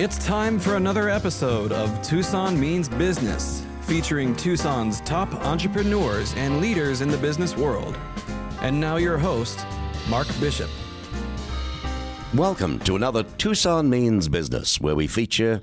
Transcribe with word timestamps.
It's 0.00 0.16
time 0.16 0.58
for 0.58 0.76
another 0.76 1.10
episode 1.10 1.72
of 1.72 2.00
Tucson 2.00 2.58
Means 2.58 2.88
Business, 2.88 3.66
featuring 3.82 4.34
Tucson's 4.34 5.02
top 5.02 5.30
entrepreneurs 5.44 6.32
and 6.36 6.58
leaders 6.58 7.02
in 7.02 7.10
the 7.10 7.18
business 7.18 7.54
world. 7.54 7.98
And 8.62 8.80
now, 8.80 8.96
your 8.96 9.18
host, 9.18 9.62
Mark 10.08 10.26
Bishop. 10.40 10.70
Welcome 12.32 12.78
to 12.78 12.96
another 12.96 13.24
Tucson 13.24 13.90
Means 13.90 14.26
Business, 14.26 14.80
where 14.80 14.96
we 14.96 15.06
feature 15.06 15.60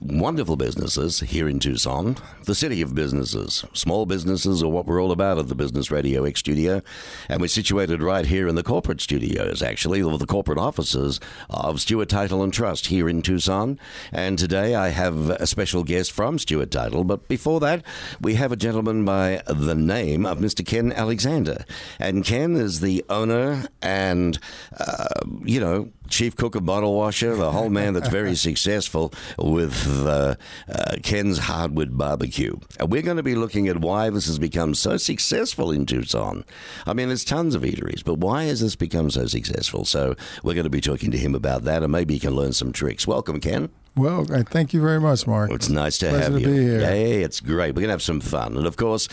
wonderful 0.00 0.56
businesses 0.56 1.20
here 1.20 1.48
in 1.48 1.58
Tucson, 1.58 2.16
the 2.46 2.54
city 2.54 2.80
of 2.80 2.94
businesses. 2.94 3.64
Small 3.74 4.06
businesses 4.06 4.62
are 4.62 4.68
what 4.68 4.86
we're 4.86 5.02
all 5.02 5.12
about 5.12 5.38
at 5.38 5.48
the 5.48 5.54
Business 5.54 5.90
Radio 5.90 6.24
X 6.24 6.40
studio. 6.40 6.80
And 7.28 7.40
we're 7.40 7.48
situated 7.48 8.02
right 8.02 8.24
here 8.24 8.48
in 8.48 8.54
the 8.54 8.62
corporate 8.62 9.00
studios, 9.00 9.62
actually, 9.62 10.02
or 10.02 10.16
the 10.16 10.26
corporate 10.26 10.58
offices 10.58 11.20
of 11.50 11.80
Stewart 11.80 12.08
Title 12.08 12.42
and 12.42 12.52
Trust 12.52 12.86
here 12.86 13.08
in 13.08 13.20
Tucson. 13.20 13.78
And 14.10 14.38
today 14.38 14.74
I 14.74 14.88
have 14.88 15.30
a 15.30 15.46
special 15.46 15.84
guest 15.84 16.12
from 16.12 16.38
Stewart 16.38 16.70
Title. 16.70 17.04
But 17.04 17.28
before 17.28 17.60
that, 17.60 17.84
we 18.20 18.34
have 18.34 18.52
a 18.52 18.56
gentleman 18.56 19.04
by 19.04 19.42
the 19.46 19.74
name 19.74 20.24
of 20.24 20.38
Mr. 20.38 20.64
Ken 20.64 20.92
Alexander. 20.92 21.64
And 21.98 22.24
Ken 22.24 22.56
is 22.56 22.80
the 22.80 23.04
owner 23.10 23.66
and, 23.82 24.38
uh, 24.78 25.08
you 25.44 25.60
know, 25.60 25.90
chief 26.10 26.36
cook 26.36 26.54
of 26.54 26.66
bottle 26.66 26.94
washer, 26.94 27.34
the 27.34 27.52
whole 27.52 27.70
man 27.70 27.94
that's 27.94 28.08
very 28.08 28.34
successful 28.50 29.12
with 29.38 30.06
uh, 30.06 30.34
uh, 30.68 30.96
Ken's 31.02 31.38
Hardwood 31.38 31.96
Barbecue. 31.96 32.56
And 32.78 32.90
we're 32.90 33.02
going 33.02 33.16
to 33.16 33.22
be 33.22 33.34
looking 33.34 33.68
at 33.68 33.78
why 33.80 34.10
this 34.10 34.26
has 34.26 34.38
become 34.38 34.74
so 34.74 34.96
successful 34.96 35.70
in 35.70 35.86
Tucson. 35.86 36.44
I 36.86 36.92
mean, 36.92 37.08
there's 37.08 37.24
tons 37.24 37.54
of 37.54 37.62
eateries, 37.62 38.04
but 38.04 38.18
why 38.18 38.44
has 38.44 38.60
this 38.60 38.76
become 38.76 39.10
so 39.10 39.26
successful? 39.26 39.84
So 39.84 40.16
we're 40.42 40.54
going 40.54 40.64
to 40.64 40.70
be 40.70 40.80
talking 40.80 41.10
to 41.12 41.18
him 41.18 41.34
about 41.34 41.64
that, 41.64 41.82
and 41.82 41.92
maybe 41.92 42.14
he 42.14 42.20
can 42.20 42.34
learn 42.34 42.52
some 42.52 42.72
tricks. 42.72 43.06
Welcome, 43.06 43.40
Ken. 43.40 43.70
Well, 43.96 44.24
thank 44.24 44.72
you 44.72 44.80
very 44.80 45.00
much, 45.00 45.26
Mark. 45.26 45.50
It's 45.50 45.68
nice 45.68 45.98
to 45.98 46.10
Pleasure 46.10 46.24
have 46.24 46.32
to 46.34 46.40
you. 46.40 46.46
be 46.46 46.62
here. 46.62 46.80
Yeah, 46.80 47.24
it's 47.26 47.40
great. 47.40 47.74
We're 47.74 47.82
going 47.82 47.88
to 47.88 47.94
have 47.94 48.02
some 48.02 48.20
fun. 48.20 48.56
And 48.56 48.66
of 48.66 48.76
course, 48.76 49.08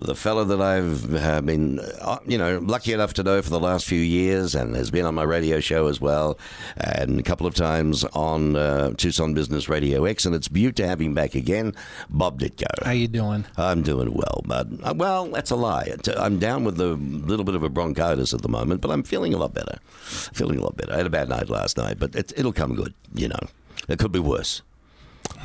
the 0.00 0.14
fellow 0.14 0.44
that 0.44 0.60
I've 0.60 1.14
uh, 1.14 1.40
been, 1.40 1.80
uh, 2.00 2.18
you 2.26 2.38
know, 2.38 2.58
lucky 2.58 2.92
enough 2.92 3.14
to 3.14 3.22
know 3.22 3.42
for 3.42 3.50
the 3.50 3.60
last 3.60 3.86
few 3.86 4.00
years 4.00 4.54
and 4.54 4.74
has 4.76 4.90
been 4.90 5.04
on 5.04 5.14
my 5.14 5.24
radio 5.24 5.60
show 5.60 5.88
as 5.88 6.00
well, 6.00 6.38
and 6.76 7.18
a 7.18 7.22
couple 7.22 7.46
of 7.46 7.54
times 7.54 8.04
on 8.04 8.56
uh, 8.56 8.92
Tucson 8.96 9.34
Business 9.34 9.68
Radio 9.68 10.04
X. 10.04 10.24
And 10.24 10.34
it's 10.34 10.48
beaut 10.48 10.76
to 10.76 10.86
have 10.86 11.00
him 11.00 11.14
back 11.14 11.34
again, 11.34 11.74
Bob 12.10 12.40
Dytko. 12.40 12.84
How 12.84 12.92
you 12.92 13.08
doing? 13.08 13.44
I'm 13.56 13.82
doing 13.82 14.12
well, 14.14 14.42
but 14.46 14.68
uh, 14.82 14.94
well, 14.96 15.26
that's 15.26 15.50
a 15.50 15.56
lie. 15.56 15.94
I'm 16.16 16.38
down 16.38 16.64
with 16.64 16.80
a 16.80 16.94
little 16.94 17.44
bit 17.44 17.54
of 17.54 17.62
a 17.62 17.68
bronchitis 17.68 18.32
at 18.32 18.42
the 18.42 18.48
moment, 18.48 18.80
but 18.80 18.90
I'm 18.90 19.02
feeling 19.02 19.34
a 19.34 19.38
lot 19.38 19.54
better. 19.54 19.78
Feeling 20.00 20.58
a 20.58 20.62
lot 20.62 20.76
better. 20.76 20.92
I 20.92 20.98
had 20.98 21.06
a 21.06 21.10
bad 21.10 21.28
night 21.28 21.48
last 21.48 21.76
night, 21.76 21.98
but 21.98 22.14
it, 22.14 22.32
it'll 22.36 22.52
come 22.52 22.74
good. 22.74 22.94
You 23.14 23.28
know, 23.28 23.40
it 23.88 23.98
could 23.98 24.12
be 24.12 24.20
worse. 24.20 24.62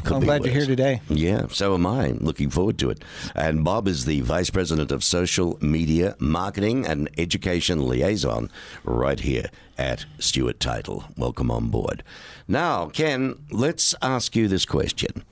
Could 0.03 0.13
I'm 0.15 0.19
be 0.21 0.25
glad 0.25 0.43
you're 0.43 0.53
here 0.53 0.65
today. 0.65 1.01
Yeah, 1.09 1.47
so 1.49 1.73
am 1.73 1.85
I. 1.85 2.09
Looking 2.19 2.49
forward 2.49 2.77
to 2.79 2.89
it. 2.89 3.03
And 3.35 3.63
Bob 3.63 3.87
is 3.87 4.05
the 4.05 4.21
Vice 4.21 4.49
President 4.49 4.91
of 4.91 5.03
Social 5.03 5.57
Media 5.61 6.15
Marketing 6.19 6.85
and 6.85 7.09
Education 7.17 7.87
Liaison 7.87 8.49
right 8.83 9.19
here 9.19 9.45
at 9.77 10.05
Stewart 10.19 10.59
Title. 10.59 11.05
Welcome 11.17 11.49
on 11.49 11.69
board. 11.69 12.03
Now, 12.47 12.87
Ken, 12.87 13.35
let's 13.49 13.95
ask 14.01 14.35
you 14.35 14.47
this 14.49 14.65
question. 14.65 15.23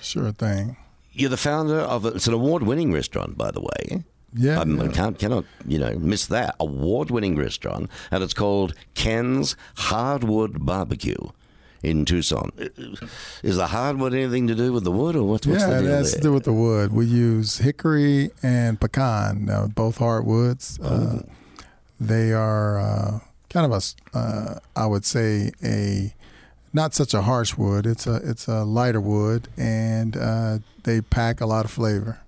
Sure 0.00 0.30
thing. 0.32 0.76
You're 1.12 1.30
the 1.30 1.36
founder 1.36 1.80
of 1.80 2.04
a, 2.04 2.08
it's 2.08 2.28
an 2.28 2.34
award-winning 2.34 2.92
restaurant, 2.92 3.36
by 3.36 3.50
the 3.50 3.60
way. 3.60 4.04
Yeah, 4.32 4.58
I'm- 4.58 4.80
I 4.80 4.84
yeah. 4.84 4.90
can't 4.92 5.18
cannot 5.18 5.44
you 5.66 5.78
know 5.80 5.98
miss 5.98 6.26
that 6.26 6.54
award-winning 6.60 7.34
restaurant, 7.36 7.90
and 8.12 8.22
it's 8.22 8.32
called 8.32 8.74
Ken's 8.94 9.56
Hardwood 9.74 10.64
Barbecue 10.64 11.16
in 11.82 12.04
Tucson. 12.04 12.50
Is 13.42 13.56
the 13.56 13.66
hardwood 13.68 14.14
anything 14.14 14.46
to 14.48 14.54
do 14.54 14.72
with 14.72 14.84
the 14.84 14.90
wood, 14.90 15.16
or 15.16 15.24
what's, 15.24 15.46
what's 15.46 15.62
yeah, 15.62 15.70
the 15.70 15.78
it 15.78 15.82
deal 15.82 15.90
has 15.90 16.12
there? 16.12 16.20
to 16.20 16.22
do 16.22 16.32
with 16.32 16.44
the 16.44 16.52
wood. 16.52 16.92
We 16.92 17.06
use 17.06 17.58
hickory 17.58 18.30
and 18.42 18.80
pecan, 18.80 19.48
uh, 19.48 19.66
both 19.68 19.98
hardwoods. 19.98 20.78
Oh. 20.82 20.86
Uh, 20.86 21.22
they 21.98 22.32
are 22.32 22.78
uh, 22.78 23.20
kind 23.50 23.70
of 23.70 23.72
a, 24.14 24.18
uh, 24.18 24.58
I 24.74 24.86
would 24.86 25.04
say, 25.04 25.52
a 25.62 26.14
not 26.72 26.94
such 26.94 27.14
a 27.14 27.22
harsh 27.22 27.56
wood. 27.56 27.86
It's 27.86 28.06
a 28.06 28.16
it's 28.16 28.46
a 28.48 28.64
lighter 28.64 29.00
wood, 29.00 29.48
and 29.56 30.16
uh, 30.16 30.58
they 30.84 31.00
pack 31.00 31.40
a 31.40 31.46
lot 31.46 31.64
of 31.64 31.70
flavor. 31.70 32.20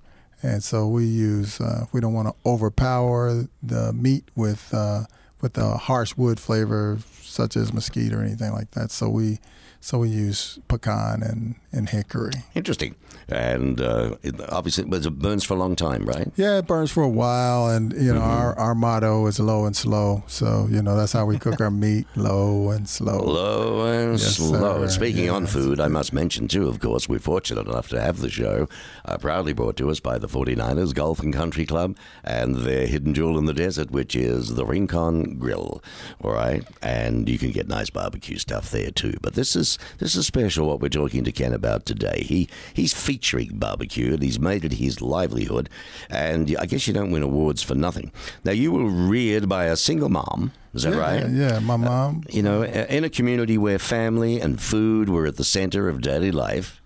And 0.43 0.65
so 0.65 0.89
we 0.89 1.05
use. 1.05 1.61
Uh, 1.61 1.87
we 1.93 2.01
don't 2.01 2.15
want 2.15 2.29
to 2.29 2.35
overpower 2.45 3.47
the 3.63 3.93
meat 3.93 4.25
with 4.35 4.75
uh, 4.75 5.05
with 5.41 5.57
a 5.57 5.77
harsh 5.77 6.17
wood 6.17 6.41
flavor, 6.41 6.99
such 7.33 7.57
as 7.57 7.73
mesquite 7.73 8.13
or 8.13 8.23
anything 8.23 8.53
like 8.53 8.71
that. 8.73 8.91
So 8.91 9.09
we 9.09 9.39
so 9.81 9.99
we 9.99 10.09
use 10.09 10.59
pecan 10.69 11.23
and, 11.23 11.57
and 11.73 11.89
hickory. 11.89 12.33
Interesting. 12.55 12.95
And 13.29 13.81
uh, 13.81 14.17
it, 14.23 14.35
obviously, 14.51 14.85
but 14.85 15.07
it 15.07 15.11
burns 15.19 15.45
for 15.45 15.55
a 15.55 15.57
long 15.57 15.77
time, 15.77 16.05
right? 16.05 16.31
Yeah, 16.37 16.59
it 16.59 16.67
burns 16.67 16.91
for 16.91 17.03
a 17.03 17.09
while, 17.09 17.69
and 17.71 17.93
you 17.93 18.13
know 18.13 18.21
our, 18.21 18.59
our 18.59 18.75
motto 18.75 19.27
is 19.27 19.39
low 19.41 19.65
and 19.65 19.75
slow. 19.77 20.23
So 20.27 20.67
you 20.71 20.83
know 20.83 20.97
that's 20.97 21.13
how 21.13 21.25
we 21.25 21.39
cook 21.39 21.61
our 21.61 21.71
meat, 21.85 22.07
low 22.17 22.71
and 22.71 22.87
slow. 22.89 23.19
Low 23.23 23.87
and 23.87 24.13
Yes, 24.19 24.37
slow. 24.37 24.83
sir. 24.83 24.89
Speaking 24.89 25.31
on 25.31 25.47
food, 25.47 25.81
I 25.81 25.89
must 25.89 26.13
mention, 26.13 26.49
too, 26.49 26.69
of 26.69 26.81
course, 26.81 27.09
we're 27.09 27.21
fortunate 27.21 27.67
enough 27.69 27.89
to 27.91 28.01
have 28.01 28.19
the 28.19 28.29
show 28.29 28.69
uh, 29.05 29.17
proudly 29.19 29.53
brought 29.55 29.77
to 29.77 29.89
us 29.91 30.01
by 30.01 30.19
the 30.19 30.29
49ers 30.29 30.93
Golf 30.93 31.21
and 31.21 31.33
Country 31.33 31.65
Club 31.65 31.97
and 32.25 32.57
their 32.57 32.87
hidden 32.87 33.15
jewel 33.15 33.39
in 33.39 33.47
the 33.47 33.55
desert, 33.55 33.91
which 33.93 34.15
is 34.17 34.57
the 34.57 34.67
Rincon 34.67 35.39
Grill. 35.39 35.83
All 36.23 36.33
right. 36.33 36.65
And 36.83 37.29
you 37.29 37.39
can 37.39 37.53
get 37.53 37.69
nice 37.69 37.89
barbecue 37.89 38.37
stuff 38.39 38.71
there, 38.71 38.91
too. 38.91 39.15
But 39.23 39.35
this 39.35 39.55
is 39.57 39.79
this 39.99 40.17
is 40.17 40.27
special 40.27 40.67
what 40.69 40.81
we're 40.81 40.89
talking 40.89 41.25
to 41.25 41.33
Ken 41.33 41.53
about 41.55 41.62
today. 41.85 42.25
He 42.27 42.49
He's 42.75 42.93
featuring 42.93 43.59
barbecue 43.59 44.15
and 44.15 44.23
he's 44.23 44.39
made 44.39 44.65
it 44.65 44.75
his 44.75 45.01
livelihood. 45.01 45.69
And 46.11 46.55
I 46.59 46.67
guess 46.67 46.87
you 46.87 46.95
don't 46.95 47.11
win 47.11 47.23
awards 47.23 47.63
for 47.63 47.75
nothing. 47.75 48.13
Now, 48.45 48.53
you 48.53 48.73
were 48.73 48.89
reared 48.89 49.49
by 49.49 49.65
a 49.67 49.77
single 49.77 50.09
mom. 50.09 50.53
Is 50.75 50.85
that 50.85 50.95
yeah, 50.95 50.99
right? 50.99 51.29
Yeah, 51.29 51.59
my 51.59 51.77
mom. 51.77 52.25
you 52.31 52.43
know, 52.43 52.63
in 52.63 53.05
a 53.05 53.11
community 53.11 53.59
where 53.59 53.79
family 53.79 54.41
and 54.41 54.61
food 54.61 55.09
were 55.09 55.27
at 55.27 55.37
the 55.37 55.45
center 55.45 55.89
of 55.89 56.01
daily 56.01 56.31
life, 56.31 56.81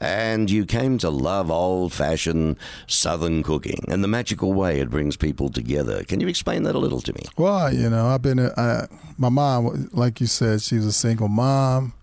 and 0.00 0.48
you 0.50 0.64
came 0.64 0.98
to 0.98 1.10
love 1.10 1.50
old 1.50 1.92
fashioned 1.92 2.56
Southern 2.86 3.42
cooking 3.42 3.84
and 3.88 4.02
the 4.02 4.08
magical 4.08 4.52
way 4.52 4.80
it 4.80 4.90
brings 4.90 5.16
people 5.16 5.48
together. 5.48 6.04
Can 6.04 6.20
you 6.20 6.28
explain 6.28 6.62
that 6.62 6.74
a 6.74 6.78
little 6.78 7.00
to 7.00 7.12
me? 7.12 7.22
Well, 7.36 7.74
you 7.74 7.90
know, 7.90 8.06
I've 8.06 8.22
been. 8.22 8.38
Uh, 8.38 8.86
my 9.16 9.28
mom, 9.28 9.90
like 9.92 10.20
you 10.20 10.28
said, 10.28 10.62
she 10.62 10.76
was 10.76 10.86
a 10.86 10.92
single 10.92 11.28
mom, 11.28 11.94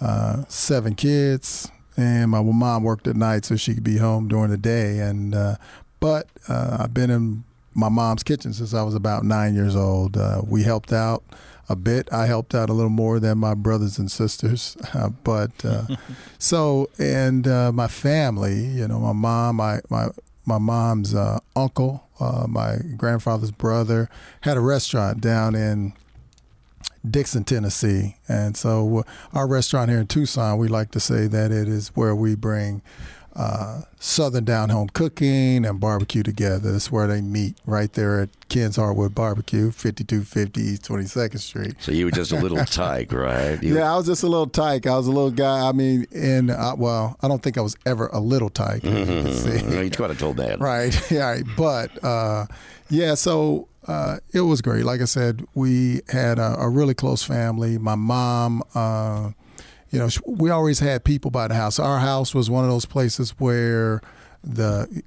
uh, 0.00 0.44
seven 0.48 0.94
kids, 0.94 1.70
and 1.96 2.30
my 2.30 2.42
mom 2.42 2.82
worked 2.82 3.06
at 3.06 3.16
night 3.16 3.44
so 3.44 3.56
she 3.56 3.74
could 3.74 3.84
be 3.84 3.98
home 3.98 4.28
during 4.28 4.50
the 4.50 4.58
day. 4.58 4.98
And 4.98 5.34
uh, 5.34 5.56
but 6.00 6.28
uh, 6.48 6.78
I've 6.80 6.94
been 6.94 7.10
in 7.10 7.44
my 7.74 7.88
mom's 7.88 8.22
kitchen 8.22 8.52
since 8.52 8.74
I 8.74 8.82
was 8.82 8.94
about 8.94 9.24
nine 9.24 9.54
years 9.54 9.76
old. 9.76 10.16
Uh, 10.16 10.42
we 10.46 10.62
helped 10.62 10.92
out 10.92 11.22
a 11.68 11.76
bit. 11.76 12.08
I 12.12 12.26
helped 12.26 12.54
out 12.54 12.70
a 12.70 12.72
little 12.72 12.90
more 12.90 13.20
than 13.20 13.38
my 13.38 13.54
brothers 13.54 13.98
and 13.98 14.10
sisters, 14.10 14.76
uh, 14.94 15.10
but 15.10 15.64
uh, 15.64 15.84
so 16.38 16.88
and 16.98 17.46
uh, 17.46 17.72
my 17.72 17.88
family, 17.88 18.64
you 18.64 18.88
know, 18.88 18.98
my 18.98 19.12
mom, 19.12 19.56
my 19.56 19.80
my 19.88 20.08
my 20.44 20.58
mom's 20.58 21.14
uh, 21.14 21.38
uncle, 21.54 22.08
uh, 22.20 22.46
my 22.48 22.78
grandfather's 22.96 23.50
brother 23.50 24.08
had 24.42 24.56
a 24.56 24.60
restaurant 24.60 25.20
down 25.20 25.54
in 25.54 25.92
Dickson, 27.10 27.44
Tennessee, 27.44 28.16
and 28.28 28.56
so 28.56 28.98
uh, 28.98 29.02
our 29.32 29.46
restaurant 29.46 29.90
here 29.90 30.00
in 30.00 30.06
Tucson, 30.06 30.58
we 30.58 30.68
like 30.68 30.90
to 30.92 31.00
say 31.00 31.26
that 31.26 31.50
it 31.52 31.68
is 31.68 31.88
where 31.88 32.14
we 32.14 32.34
bring. 32.34 32.82
Uh, 33.38 33.82
Southern 33.98 34.46
down 34.46 34.70
home 34.70 34.88
cooking 34.94 35.66
and 35.66 35.78
barbecue 35.78 36.22
together. 36.22 36.72
That's 36.72 36.90
where 36.90 37.06
they 37.06 37.20
meet 37.20 37.58
right 37.66 37.92
there 37.92 38.20
at 38.22 38.30
Ken's 38.48 38.76
Hardwood 38.76 39.14
Barbecue, 39.14 39.70
5250 39.72 40.60
East 40.62 40.84
22nd 40.88 41.38
Street. 41.38 41.74
So 41.80 41.92
you 41.92 42.06
were 42.06 42.10
just 42.12 42.32
a 42.32 42.36
little 42.40 42.64
tyke, 42.64 43.12
right? 43.12 43.62
You- 43.62 43.76
Yeah, 43.76 43.92
I 43.92 43.96
was 43.98 44.06
just 44.06 44.22
a 44.22 44.26
little 44.26 44.46
tyke. 44.46 44.86
I 44.86 44.96
was 44.96 45.06
a 45.06 45.10
little 45.12 45.30
guy. 45.30 45.68
I 45.68 45.72
mean, 45.72 46.06
and 46.14 46.50
uh, 46.50 46.76
well, 46.78 47.18
I 47.20 47.28
don't 47.28 47.42
think 47.42 47.58
I 47.58 47.60
was 47.60 47.76
ever 47.84 48.06
a 48.06 48.20
little 48.20 48.48
tyke. 48.48 48.82
as 48.86 49.44
you. 49.44 49.68
No, 49.68 49.82
You're 49.82 49.90
quite 49.90 50.12
a 50.12 50.14
tall 50.14 50.32
man. 50.32 50.58
Right, 50.58 50.98
yeah, 51.10 51.26
right. 51.32 51.44
But 51.58 52.02
uh, 52.02 52.46
yeah, 52.88 53.14
so 53.14 53.68
uh, 53.86 54.18
it 54.32 54.40
was 54.40 54.60
great. 54.60 54.84
Like 54.84 55.00
I 55.00 55.04
said, 55.04 55.44
we 55.54 56.00
had 56.08 56.38
a, 56.38 56.56
a 56.60 56.68
really 56.68 56.94
close 56.94 57.22
family. 57.22 57.78
My 57.78 57.94
mom, 57.94 58.62
uh, 58.74 59.30
you 59.90 59.98
know, 59.98 60.08
we 60.26 60.50
always 60.50 60.80
had 60.80 61.04
people 61.04 61.30
by 61.30 61.48
the 61.48 61.54
house. 61.54 61.78
Our 61.78 62.00
house 62.00 62.34
was 62.34 62.50
one 62.50 62.64
of 62.64 62.70
those 62.70 62.86
places 62.86 63.30
where 63.38 64.00
the 64.42 65.02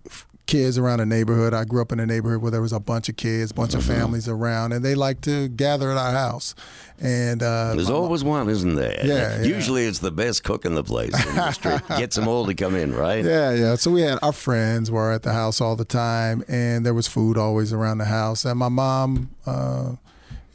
kids 0.49 0.79
around 0.79 0.97
the 0.97 1.05
neighborhood. 1.05 1.53
I 1.53 1.63
grew 1.63 1.79
up 1.79 1.91
in 1.91 1.99
a 1.99 2.07
neighborhood 2.07 2.41
where 2.41 2.49
there 2.49 2.61
was 2.61 2.73
a 2.73 2.79
bunch 2.79 3.07
of 3.07 3.15
kids, 3.15 3.51
bunch 3.51 3.75
of 3.75 3.83
families 3.83 4.27
around, 4.27 4.73
and 4.73 4.83
they 4.83 4.95
like 4.95 5.21
to 5.21 5.47
gather 5.47 5.91
at 5.91 5.97
our 5.97 6.11
house. 6.11 6.55
And 6.99 7.43
uh, 7.43 7.75
There's 7.75 7.91
always 7.91 8.23
one, 8.23 8.49
isn't 8.49 8.73
there? 8.73 8.99
Yeah, 9.05 9.37
yeah. 9.37 9.43
Usually 9.43 9.85
it's 9.85 9.99
the 9.99 10.09
best 10.11 10.43
cook 10.43 10.65
in 10.65 10.73
the 10.73 10.83
place 10.83 11.13
in 11.13 11.35
the 11.35 11.51
street. 11.51 11.81
Gets 11.99 12.15
them 12.15 12.27
all 12.27 12.47
to 12.47 12.55
come 12.55 12.75
in, 12.75 12.95
right? 12.95 13.23
Yeah, 13.23 13.53
yeah. 13.53 13.75
So 13.75 13.91
we 13.91 14.01
had 14.01 14.17
our 14.23 14.33
friends 14.33 14.89
were 14.89 15.11
at 15.11 15.21
the 15.21 15.33
house 15.33 15.61
all 15.61 15.75
the 15.75 15.85
time, 15.85 16.43
and 16.47 16.83
there 16.83 16.95
was 16.95 17.07
food 17.07 17.37
always 17.37 17.71
around 17.71 17.99
the 17.99 18.05
house. 18.05 18.43
And 18.43 18.57
my 18.57 18.69
mom, 18.69 19.29
uh, 19.45 19.93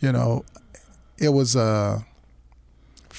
you 0.01 0.11
know, 0.11 0.45
it 1.19 1.29
was 1.29 1.55
a 1.55 2.05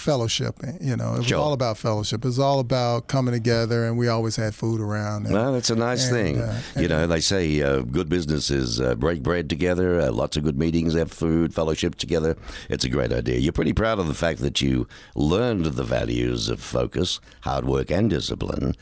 fellowship. 0.06 0.56
You 0.80 0.96
know, 0.96 1.16
it 1.16 1.18
was 1.18 1.28
Sure. 1.28 1.40
all 1.40 1.54
about 1.54 1.78
fellowship. 1.78 2.24
It 2.24 2.28
was 2.28 2.40
all 2.40 2.60
about 2.60 3.08
coming 3.08 3.34
together, 3.34 3.86
and 3.88 3.98
we 3.98 4.08
always 4.08 4.36
had 4.36 4.54
food 4.54 4.80
around. 4.80 5.26
And, 5.26 5.34
Well, 5.34 5.52
that's 5.54 5.72
a 5.72 5.76
nice 5.76 6.04
and, 6.08 6.16
thing. 6.16 6.34
uh, 6.42 6.62
you 6.78 6.88
know, 6.88 7.08
they 7.08 7.20
say 7.20 7.62
uh, 7.62 7.80
good 7.82 8.08
businesses 8.08 8.80
uh, 8.80 8.94
break 8.96 9.24
bread 9.24 9.50
together, 9.50 10.00
uh, 10.00 10.12
lots 10.12 10.38
of 10.38 10.44
good 10.44 10.58
meetings, 10.58 10.94
have 10.94 11.12
food, 11.12 11.54
fellowship 11.54 11.96
together. 11.96 12.38
It's 12.70 12.86
a 12.86 12.90
great 12.90 13.12
idea. 13.12 13.40
You're 13.40 13.52
pretty 13.62 13.74
proud 13.74 13.98
of 14.00 14.08
the 14.08 14.14
fact 14.14 14.40
that 14.42 14.62
you 14.62 14.88
learned 15.16 15.66
the 15.66 15.84
values 15.84 16.48
of 16.50 16.60
focus, 16.62 17.20
hard 17.42 17.66
work, 17.66 17.90
and 17.92 18.10
discipline. 18.10 18.76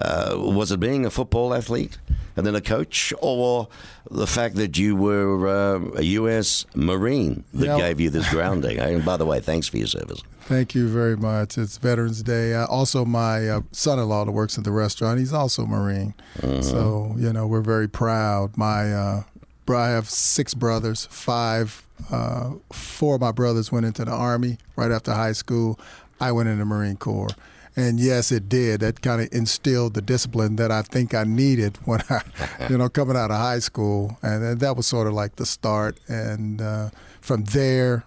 Uh, 0.00 0.34
was 0.38 0.72
it 0.72 0.80
being 0.80 1.04
a 1.04 1.10
football 1.10 1.52
athlete 1.54 1.98
and 2.36 2.46
then 2.46 2.54
a 2.54 2.60
coach, 2.60 3.12
or 3.20 3.68
the 4.10 4.26
fact 4.26 4.54
that 4.56 4.78
you 4.78 4.96
were 4.96 5.46
uh, 5.46 5.80
a 5.98 6.02
U.S. 6.20 6.64
Marine 6.74 7.44
that 7.52 7.66
Yeah. 7.66 7.76
gave 7.78 8.00
you 8.00 8.08
this 8.10 8.28
grounding? 8.30 8.78
and 8.86 9.04
by 9.04 9.16
the 9.18 9.26
way, 9.26 9.40
thanks 9.40 9.66
for 9.68 9.76
your 9.78 9.88
service. 9.88 10.22
Thank 10.50 10.74
you 10.74 10.88
very 10.88 11.16
much. 11.16 11.56
It's 11.56 11.78
Veterans 11.78 12.24
Day. 12.24 12.54
Uh, 12.54 12.66
also, 12.66 13.04
my 13.04 13.48
uh, 13.48 13.60
son-in-law 13.70 14.24
that 14.24 14.32
works 14.32 14.58
at 14.58 14.64
the 14.64 14.72
restaurant, 14.72 15.20
he's 15.20 15.32
also 15.32 15.64
Marine. 15.64 16.12
So 16.60 17.14
you 17.16 17.32
know, 17.32 17.46
we're 17.46 17.60
very 17.60 17.88
proud. 17.88 18.56
My 18.56 18.92
uh, 18.92 19.22
I 19.68 19.90
have 19.90 20.10
six 20.10 20.52
brothers. 20.54 21.06
Five, 21.08 21.86
uh, 22.10 22.54
four 22.72 23.14
of 23.14 23.20
my 23.20 23.30
brothers 23.30 23.70
went 23.70 23.86
into 23.86 24.04
the 24.04 24.10
Army 24.10 24.58
right 24.74 24.90
after 24.90 25.12
high 25.12 25.34
school. 25.34 25.78
I 26.20 26.32
went 26.32 26.48
in 26.48 26.58
the 26.58 26.64
Marine 26.64 26.96
Corps. 26.96 27.30
And 27.76 28.00
yes, 28.00 28.32
it 28.32 28.48
did. 28.48 28.80
That 28.80 29.02
kind 29.02 29.22
of 29.22 29.28
instilled 29.30 29.94
the 29.94 30.02
discipline 30.02 30.56
that 30.56 30.72
I 30.72 30.82
think 30.82 31.14
I 31.14 31.22
needed 31.22 31.78
when 31.84 32.02
I, 32.10 32.22
you 32.68 32.76
know, 32.76 32.88
coming 32.88 33.16
out 33.16 33.30
of 33.30 33.36
high 33.36 33.60
school. 33.60 34.18
And, 34.20 34.42
then 34.42 34.58
that 34.58 34.76
was 34.76 34.88
sort 34.88 35.06
of 35.06 35.12
like 35.12 35.36
the 35.36 35.46
start. 35.46 36.00
And 36.08 36.60
uh, 36.60 36.90
from 37.20 37.44
there, 37.44 38.04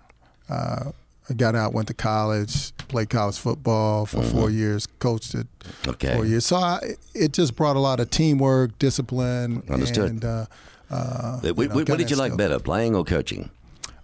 uh, 0.49 0.91
I 1.29 1.33
got 1.33 1.55
out, 1.55 1.73
went 1.73 1.87
to 1.87 1.93
college, 1.93 2.75
played 2.89 3.09
college 3.09 3.37
football 3.37 4.05
for 4.05 4.21
four 4.23 4.49
years, 4.49 4.85
coached 4.99 5.35
it 5.35 5.47
Okay. 5.87 6.13
four 6.15 6.25
years. 6.25 6.45
So 6.45 6.57
I, 6.57 6.79
it 7.13 7.31
just 7.33 7.55
brought 7.55 7.75
a 7.75 7.79
lot 7.79 7.99
of 7.99 8.09
teamwork, 8.09 8.77
discipline, 8.79 9.63
Understood. 9.69 10.09
and 10.09 10.25
uh, 10.25 10.45
uh, 10.91 11.39
know, 11.43 11.53
wh- 11.53 11.73
what 11.89 11.97
did 11.97 12.11
you 12.11 12.17
like 12.17 12.35
better, 12.35 12.59
playing 12.59 12.95
or 12.95 13.03
coaching? 13.05 13.49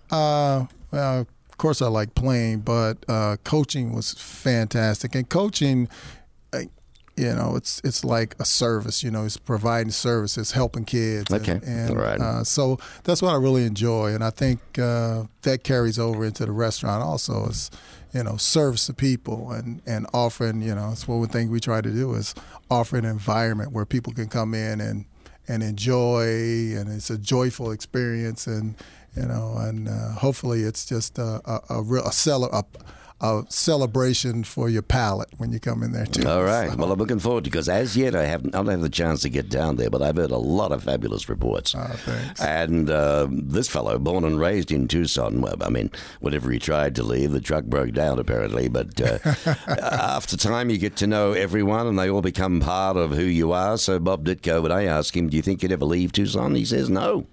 Uh, 0.09 0.65
well, 0.91 1.19
of 1.21 1.57
course, 1.57 1.81
I 1.81 1.87
like 1.87 2.15
playing, 2.15 2.59
but 2.61 2.97
uh, 3.09 3.35
coaching 3.43 3.93
was 3.93 4.13
fantastic. 4.13 5.13
And 5.13 5.27
coaching, 5.29 5.89
you 7.19 7.33
know, 7.35 7.55
it's 7.55 7.81
it's 7.83 8.03
like 8.03 8.35
a 8.39 8.45
service. 8.45 9.03
You 9.03 9.11
know, 9.11 9.25
it's 9.25 9.37
providing 9.37 9.91
services, 9.91 10.51
helping 10.53 10.85
kids. 10.85 11.31
and- 11.31 11.41
Okay. 11.41 11.59
And, 11.65 11.89
All 11.91 11.95
right. 11.97 12.19
uh, 12.19 12.43
so 12.43 12.79
that's 13.03 13.21
what 13.21 13.33
I 13.33 13.37
really 13.37 13.65
enjoy, 13.65 14.13
and 14.15 14.23
I 14.23 14.29
think 14.31 14.59
uh, 14.79 15.23
that 15.41 15.63
carries 15.63 15.99
over 15.99 16.25
into 16.25 16.45
the 16.45 16.51
restaurant 16.51 17.03
also. 17.03 17.47
Is 17.49 17.69
you 18.13 18.23
know, 18.23 18.37
service 18.37 18.87
to 18.87 18.93
people 18.93 19.51
and 19.51 19.81
and 19.85 20.07
offering. 20.13 20.61
You 20.61 20.75
know, 20.75 20.89
it's 20.91 21.07
one 21.07 21.27
thing 21.27 21.51
we 21.51 21.59
try 21.59 21.81
to 21.81 21.91
do 21.91 22.15
is 22.15 22.33
offer 22.69 22.97
an 22.97 23.05
environment 23.05 23.71
where 23.71 23.85
people 23.85 24.13
can 24.13 24.27
come 24.29 24.53
in 24.53 24.81
and 24.81 25.05
and 25.47 25.61
enjoy, 25.63 26.25
and 26.77 26.89
it's 26.89 27.09
a 27.09 27.17
joyful 27.17 27.71
experience, 27.71 28.47
and 28.47 28.75
you 29.15 29.25
know, 29.25 29.55
and 29.57 29.89
uh, 29.89 30.11
hopefully 30.13 30.61
it's 30.63 30.85
just 30.85 31.17
a 31.19 31.41
a, 31.45 31.59
a 31.77 31.81
real 31.83 32.05
a, 32.05 32.11
seller 32.11 32.49
a 32.51 32.63
a 33.21 33.43
celebration 33.49 34.43
for 34.43 34.69
your 34.69 34.81
palate 34.81 35.27
when 35.37 35.51
you 35.51 35.59
come 35.59 35.83
in 35.83 35.91
there 35.91 36.05
too. 36.05 36.27
All 36.27 36.43
right. 36.43 36.69
So- 36.69 36.77
Well, 36.77 36.91
I'm 36.91 36.99
looking 36.99 37.19
forward 37.19 37.43
to 37.43 37.49
because 37.49 37.67
as 37.67 37.97
yet 37.97 38.15
I 38.15 38.25
haven't 38.25 38.55
I 38.55 38.59
don't 38.59 38.67
have 38.67 38.81
the 38.81 38.89
chance 38.89 39.21
to 39.23 39.29
get 39.29 39.49
down 39.49 39.75
there, 39.75 39.89
but 39.89 40.01
I've 40.01 40.15
heard 40.15 40.31
a 40.31 40.37
lot 40.37 40.71
of 40.71 40.83
fabulous 40.83 41.27
reports. 41.27 41.75
Oh, 41.75 41.83
thanks. 42.05 42.39
And 42.41 42.89
uh, 42.89 43.27
this 43.29 43.67
fellow, 43.67 43.99
born 43.99 44.23
and 44.23 44.39
raised 44.39 44.71
in 44.71 44.87
Tucson, 44.87 45.41
well, 45.41 45.55
I 45.61 45.69
mean, 45.69 45.91
whenever 46.21 46.49
he 46.51 46.59
tried 46.59 46.95
to 46.95 47.03
leave, 47.03 47.31
the 47.31 47.41
truck 47.41 47.65
broke 47.65 47.91
down 47.93 48.19
apparently. 48.19 48.67
But 48.69 48.99
uh, 49.01 49.19
after 49.67 50.37
time, 50.37 50.69
you 50.69 50.77
get 50.77 50.95
to 50.97 51.07
know 51.07 51.33
everyone, 51.33 51.87
and 51.87 51.99
they 51.99 52.09
all 52.09 52.21
become 52.21 52.59
part 52.61 52.95
of 52.97 53.11
who 53.11 53.23
you 53.23 53.51
are. 53.51 53.77
So 53.77 53.99
Bob 53.99 54.25
Dytko, 54.25 54.61
when 54.63 54.71
I 54.71 54.85
asked 54.85 55.15
him, 55.15 55.29
"Do 55.29 55.35
you 55.37 55.43
think 55.43 55.61
you'd 55.61 55.71
ever 55.71 55.85
leave 55.85 56.11
Tucson?" 56.11 56.55
He 56.55 56.63
says, 56.65 56.89
"No." 56.89 57.27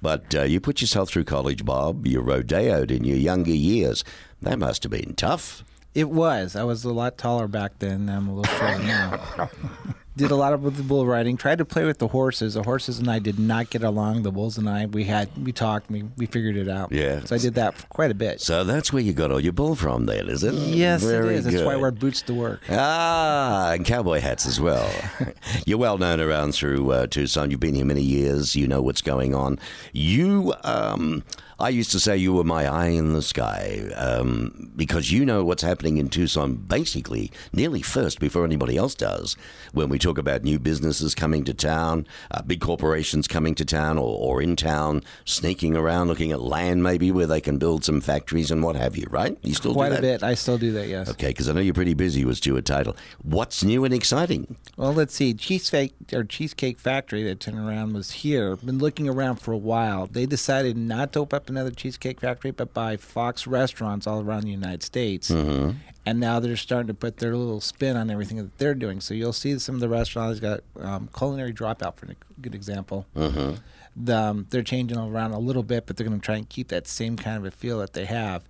But 0.00 0.34
uh, 0.34 0.42
you 0.42 0.58
put 0.58 0.80
yourself 0.80 1.10
through 1.10 1.24
college, 1.24 1.64
Bob. 1.64 2.06
You 2.08 2.20
rodeoed 2.22 2.90
in 2.90 3.04
your 3.04 3.16
younger 3.16 3.52
years. 3.52 4.02
That 4.42 4.58
must 4.58 4.82
have 4.82 4.90
been 4.90 5.14
tough. 5.14 5.64
It 5.94 6.10
was. 6.10 6.56
I 6.56 6.64
was 6.64 6.84
a 6.84 6.92
lot 6.92 7.16
taller 7.16 7.46
back 7.46 7.78
then. 7.78 8.08
I'm 8.08 8.28
a 8.28 8.34
little 8.34 8.58
shorter 8.58 8.82
now. 8.82 9.48
Did 10.14 10.30
a 10.30 10.36
lot 10.36 10.52
of 10.52 10.76
the 10.76 10.82
bull 10.82 11.06
riding. 11.06 11.38
Tried 11.38 11.58
to 11.58 11.64
play 11.64 11.84
with 11.84 11.98
the 11.98 12.08
horses. 12.08 12.54
The 12.54 12.62
horses 12.62 12.98
and 12.98 13.10
I 13.10 13.18
did 13.18 13.38
not 13.38 13.70
get 13.70 13.82
along. 13.82 14.24
The 14.24 14.30
bulls 14.30 14.58
and 14.58 14.68
I, 14.68 14.84
we 14.84 15.04
had, 15.04 15.30
we 15.42 15.52
talked, 15.52 15.90
we, 15.90 16.02
we 16.18 16.26
figured 16.26 16.56
it 16.56 16.68
out. 16.68 16.92
Yeah. 16.92 17.24
So 17.24 17.34
I 17.34 17.38
did 17.38 17.54
that 17.54 17.88
quite 17.88 18.10
a 18.10 18.14
bit. 18.14 18.40
So 18.40 18.62
that's 18.62 18.92
where 18.92 19.02
you 19.02 19.14
got 19.14 19.30
all 19.30 19.40
your 19.40 19.54
bull 19.54 19.74
from, 19.74 20.04
then, 20.04 20.28
is 20.28 20.44
it? 20.44 20.52
yes, 20.52 21.02
Very 21.02 21.36
it 21.36 21.38
is. 21.38 21.44
That's 21.46 21.62
why 21.62 21.72
I 21.72 21.76
wear 21.76 21.90
boots 21.90 22.20
to 22.22 22.34
work. 22.34 22.60
Ah, 22.68 23.72
and 23.72 23.86
cowboy 23.86 24.20
hats 24.20 24.44
as 24.46 24.60
well. 24.60 24.90
You're 25.66 25.78
well 25.78 25.96
known 25.96 26.20
around 26.20 26.52
through 26.52 26.90
uh, 26.92 27.06
Tucson. 27.06 27.50
You've 27.50 27.60
been 27.60 27.74
here 27.74 27.86
many 27.86 28.02
years. 28.02 28.54
You 28.54 28.66
know 28.68 28.82
what's 28.82 29.00
going 29.02 29.34
on. 29.34 29.58
You, 29.92 30.52
um, 30.62 31.24
I 31.58 31.68
used 31.68 31.92
to 31.92 32.00
say 32.00 32.16
you 32.16 32.32
were 32.32 32.44
my 32.44 32.66
eye 32.66 32.88
in 32.88 33.12
the 33.12 33.22
sky 33.22 33.82
um, 33.94 34.72
because 34.74 35.12
you 35.12 35.24
know 35.24 35.44
what's 35.44 35.62
happening 35.62 35.98
in 35.98 36.08
Tucson 36.08 36.54
basically 36.56 37.30
nearly 37.52 37.82
first 37.82 38.18
before 38.18 38.44
anybody 38.44 38.76
else 38.76 38.96
does. 38.96 39.36
When 39.72 39.88
we 39.88 39.98
talk 40.02 40.18
about 40.18 40.42
new 40.42 40.58
businesses 40.58 41.14
coming 41.14 41.44
to 41.44 41.54
town, 41.54 42.06
uh, 42.30 42.42
big 42.42 42.60
corporations 42.60 43.28
coming 43.28 43.54
to 43.54 43.64
town 43.64 43.98
or, 43.98 44.18
or 44.18 44.42
in 44.42 44.56
town, 44.56 45.02
sneaking 45.24 45.76
around, 45.76 46.08
looking 46.08 46.32
at 46.32 46.40
land 46.40 46.82
maybe 46.82 47.10
where 47.10 47.26
they 47.26 47.40
can 47.40 47.58
build 47.58 47.84
some 47.84 48.00
factories 48.00 48.50
and 48.50 48.62
what 48.62 48.76
have 48.76 48.96
you, 48.96 49.06
right? 49.10 49.38
You 49.42 49.54
still 49.54 49.72
Quite 49.72 49.90
do 49.90 49.92
a 49.92 49.96
that? 49.96 50.02
bit. 50.02 50.22
I 50.22 50.34
still 50.34 50.58
do 50.58 50.72
that, 50.72 50.88
yes. 50.88 51.08
Okay, 51.10 51.28
because 51.28 51.48
I 51.48 51.52
know 51.52 51.60
you're 51.60 51.74
pretty 51.74 51.94
busy 51.94 52.24
with 52.24 52.38
Stewart 52.38 52.64
Title. 52.64 52.96
What's 53.22 53.62
new 53.62 53.84
and 53.84 53.94
exciting? 53.94 54.56
Well, 54.76 54.92
let's 54.92 55.14
see. 55.14 55.34
Cheesecake 55.34 55.94
or 56.12 56.24
Cheesecake 56.24 56.78
Factory 56.78 57.22
that 57.24 57.40
turned 57.40 57.58
around 57.58 57.92
was 57.92 58.10
here. 58.10 58.56
Been 58.56 58.78
looking 58.78 59.08
around 59.08 59.36
for 59.36 59.52
a 59.52 59.58
while. 59.58 60.06
They 60.06 60.26
decided 60.26 60.76
not 60.76 61.12
to 61.12 61.20
open 61.20 61.36
up 61.36 61.48
another 61.48 61.70
Cheesecake 61.70 62.20
Factory, 62.20 62.50
but 62.50 62.74
buy 62.74 62.96
Fox 62.96 63.46
restaurants 63.46 64.06
all 64.06 64.20
around 64.20 64.42
the 64.42 64.50
United 64.50 64.82
States. 64.82 65.30
Mm-hmm. 65.30 65.78
And 66.04 66.18
now 66.18 66.40
they're 66.40 66.56
starting 66.56 66.88
to 66.88 66.94
put 66.94 67.18
their 67.18 67.36
little 67.36 67.60
spin 67.60 67.96
on 67.96 68.10
everything 68.10 68.38
that 68.38 68.58
they're 68.58 68.74
doing. 68.74 69.00
So 69.00 69.14
you'll 69.14 69.32
see 69.32 69.56
some 69.58 69.76
of 69.76 69.80
the 69.80 69.88
restaurants 69.88 70.40
got 70.40 70.60
um, 70.80 71.08
culinary 71.16 71.52
dropout 71.52 71.94
for 71.94 72.06
a 72.06 72.16
good 72.40 72.54
example. 72.54 73.06
Mm-hmm. 73.14 73.54
The, 73.94 74.16
um, 74.16 74.46
they're 74.50 74.62
changing 74.62 74.98
around 74.98 75.32
a 75.32 75.38
little 75.38 75.62
bit, 75.62 75.86
but 75.86 75.96
they're 75.96 76.06
going 76.06 76.18
to 76.18 76.24
try 76.24 76.36
and 76.36 76.48
keep 76.48 76.68
that 76.68 76.88
same 76.88 77.16
kind 77.16 77.36
of 77.36 77.44
a 77.44 77.50
feel 77.52 77.78
that 77.78 77.92
they 77.92 78.06
have. 78.06 78.42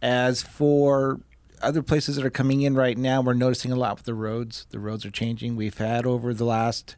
As 0.00 0.42
for 0.42 1.20
other 1.60 1.82
places 1.82 2.16
that 2.16 2.24
are 2.24 2.30
coming 2.30 2.62
in 2.62 2.74
right 2.74 2.96
now, 2.96 3.20
we're 3.20 3.34
noticing 3.34 3.70
a 3.70 3.76
lot 3.76 3.96
with 3.96 4.06
the 4.06 4.14
roads. 4.14 4.66
The 4.70 4.78
roads 4.78 5.04
are 5.04 5.10
changing. 5.10 5.56
We've 5.56 5.76
had 5.76 6.06
over 6.06 6.32
the 6.32 6.44
last 6.44 6.96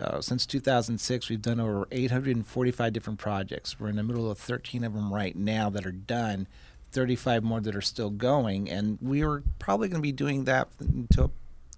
uh, 0.00 0.20
since 0.20 0.46
2006, 0.46 1.28
we've 1.28 1.42
done 1.42 1.60
over 1.60 1.86
845 1.90 2.92
different 2.92 3.18
projects. 3.18 3.78
We're 3.78 3.88
in 3.88 3.96
the 3.96 4.02
middle 4.02 4.30
of 4.30 4.38
13 4.38 4.84
of 4.84 4.94
them 4.94 5.12
right 5.12 5.36
now 5.36 5.68
that 5.70 5.84
are 5.84 5.92
done. 5.92 6.48
35 6.92 7.42
more 7.42 7.60
that 7.60 7.74
are 7.74 7.80
still 7.80 8.10
going, 8.10 8.70
and 8.70 8.98
we 9.00 9.22
are 9.24 9.42
probably 9.58 9.88
going 9.88 10.00
to 10.00 10.02
be 10.02 10.12
doing 10.12 10.44
that 10.44 10.68
until 10.78 11.32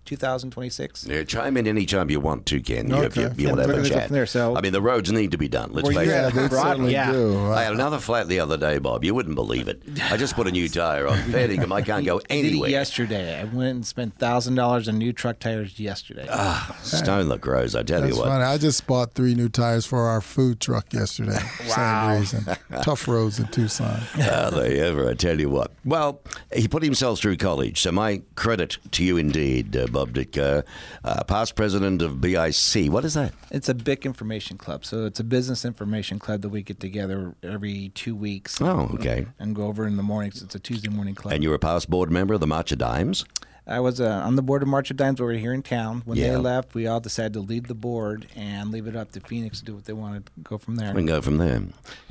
2026. 0.04 1.06
Yeah, 1.06 1.24
chime 1.24 1.56
in 1.56 1.66
anytime 1.66 2.10
you 2.10 2.20
want 2.20 2.46
to, 2.46 2.60
Ken. 2.60 2.88
You, 2.88 2.96
Okay. 2.96 3.22
you, 3.22 3.26
you 3.36 3.46
Yeah, 3.46 3.52
want 3.52 3.62
to 3.68 3.74
have 3.76 3.84
a 3.84 3.88
chat. 3.88 4.06
from 4.08 4.14
there, 4.14 4.26
so- 4.26 4.56
I 4.56 4.60
mean, 4.60 4.72
the 4.72 4.82
roads 4.82 5.10
need 5.10 5.30
to 5.32 5.38
be 5.38 5.48
done. 5.48 5.70
Let's 5.72 5.86
Well, 5.88 5.96
face 5.96 6.08
yeah, 6.08 6.28
it. 6.28 6.34
they 6.34 6.48
certainly 6.48 6.92
yeah. 6.92 7.12
do. 7.12 7.50
I 7.52 7.62
had 7.64 7.72
another 7.72 7.98
flat 7.98 8.28
the 8.28 8.40
other 8.40 8.56
day, 8.56 8.78
Bob. 8.78 9.04
You 9.04 9.14
wouldn't 9.14 9.34
believe 9.34 9.68
it. 9.68 9.82
I 10.10 10.16
just 10.16 10.34
put 10.34 10.46
a 10.46 10.50
new 10.50 10.68
tire 10.68 11.06
on. 11.06 11.18
Fair 11.30 11.48
dinkum. 11.48 11.72
I 11.72 11.82
can't 11.82 12.04
go 12.04 12.20
anywhere. 12.30 12.70
yesterday. 12.70 13.40
I 13.40 13.44
went 13.44 13.74
and 13.76 13.86
spent 13.86 14.18
thousand 14.18 14.54
dollars 14.54 14.88
on 14.88 14.98
new 14.98 15.12
truck 15.12 15.38
tires 15.38 15.78
yesterday. 15.80 16.26
Ah, 16.30 16.76
Stone 16.82 17.28
the 17.28 17.38
crows, 17.38 17.74
I 17.74 17.82
tell 17.82 18.00
That's 18.02 18.12
you 18.14 18.18
what. 18.20 18.28
funny. 18.28 18.44
I 18.44 18.58
just 18.58 18.86
bought 18.86 19.14
three 19.14 19.34
new 19.34 19.48
tires 19.48 19.86
for 19.86 20.06
our 20.08 20.20
food 20.20 20.60
truck 20.60 20.92
yesterday. 20.92 21.38
Same 21.66 22.18
reason. 22.20 22.46
Tough 22.82 23.06
roads 23.08 23.38
in 23.38 23.46
Tucson. 23.48 24.00
Are 24.20 24.50
they 24.50 24.80
ever? 24.80 25.08
I 25.10 25.14
tell 25.14 25.38
you 25.40 25.48
what. 25.48 25.72
Well, 25.84 26.20
he 26.54 26.68
put 26.68 26.82
himself 26.82 27.18
through 27.20 27.36
college, 27.36 27.80
so 27.80 27.92
my 27.92 28.22
credit 28.34 28.78
to 28.92 29.04
you 29.04 29.16
indeed, 29.16 29.76
uh, 29.76 29.86
Bob 29.94 30.12
Dytko, 30.12 30.64
uh, 31.04 31.24
past 31.24 31.54
president 31.54 32.02
of 32.02 32.20
BIC. 32.20 32.90
What 32.92 33.04
is 33.04 33.14
that? 33.14 33.32
It's 33.50 33.68
a 33.68 33.74
BIC 33.74 34.04
information 34.04 34.58
club. 34.58 34.84
So 34.84 35.06
it's 35.06 35.20
a 35.20 35.24
business 35.24 35.64
information 35.64 36.18
club 36.18 36.42
that 36.42 36.50
we 36.50 36.62
get 36.62 36.80
together 36.80 37.34
every 37.42 37.90
two 37.94 38.14
weeks. 38.14 38.60
Oh, 38.60 38.90
okay. 38.94 39.26
And 39.38 39.54
go 39.54 39.62
over 39.66 39.86
in 39.86 39.96
the 39.96 40.02
mornings. 40.02 40.42
It's 40.42 40.54
a 40.54 40.58
Tuesday 40.58 40.88
morning 40.90 41.14
club. 41.14 41.32
And 41.32 41.42
you're 41.42 41.54
a 41.54 41.58
past 41.58 41.88
board 41.88 42.10
member 42.10 42.34
of 42.34 42.40
the 42.40 42.46
March 42.46 42.72
of 42.72 42.78
Dimes. 42.78 43.24
I 43.66 43.80
was 43.80 43.98
uh, 43.98 44.08
on 44.26 44.36
the 44.36 44.42
board 44.42 44.60
of 44.62 44.68
March 44.68 44.90
of 44.90 44.98
Dimes 44.98 45.20
over 45.22 45.32
here 45.32 45.54
in 45.54 45.62
town. 45.62 46.02
When 46.04 46.18
Yeah. 46.18 46.32
they 46.32 46.36
left, 46.36 46.74
we 46.74 46.86
all 46.86 47.00
decided 47.00 47.32
to 47.32 47.40
leave 47.40 47.66
the 47.68 47.74
board 47.74 48.26
and 48.36 48.70
leave 48.70 48.86
it 48.86 48.94
up 48.94 49.12
to 49.12 49.20
Phoenix 49.20 49.60
to 49.60 49.64
do 49.64 49.74
what 49.74 49.86
they 49.86 49.94
wanted. 49.94 50.28
Go 50.42 50.58
from 50.58 50.76
there. 50.76 50.92
We 50.92 50.98
can 50.98 51.06
go 51.06 51.22
from 51.22 51.38
there. 51.38 51.62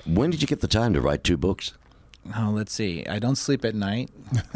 When 0.08 0.32
did 0.32 0.42
you 0.42 0.48
get 0.48 0.62
the 0.62 0.68
time 0.68 0.94
to 0.94 1.02
write 1.02 1.24
two 1.24 1.38
books? 1.38 1.74
Oh, 2.36 2.52
let's 2.54 2.72
see. 2.74 3.06
I 3.06 3.20
don't 3.20 3.36
sleep 3.36 3.66
at 3.66 3.76
night, 3.76 4.10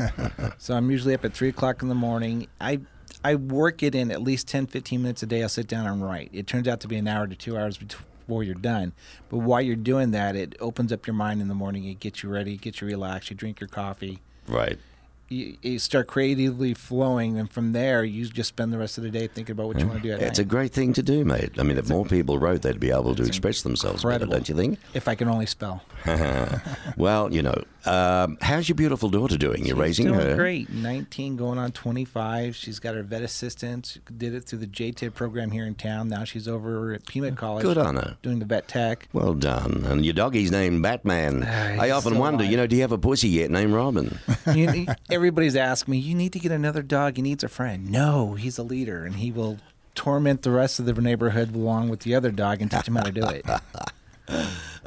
so 0.58 0.74
I'm 0.74 0.90
usually 0.90 1.14
up 1.14 1.26
at 1.26 1.34
three 1.34 1.50
o'clock 1.50 1.82
in 1.82 1.90
the 1.90 1.96
morning. 1.96 2.48
I 2.62 2.80
I 3.28 3.36
work 3.36 3.84
it 3.84 3.94
in 3.94 4.10
at 4.10 4.22
least 4.22 4.48
10, 4.48 4.68
15 4.68 5.02
minutes 5.02 5.22
a 5.22 5.26
day. 5.26 5.44
I'll 5.44 5.50
sit 5.50 5.68
down 5.68 5.86
and 5.86 6.02
write. 6.02 6.30
It 6.32 6.48
turns 6.48 6.66
out 6.66 6.80
to 6.80 6.88
be 6.88 6.96
an 6.96 7.10
hour 7.10 7.28
to 7.28 7.36
two 7.36 7.58
hours 7.58 7.78
before 7.78 8.42
you're 8.42 8.56
done. 8.56 8.94
But 9.28 9.40
while 9.40 9.62
you're 9.62 9.76
doing 9.76 10.12
that, 10.12 10.38
it 10.38 10.56
opens 10.62 10.94
up 10.94 11.06
your 11.06 11.14
mind 11.14 11.42
in 11.42 11.50
the 11.50 11.54
morning. 11.54 11.84
It 11.84 12.00
gets 12.00 12.24
you 12.24 12.30
ready, 12.30 12.54
it 12.54 12.62
gets 12.62 12.80
you 12.80 12.88
relaxed. 12.88 13.30
You 13.30 13.36
drink 13.36 13.60
your 13.60 13.68
coffee, 13.68 14.20
Right. 14.48 14.80
you, 15.28 15.58
you 15.62 15.78
start 15.78 16.08
creatively 16.08 16.74
flowing, 16.74 17.38
and 17.38 17.52
from 17.52 17.74
there, 17.74 18.06
you 18.06 18.26
just 18.28 18.48
spend 18.48 18.72
the 18.72 18.78
rest 18.78 18.98
of 18.98 19.04
the 19.04 19.10
day 19.10 19.28
thinking 19.28 19.52
about 19.52 19.68
what 19.68 19.78
you 19.78 19.88
want 19.88 20.02
to 20.02 20.08
do 20.08 20.14
at 20.14 20.22
It's 20.22 20.40
a 20.40 20.46
great 20.46 20.72
thing 20.72 20.94
to 20.94 21.04
do, 21.04 21.26
mate. 21.26 21.52
I 21.60 21.64
mean, 21.64 21.78
if 21.78 21.90
more 21.90 22.06
people 22.06 22.40
wrote, 22.40 22.62
they'd 22.62 22.80
be 22.80 22.92
able 22.92 23.14
to 23.16 23.24
express 23.24 23.62
themselves 23.62 24.06
better, 24.06 24.26
don't 24.26 24.48
you 24.48 24.56
think? 24.56 24.80
if 24.94 25.10
I 25.10 25.16
can 25.16 25.28
only 25.28 25.48
spell. 25.48 25.84
Well, 26.96 27.34
you 27.34 27.42
know, 27.42 27.62
um, 27.88 28.38
how's 28.42 28.68
your 28.68 28.76
beautiful 28.76 29.10
daughter 29.10 29.38
doing? 29.38 29.60
You're 29.66 29.76
She's 29.76 29.82
raising 29.82 30.08
doing 30.08 30.20
her. 30.20 30.36
great. 30.36 30.70
19 30.70 31.36
going 31.38 31.58
on 31.58 31.72
25. 31.72 32.56
She's 32.56 32.80
got 32.80 32.96
her 32.96 33.04
vet 33.04 33.22
assistant. 33.22 33.86
She 33.94 34.00
did 34.16 34.34
it 34.34 34.44
through 34.46 34.60
the 34.60 34.68
JTIP 34.68 35.14
program 35.14 35.52
here 35.52 35.66
in 35.66 35.76
town. 35.76 36.10
Now 36.10 36.24
she's 36.24 36.48
over 36.48 36.94
at 36.94 37.06
Pima 37.06 37.32
College. 37.32 37.64
Good 37.64 37.78
on 37.78 37.96
her. 37.96 38.18
Doing 38.22 38.40
the 38.40 38.46
vet 38.46 38.68
tech. 38.68 39.08
Well 39.14 39.34
done. 39.34 39.84
And 39.88 40.04
your 40.06 40.14
doggy's 40.14 40.52
named 40.52 40.84
Batman. 40.84 41.44
I 41.44 41.90
often 41.92 42.18
wonder, 42.18 42.44
you 42.44 42.58
know, 42.58 42.68
do 42.68 42.76
you 42.76 42.82
have 42.82 42.92
a 42.92 42.98
pussy 42.98 43.30
yet 43.30 43.50
named 43.52 43.74
Robin? 43.74 44.20
You- 44.54 44.88
everybody's 45.10 45.56
asked 45.56 45.88
me, 45.88 45.98
you 45.98 46.16
need 46.16 46.34
to 46.34 46.40
get 46.40 46.52
another 46.52 46.82
dog. 46.82 47.16
He 47.18 47.22
needs 47.22 47.44
a 47.44 47.48
friend. 47.50 47.90
No, 47.92 48.34
he's 48.36 48.58
a 48.58 48.64
leader, 48.64 49.04
and 49.06 49.16
he 49.16 49.32
will 49.32 49.58
torment 49.96 50.44
the 50.44 50.52
rest 50.52 50.80
of 50.80 50.86
the 50.86 50.94
neighborhood 50.94 51.56
along 51.56 51.90
with 51.90 52.02
the 52.02 52.14
other 52.16 52.32
dog 52.32 52.62
and 52.62 52.70
teach 52.70 52.88
him 52.88 52.96
how 52.96 53.04
to 53.04 53.12
do 53.12 53.26
it. 53.28 53.46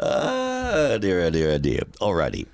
Ah, 0.02 0.98
dear, 0.98 1.22
oh 1.24 1.30
dear, 1.30 1.52
oh 1.52 1.58
dear. 1.58 1.80
Alrighty. 2.00 2.46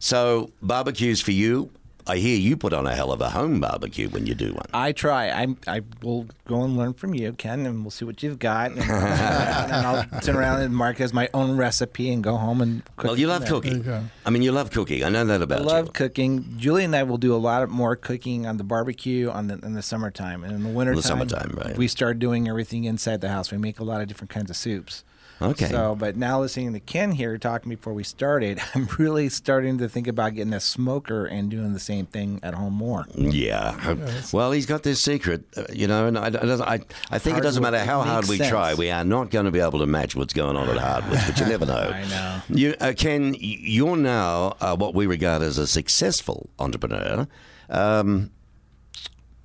So, 0.00 0.50
barbecues 0.62 1.20
for 1.20 1.32
you. 1.32 1.70
I 2.06 2.16
hear 2.16 2.36
you 2.36 2.56
put 2.56 2.72
on 2.72 2.86
a 2.86 2.94
hell 2.94 3.12
of 3.12 3.20
a 3.20 3.28
home 3.28 3.60
barbecue 3.60 4.08
when 4.08 4.26
you 4.26 4.34
do 4.34 4.54
one. 4.54 4.64
I 4.72 4.92
try. 4.92 5.28
I 5.30 5.46
I 5.66 5.82
will 6.02 6.26
go 6.46 6.62
and 6.62 6.76
learn 6.76 6.94
from 6.94 7.14
you, 7.14 7.34
Ken, 7.34 7.66
and 7.66 7.82
we'll 7.84 7.90
see 7.90 8.06
what 8.06 8.22
you've 8.22 8.38
got. 8.38 8.70
And, 8.72 8.80
and 8.80 9.86
I'll 9.86 10.20
turn 10.22 10.34
around 10.34 10.62
and 10.62 10.74
mark 10.74 10.98
it 10.98 11.04
as 11.04 11.12
my 11.12 11.28
own 11.34 11.58
recipe 11.58 12.10
and 12.10 12.24
go 12.24 12.36
home 12.36 12.62
and 12.62 12.82
cook. 12.96 13.04
Well, 13.04 13.18
you 13.18 13.28
love 13.28 13.42
there. 13.42 13.50
cooking. 13.50 13.84
you. 13.84 14.00
I 14.24 14.30
mean, 14.30 14.40
you 14.40 14.50
love 14.50 14.70
cooking. 14.70 15.04
I 15.04 15.10
know 15.10 15.24
that 15.26 15.42
I 15.42 15.44
about 15.44 15.60
love 15.60 15.68
you. 15.68 15.84
Love 15.84 15.92
cooking. 15.92 16.54
Julie 16.56 16.84
and 16.84 16.96
I 16.96 17.02
will 17.02 17.18
do 17.18 17.34
a 17.34 17.38
lot 17.38 17.68
more 17.68 17.94
cooking 17.94 18.46
on 18.46 18.56
the 18.56 18.64
barbecue 18.64 19.28
on 19.30 19.48
the 19.48 19.58
in 19.58 19.74
the 19.74 19.82
summertime 19.82 20.42
and 20.42 20.54
in 20.54 20.62
the 20.64 20.70
winter 20.70 20.96
The 20.96 21.02
summertime, 21.02 21.54
right. 21.62 21.76
We 21.76 21.86
start 21.86 22.18
doing 22.18 22.48
everything 22.48 22.84
inside 22.84 23.20
the 23.20 23.28
house. 23.28 23.52
We 23.52 23.58
make 23.58 23.78
a 23.78 23.84
lot 23.84 24.00
of 24.00 24.08
different 24.08 24.30
kinds 24.30 24.50
of 24.50 24.56
soups. 24.56 25.04
Okay. 25.42 25.68
So, 25.68 25.94
but 25.94 26.16
now 26.16 26.40
listening 26.40 26.72
to 26.74 26.80
Ken 26.80 27.12
here 27.12 27.38
talking 27.38 27.70
before 27.70 27.94
we 27.94 28.04
started, 28.04 28.60
I'm 28.74 28.88
really 28.98 29.28
starting 29.28 29.78
to 29.78 29.88
think 29.88 30.06
about 30.06 30.34
getting 30.34 30.52
a 30.52 30.60
smoker 30.60 31.24
and 31.24 31.50
doing 31.50 31.72
the 31.72 31.80
same 31.80 32.06
thing 32.06 32.40
at 32.42 32.54
home 32.54 32.74
more. 32.74 33.06
Yeah. 33.14 33.96
Well, 34.32 34.52
he's 34.52 34.66
got 34.66 34.82
this 34.82 35.00
secret, 35.00 35.44
uh, 35.56 35.64
you 35.72 35.86
know, 35.86 36.06
and 36.06 36.18
I, 36.18 36.28
I, 36.28 36.74
I, 36.74 36.80
I 37.10 37.18
think 37.18 37.38
it 37.38 37.42
doesn't 37.42 37.62
matter 37.62 37.78
how 37.78 38.02
hard 38.02 38.28
we 38.28 38.36
sense. 38.36 38.50
try, 38.50 38.74
we 38.74 38.90
are 38.90 39.04
not 39.04 39.30
going 39.30 39.46
to 39.46 39.50
be 39.50 39.60
able 39.60 39.78
to 39.78 39.86
match 39.86 40.14
what's 40.14 40.34
going 40.34 40.56
on 40.56 40.68
at 40.68 40.76
Hardwoods, 40.76 41.26
but 41.26 41.40
you 41.40 41.46
never 41.46 41.66
know. 41.74 41.74
I 41.94 42.04
know. 42.08 42.42
You, 42.50 42.74
uh, 42.80 42.92
Ken, 42.96 43.34
you're 43.38 43.96
now 43.96 44.56
uh, 44.60 44.76
what 44.76 44.94
we 44.94 45.06
regard 45.06 45.42
as 45.42 45.58
a 45.58 45.66
successful 45.66 46.50
entrepreneur. 46.58 47.26
Um, 47.68 48.30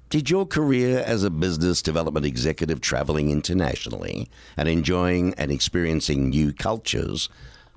did 0.09 0.29
your 0.29 0.45
career 0.45 1.03
as 1.05 1.23
a 1.23 1.29
business 1.29 1.81
development 1.81 2.25
executive 2.25 2.81
traveling 2.81 3.31
internationally 3.31 4.29
and 4.57 4.69
enjoying 4.69 5.33
and 5.35 5.51
experiencing 5.51 6.29
new 6.29 6.53
cultures 6.53 7.29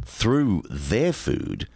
through 0.04 0.62
their 0.70 1.12
food, 1.12 1.68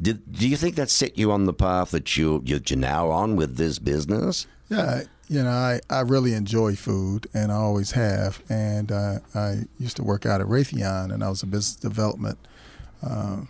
did, 0.00 0.32
do 0.32 0.48
you 0.48 0.56
think 0.56 0.74
that 0.76 0.90
set 0.90 1.16
you 1.16 1.30
on 1.30 1.44
the 1.44 1.52
path 1.52 1.90
that 1.92 2.16
you're, 2.16 2.42
you're 2.44 2.60
now 2.76 3.10
on 3.10 3.36
with 3.36 3.56
this 3.56 3.78
business? 3.78 4.46
Yeah, 4.68 5.02
you 5.28 5.42
know, 5.42 5.50
I, 5.50 5.80
I 5.88 6.00
really 6.00 6.34
enjoy 6.34 6.74
food, 6.74 7.26
and 7.32 7.52
I 7.52 7.56
always 7.56 7.92
have. 7.92 8.42
And 8.48 8.90
uh, 8.90 9.18
I 9.34 9.62
used 9.78 9.96
to 9.96 10.02
work 10.02 10.26
out 10.26 10.40
at 10.40 10.46
Raytheon, 10.46 11.12
and 11.12 11.22
I 11.22 11.28
was 11.28 11.42
a 11.42 11.46
business 11.46 11.76
development, 11.76 12.38
um, 13.02 13.48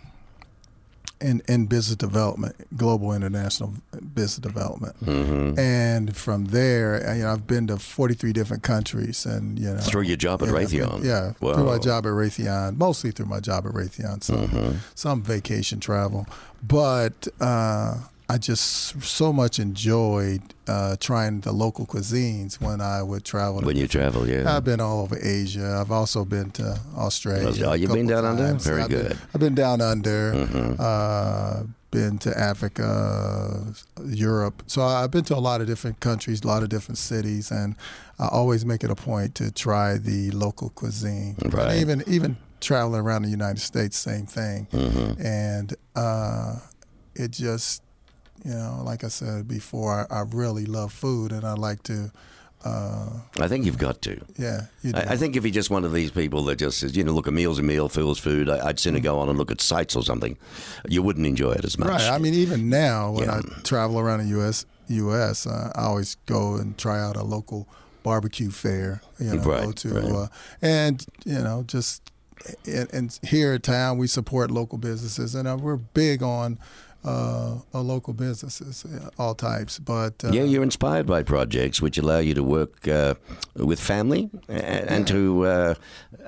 in 1.29 1.41
in 1.47 1.65
business 1.67 1.95
development, 1.97 2.55
global 2.77 3.13
international 3.13 3.73
business 4.13 4.37
development. 4.37 4.95
Mm-hmm. 5.03 5.59
And 5.59 6.15
from 6.15 6.45
there, 6.45 7.15
you 7.15 7.23
know, 7.23 7.31
I've 7.33 7.47
been 7.47 7.67
to 7.67 7.77
43 7.77 8.31
different 8.33 8.63
countries, 8.63 9.25
and 9.25 9.57
you 9.59 9.69
know, 9.73 9.79
Through 9.79 10.03
your 10.03 10.17
job 10.17 10.41
at 10.41 10.49
I've 10.49 10.69
been- 10.71 10.81
Raytheon? 10.81 11.03
yeah, 11.03 11.33
Wow. 11.41 11.53
through 11.55 11.65
my 11.65 11.79
job 11.79 12.05
at 12.05 12.11
Raytheon, 12.11 12.77
mostly 12.77 13.11
through 13.11 13.27
my 13.27 13.39
job 13.39 13.65
at 13.65 13.73
Raytheon. 13.73 14.23
Some 14.23 14.47
Mm-hmm. 14.47 14.77
some 14.95 15.21
vacation 15.23 15.79
travel, 15.79 16.25
but 16.67 17.27
uh, 17.41 17.97
I 18.27 18.37
just 18.39 19.01
so 19.03 19.31
much 19.31 19.59
enjoyed 19.59 20.41
uh, 20.67 20.95
trying 20.99 21.41
the 21.41 21.51
local 21.51 21.85
cuisines 21.85 22.59
when 22.59 22.81
I 22.81 23.03
would 23.03 23.23
travel. 23.23 23.59
to 23.61 23.65
When 23.67 23.77
you 23.77 23.87
travel, 23.87 24.27
yeah. 24.27 24.55
I've 24.55 24.63
been 24.63 24.81
all 24.81 25.01
over 25.01 25.17
Asia. 25.21 25.77
I've 25.79 25.91
also 25.91 26.25
been 26.25 26.49
to 26.51 26.79
Australia. 26.97 27.65
Oh, 27.67 27.73
you've 27.73 27.91
been 27.91 28.07
down 28.07 28.25
under? 28.25 28.53
Very 28.55 28.81
I've 28.81 28.89
good. 28.89 29.11
Mm-hmm. 29.11 29.29
I've 29.33 29.39
been 29.39 29.55
down 29.55 29.81
under. 29.81 30.75
Uh, 30.79 31.63
been 31.91 32.17
to 32.17 32.37
Africa, 32.37 33.63
Europe. 34.05 34.63
So 34.67 34.81
I've 34.81 35.11
been 35.11 35.23
to 35.25 35.35
a 35.35 35.39
lot 35.39 35.61
of 35.61 35.67
different 35.67 36.01
countries, 36.01 36.43
a 36.43 36.47
lot 36.47 36.61
of 36.61 36.67
different 36.69 36.97
cities, 36.97 37.51
and 37.51 37.75
I 38.19 38.27
always 38.27 38.65
make 38.65 38.83
it 38.83 38.91
a 38.91 38.95
point 38.95 39.35
to 39.35 39.49
try 39.51 39.97
the 39.97 40.31
local 40.31 40.69
cuisine. 40.71 41.35
And 41.41 41.53
Right. 41.53 41.77
even 41.77 42.03
even 42.07 42.35
traveling 42.59 42.99
around 43.01 43.21
the 43.21 43.29
United 43.29 43.61
States, 43.61 43.97
same 43.97 44.25
thing. 44.25 44.67
Mm-hmm. 44.73 45.21
And 45.25 45.75
uh, 45.95 46.55
it 47.15 47.31
just, 47.31 47.81
you 48.45 48.53
know, 48.53 48.81
like 48.85 49.03
I 49.03 49.09
said 49.09 49.47
before, 49.47 50.07
I, 50.11 50.19
I 50.19 50.21
really 50.21 50.65
love 50.65 50.93
food, 50.93 51.31
and 51.31 51.43
I 51.43 51.53
like 51.53 51.83
to. 51.83 52.11
Uh, 52.63 53.09
I 53.39 53.47
think 53.47 53.65
you've 53.65 53.77
got 53.77 54.01
to. 54.03 54.19
yeah. 54.39 54.61
I, 54.95 55.13
I 55.13 55.17
think 55.17 55.35
if 55.35 55.43
you're 55.43 55.51
just 55.53 55.69
one 55.69 55.85
of 55.85 55.93
these 55.93 56.09
people 56.09 56.43
that 56.45 56.55
just 56.57 56.79
says, 56.79 56.97
you 56.97 57.03
know, 57.03 57.11
look, 57.11 57.27
a 57.27 57.31
meal's 57.31 57.59
a 57.59 57.63
meal, 57.63 57.89
food's 57.89 58.17
food, 58.19 58.49
I, 58.49 58.67
I'd 58.69 58.79
sooner 58.79 58.99
go 58.99 59.19
on 59.19 59.29
and 59.29 59.37
look 59.37 59.51
at 59.51 59.61
sites 59.61 59.95
or 59.95 60.01
something. 60.03 60.35
You 60.87 61.03
wouldn't 61.03 61.27
enjoy 61.27 61.51
it 61.51 61.63
as 61.65 61.77
much. 61.77 61.89
Right. 61.89 62.09
I 62.09 62.17
mean, 62.17 62.33
even 62.33 62.67
now 62.69 63.11
when 63.11 63.25
Yeah. 63.25 63.41
I 63.45 63.61
travel 63.61 63.99
around 63.99 64.19
the 64.21 64.29
U.S., 64.39 64.65
U.S., 64.87 65.45
uh, 65.45 65.71
I 65.75 65.83
always 65.83 66.15
go 66.25 66.55
and 66.55 66.75
try 66.75 66.99
out 66.99 67.15
a 67.17 67.23
local 67.23 67.67
barbecue 68.01 68.49
fair. 68.49 69.01
You 69.19 69.35
know, 69.35 69.43
Right, 69.43 69.65
go 69.65 69.71
to, 69.71 69.89
right. 69.89 70.11
uh, 70.11 70.27
and 70.61 71.05
you 71.23 71.39
know, 71.39 71.63
just 71.67 72.11
and, 72.65 72.91
and 72.93 73.19
here 73.23 73.53
in 73.53 73.61
town 73.61 73.99
we 73.99 74.07
support 74.07 74.49
local 74.49 74.79
businesses, 74.79 75.35
and 75.35 75.47
uh, 75.47 75.55
we're 75.59 75.77
big 75.77 76.23
on. 76.23 76.57
Uh, 77.05 77.59
local 77.73 78.13
businesses, 78.13 78.83
uh, 78.85 79.09
all 79.19 79.35
types, 79.35 79.77
but 79.77 80.13
uh, 80.23 80.31
yeah, 80.31 80.41
you're 80.43 80.63
inspired 80.63 81.05
by 81.05 81.21
projects 81.21 81.79
which 81.79 81.99
allow 81.99 82.17
you 82.17 82.33
to 82.33 82.41
work 82.41 82.87
uh, 82.87 83.13
with 83.55 83.79
family 83.79 84.29
and, 84.49 84.89
and 84.89 85.07
to 85.07 85.45
uh, 85.45 85.73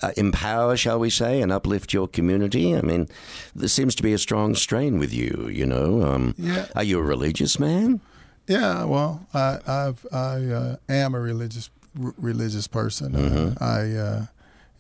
uh, 0.04 0.12
empower, 0.18 0.78
shall 0.78 1.00
we 1.00 1.10
say, 1.10 1.42
and 1.42 1.52
uplift 1.52 1.94
your 1.94 2.08
community. 2.08 2.76
I 2.76 2.82
mean, 2.82 3.08
there 3.56 3.70
seems 3.70 3.96
to 3.96 4.04
be 4.04 4.14
a 4.14 4.18
strong 4.20 4.54
strain 4.56 5.00
with 5.00 5.12
you. 5.12 5.50
You 5.52 5.66
know, 5.66 6.04
um, 6.04 6.36
Yeah. 6.38 6.68
are 6.76 6.84
you 6.84 7.00
a 7.00 7.04
religious 7.04 7.60
man? 7.60 8.00
Yeah, 8.48 8.84
well, 8.86 9.26
I 9.34 9.58
I've, 9.66 10.06
I 10.12 10.36
uh, 10.54 10.76
am 10.90 11.16
a 11.16 11.20
religious 11.20 11.72
r- 12.00 12.14
religious 12.18 12.68
person. 12.68 13.14
Mm-hmm. 13.14 13.64
I 13.64 13.98
uh, 14.00 14.26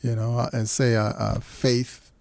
you 0.03 0.15
know, 0.15 0.37
I- 0.37 0.49
and 0.53 0.69
say 0.69 0.95
uh, 0.95 1.39
faith 1.41 2.11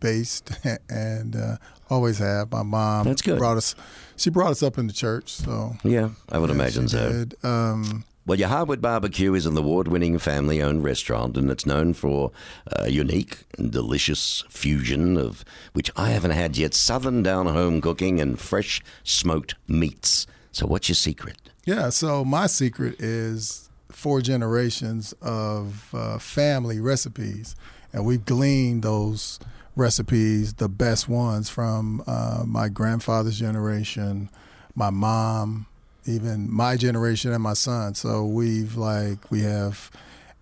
based, 0.00 0.50
and 0.88 1.36
uh, 1.36 1.56
always 1.90 2.18
have. 2.18 2.50
My 2.52 2.62
mom 2.62 3.04
That's 3.06 3.22
good. 3.22 3.38
brought 3.38 3.56
us. 3.56 3.74
She 4.16 4.30
brought 4.30 4.50
us 4.50 4.62
up 4.62 4.78
in 4.78 4.86
the 4.86 4.92
church, 4.92 5.32
so 5.32 5.76
Yeah, 5.84 6.10
I 6.30 6.38
would 6.38 6.50
yeah, 6.50 6.54
imagine 6.56 6.88
so. 6.88 7.24
Um, 7.42 8.04
Well, 8.26 8.38
your 8.38 8.48
Hardwood 8.48 8.82
Barbecue 8.82 9.32
is 9.32 9.46
an 9.46 9.56
award-winning 9.56 10.18
family-owned 10.18 10.84
restaurant, 10.84 11.36
and 11.38 11.50
it's 11.50 11.64
known 11.64 11.94
for 11.94 12.30
a 12.66 12.90
unique 12.90 13.44
and 13.56 13.70
delicious 13.72 14.44
fusion 14.50 15.16
of 15.16 15.44
which 15.72 15.90
I 15.96 16.10
haven't 16.10 16.32
had 16.32 16.56
yet: 16.58 16.74
southern 16.74 17.22
down-home 17.22 17.80
cooking 17.80 18.20
and 18.20 18.38
fresh 18.38 18.82
smoked 19.04 19.54
meats. 19.66 20.26
So, 20.52 20.66
what's 20.66 20.88
your 20.88 20.96
secret? 20.96 21.36
Yeah, 21.64 21.88
so 21.90 22.24
my 22.24 22.46
secret 22.48 23.00
is 23.00 23.70
four 23.90 24.20
generations 24.20 25.14
of 25.22 25.88
uh, 25.94 26.18
family 26.18 26.80
recipes, 26.80 27.56
and 27.92 28.04
we've 28.04 28.24
gleaned 28.24 28.82
those 28.82 29.38
recipes, 29.78 30.54
the 30.54 30.68
best 30.68 31.08
ones 31.08 31.48
from 31.48 32.02
uh, 32.06 32.42
my 32.46 32.68
grandfather's 32.68 33.38
generation, 33.38 34.28
my 34.74 34.90
mom, 34.90 35.66
even 36.04 36.52
my 36.52 36.76
generation, 36.76 37.32
and 37.32 37.42
my 37.42 37.54
son. 37.54 37.94
So 37.94 38.24
we've 38.24 38.76
like 38.76 39.30
we 39.30 39.42
have 39.42 39.90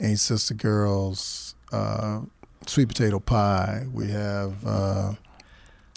Ain't 0.00 0.18
Sister 0.18 0.54
Girls, 0.54 1.54
uh, 1.72 2.20
sweet 2.66 2.88
potato 2.88 3.20
pie. 3.20 3.86
We 3.92 4.10
have. 4.10 4.66
Uh, 4.66 5.12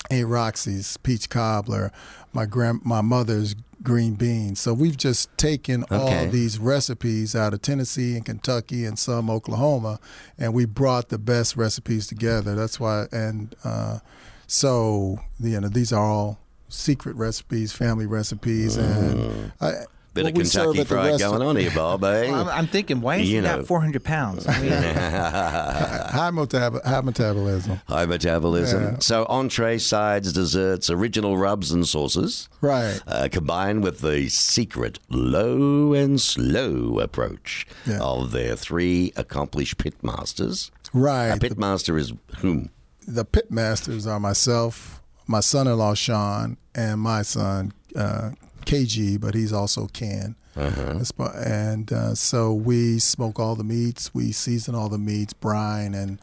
Aunt 0.10 0.28
Roxy's 0.28 0.98
peach 0.98 1.30
cobbler, 1.30 1.92
my 2.34 2.46
grand 2.46 2.84
my 2.84 3.02
mother's 3.02 3.56
green 3.84 4.16
beans. 4.16 4.60
So 4.60 4.74
we've 4.74 4.98
just 4.98 5.36
taken 5.38 5.84
Okay. 5.92 5.96
all 6.26 6.32
these 6.32 6.60
recipes 6.60 7.36
out 7.36 7.54
of 7.54 7.62
Tennessee 7.62 8.16
and 8.16 8.26
Kentucky 8.26 8.86
and 8.86 9.00
some 9.00 9.30
Oklahoma, 9.30 10.00
and 10.38 10.54
we 10.54 10.66
brought 10.66 11.10
the 11.10 11.18
best 11.18 11.56
recipes 11.56 12.06
together. 12.08 12.56
That's 12.56 12.80
why, 12.80 13.08
and 13.12 13.56
uh, 13.64 14.00
so 14.48 15.20
you 15.40 15.60
know 15.62 15.70
these 15.70 15.94
are 15.94 16.04
all 16.04 16.40
secret 16.68 17.16
recipes, 17.16 17.72
family 17.72 18.06
recipes, 18.06 18.76
and 18.76 19.52
I, 19.62 19.74
Bit 20.14 20.24
what 20.24 20.32
of 20.32 20.42
Kentucky 20.42 20.80
at 20.82 20.88
the 20.88 20.94
Fried 20.96 21.20
going 21.20 21.42
on 21.42 21.56
here, 21.56 21.72
Bob. 21.74 22.04
Eh? 22.04 22.32
Well, 22.32 22.42
I'm, 22.42 22.50
I'm 22.50 22.68
thinking, 22.68 23.00
why 23.02 23.18
is 23.18 23.30
You 23.30 23.38
he 23.38 23.42
know. 23.42 23.58
not 23.58 23.68
400 23.68 24.04
pounds? 24.04 24.48
I 24.48 24.60
mean, 24.62 24.72
high, 25.32 26.32
metab- 26.32 26.84
high 26.84 27.02
metabolism. 27.02 27.80
High 27.88 28.06
metabolism. 28.06 28.84
Yeah. 28.84 29.00
So 29.00 29.26
entree, 29.30 29.78
sides, 29.78 30.34
desserts, 30.34 30.90
original 30.90 31.38
rubs 31.38 31.72
and 31.72 31.88
sauces. 31.88 32.50
Right. 32.62 33.00
uh, 33.08 33.30
combined 33.32 33.84
with 33.84 34.02
the 34.02 34.28
secret 34.30 35.00
low 35.10 35.94
and 35.94 36.20
slow 36.20 37.00
approach 37.00 37.66
Yeah. 37.86 38.00
of 38.02 38.32
their 38.32 38.56
three 38.56 39.14
accomplished 39.16 39.78
pitmasters. 39.78 40.72
Right. 40.94 41.28
A 41.30 41.38
pitmaster 41.38 41.98
is 42.00 42.14
whom? 42.38 42.70
the 43.08 43.26
pit 43.26 43.50
masters 43.50 44.06
are 44.06 44.20
myself, 44.20 45.02
my 45.26 45.40
son-in-law 45.40 45.96
Sean, 45.96 46.58
and 46.76 47.02
my 47.02 47.24
son 47.24 47.74
uh, 47.96 48.32
KG, 48.66 49.20
but 49.20 49.34
he's 49.36 49.54
also 49.54 49.88
Ken. 49.88 50.36
That's 50.98 51.12
pa- 51.12 51.32
And 51.46 51.92
uh, 51.94 52.16
so 52.16 52.54
we 52.54 53.00
smoke 53.00 53.40
all 53.40 53.56
the 53.56 53.64
meats, 53.64 54.14
we 54.14 54.32
season 54.32 54.76
all 54.76 54.90
the 54.90 54.98
meats, 54.98 55.34
brine, 55.34 55.94
and 55.94 56.20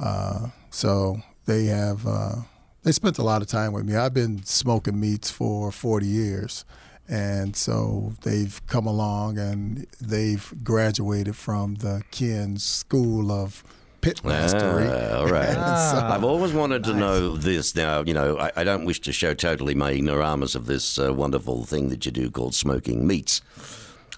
uh, 0.00 0.48
so 0.70 1.22
they 1.46 1.66
have 1.66 2.06
uh, 2.06 2.34
they 2.82 2.92
spent 2.92 3.18
a 3.18 3.22
lot 3.22 3.42
of 3.42 3.48
time 3.48 3.72
with 3.72 3.84
me. 3.84 3.96
I've 3.96 4.14
been 4.14 4.42
smoking 4.44 4.98
meats 5.00 5.30
for 5.30 5.70
40 5.72 6.06
years. 6.06 6.64
And 7.08 7.54
so 7.56 8.14
they've 8.22 8.64
come 8.68 8.86
along 8.86 9.36
and 9.36 9.86
they've 10.00 10.52
graduated 10.64 11.36
from 11.36 11.74
the 11.76 12.02
Ken 12.10 12.56
School 12.56 13.30
of 13.30 13.62
Pit 14.02 14.22
Mastery. 14.24 14.86
Ah, 14.88 15.18
all 15.20 15.28
right. 15.40 15.54
Ah. 15.56 16.14
I've 16.14 16.24
always 16.24 16.52
wanted 16.52 16.84
to 16.84 16.92
know 16.92 17.36
this. 17.36 17.74
Now, 17.74 18.02
you 18.02 18.12
know, 18.12 18.36
I, 18.38 18.50
I 18.56 18.64
don't 18.64 18.84
wish 18.84 19.00
to 19.02 19.12
show 19.12 19.32
totally 19.32 19.74
my 19.74 19.92
ignoramus 19.92 20.54
of 20.54 20.66
this 20.66 20.98
uh, 20.98 21.14
wonderful 21.14 21.64
thing 21.64 21.88
that 21.88 22.04
you 22.04 22.12
do 22.12 22.30
called 22.30 22.54
smoking 22.54 23.06
meats. 23.06 23.40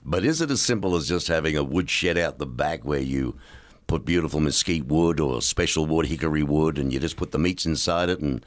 But 0.05 0.25
is 0.25 0.41
it 0.41 0.51
as 0.51 0.61
simple 0.61 0.97
as 0.97 1.07
just 1.09 1.29
having 1.29 1.57
a 1.57 1.63
wood 1.63 1.89
shed 1.89 2.19
out 2.19 2.39
the 2.39 2.47
back 2.47 2.85
where 2.85 3.01
you 3.01 3.37
put 3.87 4.05
beautiful 4.05 4.41
mesquite 4.41 4.87
wood 4.87 5.21
or 5.21 5.41
special 5.43 5.87
wood, 5.87 6.07
hickory 6.07 6.43
wood, 6.43 6.79
and 6.79 6.93
you 6.93 6.99
just 6.99 7.17
put 7.17 7.31
the 7.33 7.39
meats 7.39 7.65
inside 7.67 8.09
it 8.09 8.21
and 8.21 8.45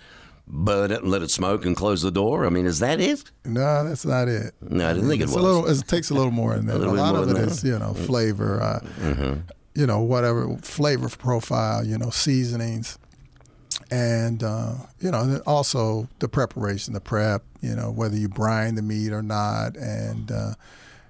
burn 0.47 0.91
it 0.91 1.01
and 1.01 1.11
let 1.11 1.21
it 1.21 1.29
smoke 1.29 1.65
and 1.65 1.75
close 1.75 2.01
the 2.01 2.11
door? 2.11 2.45
I 2.45 2.49
mean, 2.49 2.65
is 2.65 2.79
that 2.79 2.99
it? 2.99 3.31
No, 3.45 3.83
that's 3.83 4.05
not 4.05 4.27
it. 4.27 4.53
No, 4.61 4.89
I 4.89 4.93
didn't 4.93 5.09
think 5.09 5.21
it 5.21 5.25
was. 5.25 5.35
A 5.35 5.39
little, 5.39 5.67
it 5.67 5.87
takes 5.87 6.09
a 6.09 6.13
little 6.15 6.31
more 6.31 6.55
than 6.55 6.65
that. 6.67 6.77
A, 6.77 6.79
little 6.79 6.93
bit 6.95 6.99
lot 7.01 7.15
of 7.15 7.29
it 7.29 7.33
than 7.33 7.43
is, 7.49 7.61
that. 7.61 7.67
you 7.67 7.77
know, 7.77 7.93
flavor, 7.93 8.61
uh, 8.61 8.79
Mm-hmm. 8.99 9.39
You 9.77 9.85
know, 9.85 9.99
whatever 10.01 10.57
flavor 10.57 11.07
profile, 11.09 11.85
you 11.85 11.97
know, 11.99 12.09
seasonings, 12.09 12.97
and 13.91 14.43
uh, 14.43 14.73
you 14.99 15.11
know, 15.11 15.23
then 15.25 15.41
also 15.45 16.07
the 16.19 16.27
preparation, 16.27 16.93
the 16.93 16.99
prep, 16.99 17.43
you 17.61 17.75
know, 17.75 17.91
whether 17.91 18.15
you 18.17 18.27
brine 18.27 18.73
the 18.75 18.81
meat 18.81 19.11
or 19.13 19.21
not, 19.21 19.75
and 19.77 20.31
uh, 20.31 20.53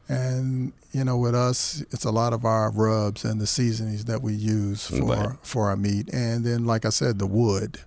and 0.09 0.73
you 0.91 1.03
know, 1.05 1.17
with 1.17 1.35
us, 1.35 1.81
it's 1.91 2.03
a 2.05 2.11
lot 2.11 2.33
of 2.33 2.43
our 2.43 2.69
rubs 2.71 3.23
and 3.23 3.39
the 3.39 3.47
seasonings 3.47 4.05
that 4.05 4.21
we 4.21 4.33
use 4.33 4.85
for 4.85 5.05
Right. 5.05 5.37
for 5.43 5.69
our 5.69 5.77
meat, 5.77 6.09
and 6.13 6.43
then, 6.45 6.65
like 6.65 6.85
I 6.85 6.89
said, 6.89 7.19
the 7.19 7.27
wood. 7.27 7.79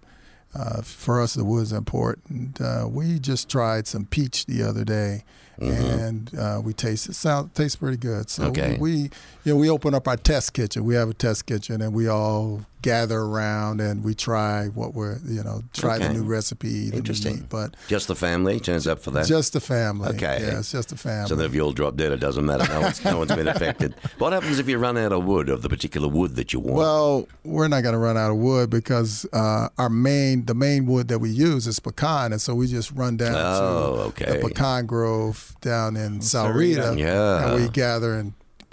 Uh, 0.53 0.83
for 0.83 1.21
us, 1.23 1.35
the 1.35 1.45
wood's 1.45 1.71
important. 1.73 2.61
Uh, 2.61 2.85
we 2.91 3.21
just 3.21 3.49
tried 3.49 3.87
some 3.87 4.05
peach 4.05 4.47
the 4.47 4.65
other 4.65 4.85
day, 4.85 5.23
and 5.61 6.37
uh, 6.37 6.61
we 6.65 6.73
tasted 6.73 7.15
sound 7.15 7.55
tastes 7.55 7.77
pretty 7.77 7.97
good. 7.99 8.29
So 8.29 8.47
Okay. 8.47 8.77
we, 8.81 9.11
you 9.44 9.54
know, 9.54 9.59
we 9.61 9.70
open 9.70 9.94
up 9.94 10.06
our 10.09 10.16
test 10.16 10.52
kitchen. 10.52 10.85
We 10.85 10.94
have 10.94 11.09
a 11.11 11.14
test 11.14 11.47
kitchen, 11.47 11.80
and 11.82 11.94
we 11.94 12.09
all 12.09 12.64
gather 12.82 13.18
around 13.18 13.78
and 13.78 14.02
we 14.02 14.14
try 14.14 14.66
what 14.68 14.94
we're, 14.94 15.18
you 15.26 15.42
know, 15.44 15.62
try 15.75 15.99
the 15.99 16.09
new 16.14 16.23
recipe. 16.23 16.87
the 16.87 16.92
new 16.92 16.97
Interesting. 16.97 17.35
meat, 17.37 17.44
but 17.50 17.75
Just 17.88 18.09
the 18.09 18.14
family 18.14 18.59
turns 18.59 18.87
up 18.87 19.00
for 19.00 19.11
that? 19.11 19.26
just 19.26 19.52
the 19.52 19.61
family. 19.61 20.09
Okay. 20.09 20.38
yeah, 20.40 20.59
it's 20.61 20.73
just 20.73 20.88
the 20.88 20.97
family. 20.97 21.28
So 21.28 21.35
that 21.37 21.44
if 21.44 21.54
you 21.54 21.61
all 21.61 21.73
drop 21.73 21.97
dead, 21.97 22.11
it 22.11 22.20
doesn't 22.20 22.47
matter. 22.47 22.66
No 22.73 22.80
one's, 22.80 23.04
no 23.04 23.18
one's 23.18 23.35
been 23.35 23.49
affected. 23.54 23.94
What 24.16 24.32
happens 24.32 24.59
if 24.59 24.66
you 24.66 24.78
run 24.78 24.97
out 24.97 25.12
of 25.12 25.26
wood, 25.26 25.50
of 25.50 25.61
the 25.61 25.68
particular 25.68 26.09
wood 26.09 26.37
that 26.37 26.54
you 26.54 26.61
want? 26.61 26.76
Well, 26.76 27.28
we're 27.44 27.68
not 27.68 27.82
going 27.82 27.92
to 27.92 27.99
run 27.99 28.16
out 28.16 28.30
of 28.30 28.38
wood 28.38 28.70
because 28.70 29.26
uh, 29.35 29.68
our 29.76 29.90
main, 29.90 30.47
the 30.47 30.54
main 30.54 30.87
wood 30.87 31.09
that 31.09 31.18
we 31.18 31.28
use 31.28 31.66
is 31.66 31.80
pecan, 31.80 32.32
and 32.32 32.40
so 32.40 32.54
we 32.54 32.66
just 32.66 32.92
run 32.92 33.18
down 33.18 33.35
Oh, 33.37 34.11
to 34.16 34.23
okay. 34.25 34.40
the 34.40 34.49
pecan 34.49 34.87
grove 34.87 35.54
down 35.61 35.99
in 35.99 36.20
Sahuarita, 36.20 36.99
Yeah. 36.99 37.52
and 37.52 37.62
we 37.62 37.68
gather 37.68 38.14
in 38.14 38.32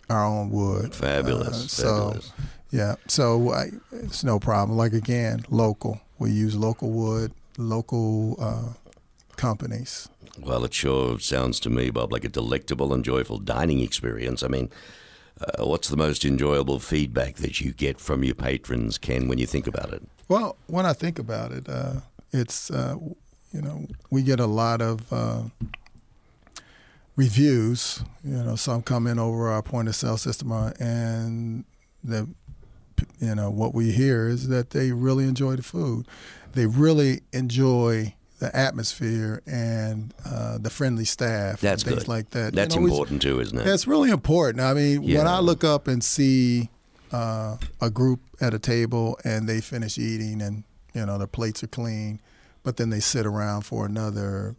our 0.10 0.26
own 0.26 0.50
wood. 0.52 0.94
Fabulous, 0.94 1.48
Uh, 1.48 1.68
so, 1.68 1.98
fabulous. 2.06 2.32
yeah, 2.72 2.96
so 3.08 3.52
I, 3.54 3.72
it's 3.92 4.24
no 4.24 4.40
problem. 4.40 4.78
Like 4.78 4.94
again, 4.94 5.46
local. 5.50 6.00
We 6.20 6.32
use 6.32 6.56
local 6.56 6.90
wood, 6.92 7.32
local 7.58 8.36
uh, 8.40 8.74
companies. 9.36 10.08
Well, 10.40 10.64
it 10.66 10.74
sure 10.74 11.20
sounds 11.20 11.60
to 11.62 11.70
me, 11.70 11.90
Bob, 11.90 12.12
like 12.12 12.24
a 12.24 12.30
delectable 12.30 12.94
and 12.94 13.04
joyful 13.04 13.40
dining 13.40 13.80
experience. 13.82 14.44
I 14.44 14.48
mean, 14.48 14.70
uh, 15.42 15.66
what's 15.66 15.90
the 15.90 15.98
most 15.98 16.26
enjoyable 16.26 16.80
feedback 16.80 17.36
that 17.38 17.60
you 17.62 17.72
get 17.74 18.00
from 18.00 18.24
your 18.24 18.36
patrons, 18.36 18.98
Ken, 18.98 19.28
when 19.28 19.38
you 19.40 19.46
think 19.48 19.68
about 19.68 19.94
it? 19.94 20.04
Well, 20.30 20.56
when 20.68 20.86
I 20.86 20.94
think 20.94 21.20
about 21.20 21.52
it, 21.52 21.68
uh, 21.70 22.02
it's 22.32 22.70
uh, 22.72 22.96
you 23.54 23.62
know 23.62 23.86
we 24.12 24.22
get 24.24 24.40
a 24.40 24.46
lot 24.46 24.82
of 24.82 25.12
uh, 25.12 25.44
reviews. 27.18 28.02
You 28.24 28.44
know, 28.44 28.56
some 28.56 28.82
come 28.82 29.08
in 29.08 29.20
over 29.20 29.50
our 29.50 29.62
point 29.62 29.90
of 29.90 29.96
sale 29.96 30.18
system, 30.18 30.54
uh, 30.54 30.72
and 30.80 31.66
the 32.02 32.30
you 33.20 33.36
know 33.36 33.50
what 33.50 33.74
we 33.74 33.92
hear 33.92 34.30
is 34.30 34.48
that 34.48 34.70
they 34.70 34.94
really 34.94 35.26
enjoy 35.26 35.58
the 35.58 35.64
food. 35.64 36.08
They 36.54 36.66
really 36.66 37.22
enjoy 37.34 38.14
the 38.40 38.56
atmosphere 38.56 39.42
and 39.48 40.14
uh, 40.26 40.60
the 40.60 40.70
friendly 40.70 41.06
staff. 41.06 41.60
That's 41.60 41.84
and 41.84 41.92
things 41.92 42.04
good. 42.04 42.08
like 42.08 42.30
that. 42.32 42.54
You 42.54 42.56
That's 42.56 42.76
know, 42.76 42.86
important 42.86 43.22
too, 43.22 43.40
isn't 43.40 43.58
it? 43.58 43.66
that's 43.66 43.88
really 43.88 44.12
important. 44.12 44.62
I 44.62 44.74
mean, 44.74 45.02
when 45.02 45.28
I 45.28 45.40
look 45.40 45.64
up 45.64 45.88
and 45.88 46.04
see 46.04 46.70
uh, 47.12 47.58
a 47.82 47.90
group 47.90 48.22
at 48.40 48.54
a 48.54 48.60
table 48.60 49.20
and 49.24 49.50
they 49.50 49.60
finish 49.60 49.98
eating 49.98 50.42
and 50.42 50.64
you 50.94 51.06
know 51.06 51.18
their 51.18 51.28
plates 51.28 51.64
are 51.64 51.68
clean, 51.68 52.20
but 52.64 52.78
then 52.78 52.90
they 52.90 53.00
sit 53.00 53.26
around 53.26 53.62
for 53.64 53.86
another. 53.86 54.56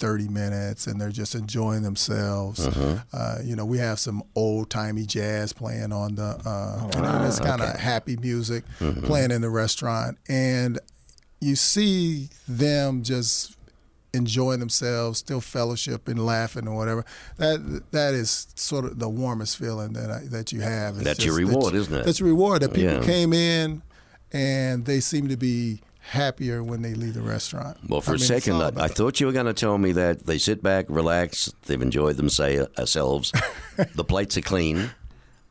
30 0.00 0.28
minutes 0.28 0.86
and 0.86 0.98
they're 1.00 1.10
just 1.10 1.34
enjoying 1.34 1.82
themselves. 1.82 2.66
Uh, 3.12 3.38
you 3.44 3.54
know, 3.54 3.64
we 3.66 3.78
have 3.78 3.98
some 4.00 4.22
old 4.34 4.70
timey 4.70 5.04
jazz 5.04 5.52
playing 5.52 5.92
on 5.92 6.14
the, 6.16 6.40
uh, 6.44 6.90
you 6.94 7.02
know, 7.02 7.24
it's 7.26 7.38
kind 7.38 7.60
of 7.60 7.78
happy 7.78 8.16
music 8.16 8.64
playing 9.04 9.30
in 9.30 9.42
the 9.42 9.50
restaurant. 9.50 10.18
And 10.28 10.78
you 11.40 11.54
see 11.54 12.30
them 12.48 13.02
just 13.02 13.56
enjoying 14.14 14.58
themselves, 14.58 15.18
still 15.20 15.40
fellowship 15.40 16.08
and 16.08 16.24
laughing 16.24 16.66
or 16.66 16.74
whatever. 16.76 17.04
That 17.36 17.82
that 17.92 18.14
is 18.14 18.48
sort 18.56 18.86
of 18.86 18.98
the 18.98 19.08
warmest 19.08 19.56
feeling 19.58 19.92
that 19.92 20.10
I, 20.10 20.20
that 20.30 20.50
you 20.50 20.62
have. 20.62 20.96
It's 20.96 21.04
That's 21.04 21.24
your 21.24 21.38
just- 21.38 21.52
reward, 21.52 21.74
that- 21.74 21.78
isn't 21.78 21.94
it? 21.94 22.04
That's 22.06 22.18
your 22.20 22.28
reward. 22.30 22.62
That 22.62 22.72
people 22.72 22.94
Yeah. 22.94 23.02
came 23.04 23.32
in 23.34 23.82
and 24.32 24.84
they 24.86 25.00
seem 25.00 25.28
to 25.28 25.36
be 25.36 25.82
happier 26.00 26.62
when 26.62 26.82
they 26.82 26.94
leave 26.94 27.14
the 27.14 27.22
restaurant. 27.22 27.78
Well, 27.88 28.00
for 28.00 28.12
I 28.12 28.14
a 28.14 28.16
mean, 28.16 28.20
it's 28.22 28.26
second, 28.44 28.54
I, 28.56 28.84
I 28.84 28.88
thought 28.88 29.20
you 29.20 29.26
were 29.26 29.32
going 29.32 29.46
to 29.46 29.54
tell 29.54 29.78
me 29.78 29.92
that 29.92 30.26
they 30.26 30.38
sit 30.38 30.62
back, 30.62 30.86
relax, 30.88 31.52
they've 31.66 31.80
enjoyed 31.80 32.16
themselves, 32.16 33.32
uh, 33.34 33.84
the 33.94 34.04
plates 34.04 34.36
are 34.36 34.42
clean, 34.42 34.90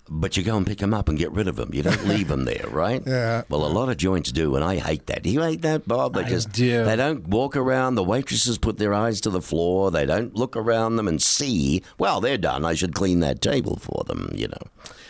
but 0.09 0.35
you 0.35 0.43
go 0.43 0.57
and 0.57 0.65
pick 0.65 0.79
them 0.79 0.93
up 0.93 1.07
and 1.07 1.17
get 1.17 1.31
rid 1.31 1.47
of 1.47 1.55
them. 1.55 1.69
You 1.73 1.83
don't 1.83 2.05
leave 2.07 2.27
them 2.27 2.45
there, 2.45 2.65
right? 2.69 3.01
Yeah. 3.09 3.41
Well, 3.49 3.65
a 3.65 3.67
lot 3.67 3.89
of 3.89 3.97
joints 3.97 4.31
do, 4.31 4.55
and 4.55 4.63
I 4.63 4.77
hate 4.77 5.07
that. 5.07 5.23
Do 5.23 5.29
you 5.31 5.41
hate 5.41 5.63
that, 5.63 5.87
Bob? 5.87 6.13
They 6.13 6.23
I 6.23 6.29
just 6.29 6.51
do. 6.51 6.85
They 6.85 6.95
don't 6.95 7.27
walk 7.27 7.55
around. 7.55 7.95
The 7.95 8.03
waitresses 8.03 8.57
put 8.59 8.77
their 8.77 8.93
eyes 8.93 9.19
to 9.21 9.31
the 9.31 9.41
floor. 9.41 9.89
They 9.89 10.05
don't 10.05 10.35
look 10.35 10.55
around 10.55 10.97
them 10.97 11.07
and 11.07 11.19
see. 11.21 11.81
Well, 11.97 12.21
they're 12.21 12.37
done. 12.37 12.65
I 12.65 12.75
should 12.75 12.93
clean 12.93 13.19
that 13.21 13.41
table 13.41 13.77
for 13.77 14.03
them. 14.05 14.31
You 14.35 14.49
know. 14.49 14.61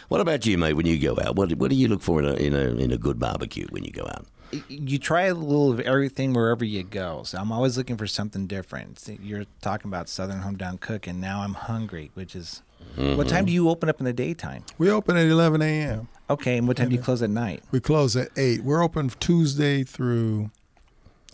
What 0.07 0.21
about 0.21 0.45
you, 0.45 0.57
mate? 0.57 0.73
When 0.73 0.85
you 0.85 0.97
go 0.97 1.17
out, 1.21 1.35
what 1.35 1.53
what 1.55 1.69
do 1.69 1.75
you 1.75 1.87
look 1.87 2.01
for 2.01 2.19
in 2.19 2.25
a 2.25 2.33
in 2.33 2.53
a, 2.53 2.83
in 2.83 2.91
a 2.91 2.97
good 2.97 3.19
barbecue 3.19 3.67
when 3.69 3.83
you 3.83 3.91
go 3.91 4.03
out? 4.03 4.25
you 4.67 4.97
try 4.97 5.23
a 5.23 5.33
little 5.33 5.71
of 5.71 5.79
everything 5.81 6.33
wherever 6.33 6.65
you 6.65 6.83
go. 6.83 7.23
So 7.23 7.37
I'm 7.37 7.51
always 7.51 7.77
looking 7.77 7.97
for 7.97 8.07
something 8.07 8.47
different. 8.47 9.07
You're 9.21 9.45
talking 9.61 9.89
about 9.89 10.09
Southern 10.09 10.41
Hometown 10.41 10.79
Cook, 10.79 11.07
and 11.07 11.21
now 11.21 11.41
I'm 11.41 11.53
hungry, 11.53 12.11
which 12.13 12.35
is 12.35 12.63
what 12.95 13.27
time 13.29 13.45
do 13.45 13.51
you 13.51 13.69
open 13.69 13.89
up 13.89 13.99
in 13.99 14.05
the 14.05 14.13
daytime? 14.13 14.63
we 14.77 14.89
open 14.91 15.15
at 15.17 15.25
11 15.25 15.61
a.m. 15.61 16.07
Okay, 16.29 16.57
and 16.57 16.67
what 16.67 16.77
time 16.77 16.89
do 16.89 16.95
you 16.95 17.01
close 17.01 17.21
at 17.21 17.29
night? 17.29 17.63
We 17.71 17.79
close 17.79 18.15
at 18.15 18.29
8. 18.37 18.63
We're 18.63 18.83
open 18.83 19.09
Tuesday 19.19 19.83
through 19.83 20.51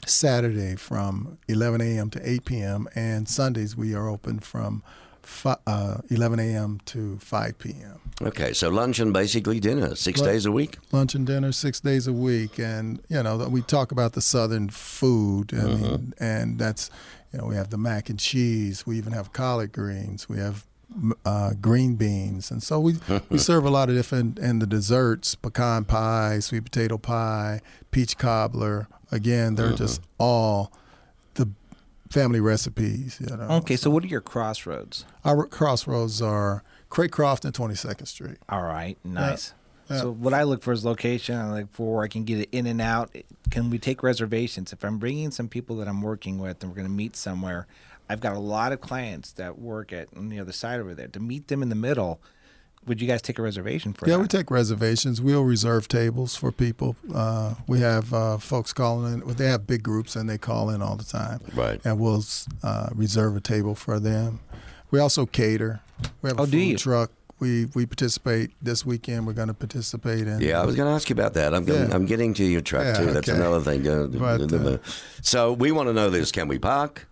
Saturday 0.06 0.76
from 0.76 1.38
11 1.48 1.82
a.m. 1.82 2.10
to 2.12 2.30
8 2.30 2.46
p.m. 2.46 2.88
And 2.96 3.28
Sundays 3.28 3.76
we 3.76 3.94
are 3.96 4.08
open 4.08 4.40
from 4.40 4.84
fi- 5.22 5.58
uh, 5.66 5.98
11 6.10 6.40
a.m. 6.40 6.80
to 6.86 7.18
5 7.18 7.58
p.m. 7.60 8.00
Okay, 8.22 8.54
so 8.54 8.70
lunch 8.70 9.00
and 9.00 9.12
basically 9.12 9.60
dinner, 9.60 9.96
six 9.96 10.20
Lunch- 10.22 10.32
days 10.32 10.46
a 10.46 10.52
week. 10.52 10.78
lunch 10.92 11.16
and 11.16 11.26
dinner 11.28 11.52
six 11.52 11.80
days 11.82 12.08
a 12.08 12.14
week 12.14 12.58
and 12.60 13.02
you 13.10 13.22
know 13.22 13.38
we 13.50 13.62
talk 13.62 13.92
about 13.92 14.14
the 14.14 14.22
southern 14.22 14.70
food 14.70 15.52
I 15.54 15.64
mean, 15.66 16.14
and 16.20 16.58
that's 16.58 16.90
you 17.34 17.40
know 17.40 17.46
we 17.48 17.56
have 17.56 17.72
the 17.72 17.78
mac 17.78 18.10
and 18.10 18.18
cheese 18.18 18.86
we 18.88 18.98
even 18.98 19.12
have 19.12 19.34
collard 19.34 19.74
greens 19.74 20.30
we 20.30 20.38
have 20.38 20.66
uh, 21.26 21.54
green 21.60 21.96
beans 21.96 22.52
and 22.52 22.62
so 22.62 22.80
we 22.80 22.96
we 23.30 23.38
serve 23.38 23.66
a 23.66 23.70
lot 23.70 23.90
of 23.90 23.96
different 23.96 24.40
and 24.40 24.62
the 24.62 24.68
desserts 24.68 25.36
pecan 25.36 25.84
pie 25.84 26.40
sweet 26.40 26.64
potato 26.64 26.98
pie 26.98 27.60
peach 27.92 28.18
cobbler 28.18 28.88
again 29.12 29.56
they're 29.56 29.74
just 29.74 30.02
all 30.18 30.72
the 31.36 31.50
family 32.10 32.40
recipes. 32.40 33.20
You 33.20 33.36
know. 33.36 33.48
Okay, 33.58 33.76
so 33.76 33.90
what 33.90 34.04
are 34.04 34.08
your 34.08 34.22
crossroads? 34.22 35.06
Our 35.24 35.46
crossroads 35.46 36.22
are 36.22 36.64
Craycroft 36.90 37.46
and 37.46 37.54
22nd 37.54 38.08
Street. 38.08 38.38
All 38.50 38.64
right, 38.64 38.98
nice. 39.04 39.54
Yeah. 39.90 40.02
So 40.02 40.12
what 40.12 40.34
I 40.34 40.44
look 40.44 40.64
for 40.64 40.74
is 40.74 40.84
location. 40.84 41.36
I 41.36 41.60
look 41.60 41.72
for 41.72 41.96
where 41.96 42.04
I 42.04 42.08
can 42.08 42.24
get 42.24 42.40
it 42.40 42.50
in 42.52 42.66
and 42.66 42.82
out. 42.82 43.16
Can 43.52 43.70
we 43.70 43.78
take 43.78 44.02
reservations? 44.02 44.74
If 44.74 44.84
I'm 44.84 44.98
bringing 44.98 45.30
some 45.30 45.48
people 45.48 45.76
that 45.78 45.88
I'm 45.88 46.02
working 46.02 46.40
with 46.40 46.64
and 46.64 46.72
we're 46.72 46.78
going 46.78 46.88
to 46.88 46.94
meet 46.94 47.16
somewhere, 47.16 47.68
I've 48.10 48.20
got 48.20 48.36
a 48.36 48.40
lot 48.40 48.72
of 48.72 48.82
clients 48.82 49.32
that 49.34 49.58
work 49.60 49.92
at 49.94 50.08
on 50.16 50.30
the 50.30 50.40
other 50.40 50.52
side 50.52 50.80
over 50.80 50.94
there. 50.94 51.08
To 51.08 51.20
meet 51.20 51.48
them 51.48 51.62
in 51.64 51.70
the 51.70 51.76
middle, 51.76 52.20
would 52.86 53.02
you 53.02 53.08
guys 53.08 53.22
take 53.22 53.40
a 53.40 53.42
reservation 53.42 53.94
for 53.94 54.06
them? 54.06 54.12
Yeah, 54.12 54.18
that? 54.18 54.22
we 54.22 54.28
take 54.28 54.52
reservations. 54.52 55.20
We'll 55.22 55.44
reserve 55.44 55.88
tables 55.88 56.36
for 56.36 56.52
people. 56.52 56.96
Uh, 57.14 57.56
we 57.68 57.80
have 57.80 58.14
uh, 58.14 58.38
folks 58.38 58.74
calling 58.74 59.14
in. 59.22 59.34
They 59.36 59.48
have 59.48 59.66
big 59.66 59.82
groups 59.82 60.16
and 60.16 60.30
they 60.30 60.38
call 60.38 60.70
in 60.70 60.82
all 60.84 60.96
the 60.96 61.04
time. 61.04 61.40
Right. 61.56 61.82
And 61.84 62.00
we'll 62.00 62.24
uh, 62.62 62.90
reserve 62.94 63.36
a 63.36 63.42
table 63.42 63.74
for 63.74 64.00
them. 64.00 64.40
We 64.92 65.00
also 65.00 65.26
cater. 65.26 65.82
We 66.22 66.30
have 66.30 66.38
a 66.40 66.44
Oh, 66.44 66.46
food 66.46 66.78
truck. 66.78 67.12
We 67.40 67.66
we 67.76 67.86
participate 67.86 68.52
this 68.62 68.86
weekend. 68.86 69.28
We're 69.28 69.34
going 69.34 69.50
to 69.50 69.54
participate 69.54 70.26
in. 70.26 70.40
Yeah, 70.40 70.62
I 70.62 70.66
was 70.66 70.76
going 70.78 70.88
to 70.88 70.94
ask 70.96 71.10
you 71.10 71.16
about 71.16 71.34
that. 71.34 71.54
I'm, 71.54 71.66
getting, 71.66 71.90
Yeah. 71.90 71.96
I'm 71.96 72.06
getting 72.06 72.34
to 72.36 72.46
your 72.46 72.62
truck 72.62 72.86
Yeah, 72.86 72.94
too. 72.94 73.12
That's 73.12 73.28
okay. 73.28 73.38
another 73.38 73.60
thing. 73.60 73.84
But, 73.84 74.54
uh, 74.54 74.78
so 75.22 75.52
we 75.52 75.72
want 75.74 75.90
to 75.90 75.94
know 75.94 76.10
this: 76.10 76.32
Can 76.32 76.48
we 76.48 76.60
park? 76.60 77.08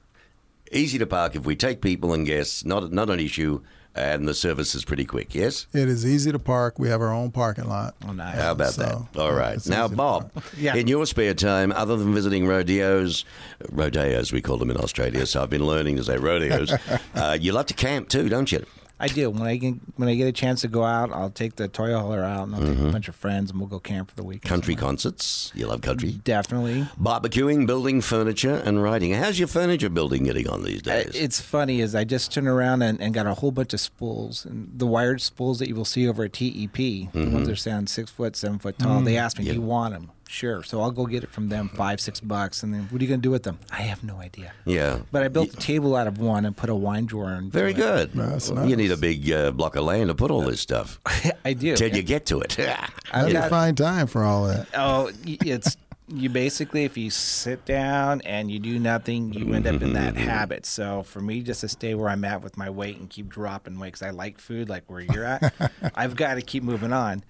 Easy 0.74 0.98
to 0.98 1.06
park 1.06 1.36
if 1.36 1.46
we 1.46 1.56
take 1.56 1.82
people 1.82 2.14
and 2.14 2.26
guests. 2.26 2.66
Not 2.66 2.92
not 2.92 3.10
an 3.10 3.20
issue, 3.20 3.62
and 3.96 4.28
the 4.28 4.34
service 4.34 4.74
is 4.76 4.84
pretty 4.84 5.06
quick. 5.06 5.36
Yes. 5.36 5.68
It 5.74 5.88
is 5.88 6.06
easy 6.06 6.32
to 6.32 6.40
park. 6.40 6.80
We 6.80 6.90
have 6.90 7.00
our 7.02 7.14
own 7.14 7.32
parking 7.32 7.66
lot. 7.66 7.96
Oh, 8.08 8.12
nice. 8.12 8.36
How 8.40 8.52
about 8.54 8.74
So, 8.74 9.08
that? 9.14 9.20
All 9.20 9.34
right. 9.34 9.60
yeah, 9.66 9.76
Now, 9.76 9.88
Bob. 9.88 10.32
Yeah. 10.58 10.76
in 10.76 10.88
your 10.88 11.06
spare 11.06 11.34
time, 11.36 11.72
other 11.72 11.96
than 11.96 12.14
visiting 12.14 12.48
rodeos, 12.48 13.24
rodeos 13.72 14.32
we 14.34 14.42
call 14.42 14.58
them 14.58 14.72
in 14.72 14.78
Australia, 14.78 15.26
so 15.26 15.44
I've 15.44 15.50
been 15.50 15.66
learning 15.66 15.98
to 15.98 16.04
say 16.04 16.18
rodeos. 16.18 16.74
uh, 17.16 17.38
you 17.40 17.52
love 17.52 17.68
to 17.68 17.74
camp 17.76 18.10
too, 18.10 18.28
don't 18.30 18.52
you? 18.52 18.66
I 19.04 19.08
do. 19.08 19.30
When 19.30 19.42
I 19.42 19.58
get 19.58 19.74
when 19.98 20.08
I 20.08 20.16
get 20.16 20.28
a 20.28 20.32
chance 20.32 20.62
to 20.62 20.70
go 20.70 20.86
out, 20.86 21.12
I'll 21.12 21.30
take 21.30 21.58
the 21.58 21.68
toy 21.68 21.92
hauler 21.92 22.24
out 22.24 22.48
and 22.48 22.56
I'll 22.56 22.62
take 22.62 22.70
a 22.70 22.74
mm-hmm. 22.76 22.92
bunch 22.92 23.10
of 23.10 23.16
friends 23.18 23.52
and 23.52 23.60
we'll 23.60 23.68
go 23.68 23.78
camp 23.78 24.10
for 24.10 24.16
the 24.16 24.24
weekend. 24.24 24.50
Country 24.50 24.76
concerts. 24.76 25.52
You 25.54 25.68
love 25.68 25.82
country. 25.82 26.14
Definitely. 26.24 26.88
Barbecuing, 26.98 27.68
building 27.68 28.00
furniture, 28.00 28.62
and 28.64 28.82
writing. 28.82 29.12
How's 29.12 29.38
your 29.38 29.50
furniture 29.50 29.90
building 29.90 30.24
getting 30.24 30.48
on 30.48 30.64
these 30.64 30.82
days? 30.82 31.12
It's 31.16 31.42
funny 31.42 31.82
is 31.82 31.96
I 31.96 32.06
just 32.06 32.32
turned 32.32 32.48
around 32.48 32.82
and, 32.82 33.02
and 33.02 33.14
got 33.14 33.28
a 33.28 33.34
whole 33.34 33.52
bunch 33.52 33.74
of 33.74 33.82
spools 33.82 34.46
and 34.46 34.72
the 34.74 34.88
wired 34.88 35.20
spools 35.22 35.60
that 35.60 35.68
you 35.68 35.76
will 35.76 35.84
see 35.84 36.08
over 36.08 36.24
at 36.24 36.32
TEP, 36.32 36.74
the 36.74 37.04
ones 37.08 37.14
mm-hmm. 37.14 37.44
that 37.44 37.52
are 37.52 37.56
sound 37.58 37.90
six 37.90 38.10
foot, 38.10 38.38
seven 38.38 38.58
foot 38.58 38.80
tall. 38.80 39.02
Mm. 39.02 39.06
They 39.06 39.18
asked 39.18 39.38
me, 39.38 39.44
"Do 39.44 39.54
you 39.54 39.62
want 39.62 39.94
them?" 39.94 40.12
Sure. 40.28 40.64
So 40.64 40.82
I'll 40.82 40.92
go 40.92 41.06
get 41.06 41.24
it 41.24 41.30
from 41.32 41.50
them, 41.50 41.70
five, 41.70 42.00
six 42.00 42.20
bucks, 42.20 42.64
and 42.64 42.74
then 42.74 42.84
what 42.90 43.00
are 43.00 43.04
you 43.04 43.08
going 43.10 43.20
to 43.22 43.24
do 43.28 43.30
with 43.32 43.44
them? 43.44 43.60
I 43.72 43.82
have 43.84 44.04
no 44.04 44.18
idea. 44.18 44.52
yeah. 44.66 45.00
But 45.12 45.22
I 45.24 45.28
built 45.28 45.54
a 45.54 45.58
table 45.58 45.96
out 45.96 46.08
of 46.08 46.18
one 46.18 46.46
and 46.46 46.58
put 46.58 46.70
a 46.70 46.76
wine 46.76 47.06
drawer 47.06 47.32
in. 47.34 47.52
Very 47.52 47.74
good. 47.74 48.14
That's 48.14 48.50
You 48.50 48.56
nice. 48.56 48.76
need 48.78 48.92
a 48.92 48.98
big 48.98 49.30
uh, 49.32 49.52
block 49.52 49.76
of 49.76 49.84
land 49.84 50.08
to 50.10 50.16
put 50.16 50.32
all 50.32 50.42
this 50.42 50.60
stuff 50.62 51.00
I 51.46 51.54
do. 51.54 51.76
till 51.76 51.96
you 51.96 52.02
get 52.02 52.26
to 52.28 52.40
it. 52.42 52.58
I've 52.60 52.90
How 53.06 53.22
do 53.24 53.28
you 53.28 53.34
got- 53.34 53.50
find 53.50 53.78
time 53.78 54.08
for 54.08 54.24
all 54.24 54.48
that? 54.48 54.68
Oh, 54.74 55.12
it's 55.26 55.78
you 56.10 56.30
basically 56.30 56.84
if 56.84 56.98
you 56.98 57.10
sit 57.10 57.64
down 57.66 58.22
and 58.22 58.52
you 58.52 58.60
do 58.60 58.78
nothing, 58.78 59.32
you 59.34 59.54
end 59.54 59.66
up 59.66 59.82
in 59.82 59.94
that 59.94 60.16
habit. 60.18 60.66
So 60.66 61.04
for 61.04 61.22
me, 61.22 61.42
just 61.42 61.62
to 61.62 61.70
stay 61.70 61.94
where 61.96 62.10
I'm 62.10 62.26
at 62.26 62.42
with 62.42 62.58
my 62.58 62.70
weight 62.70 62.98
and 62.98 63.10
keep 63.10 63.30
dropping 63.30 63.80
weight 63.80 63.94
because 63.94 64.02
I 64.02 64.10
like 64.10 64.38
food, 64.38 64.68
like 64.68 64.84
where 64.88 65.00
you're 65.00 65.24
at, 65.26 65.54
I've 65.96 66.16
got 66.16 66.36
to 66.36 66.42
keep 66.42 66.62
moving 66.64 66.92
on. 66.92 67.24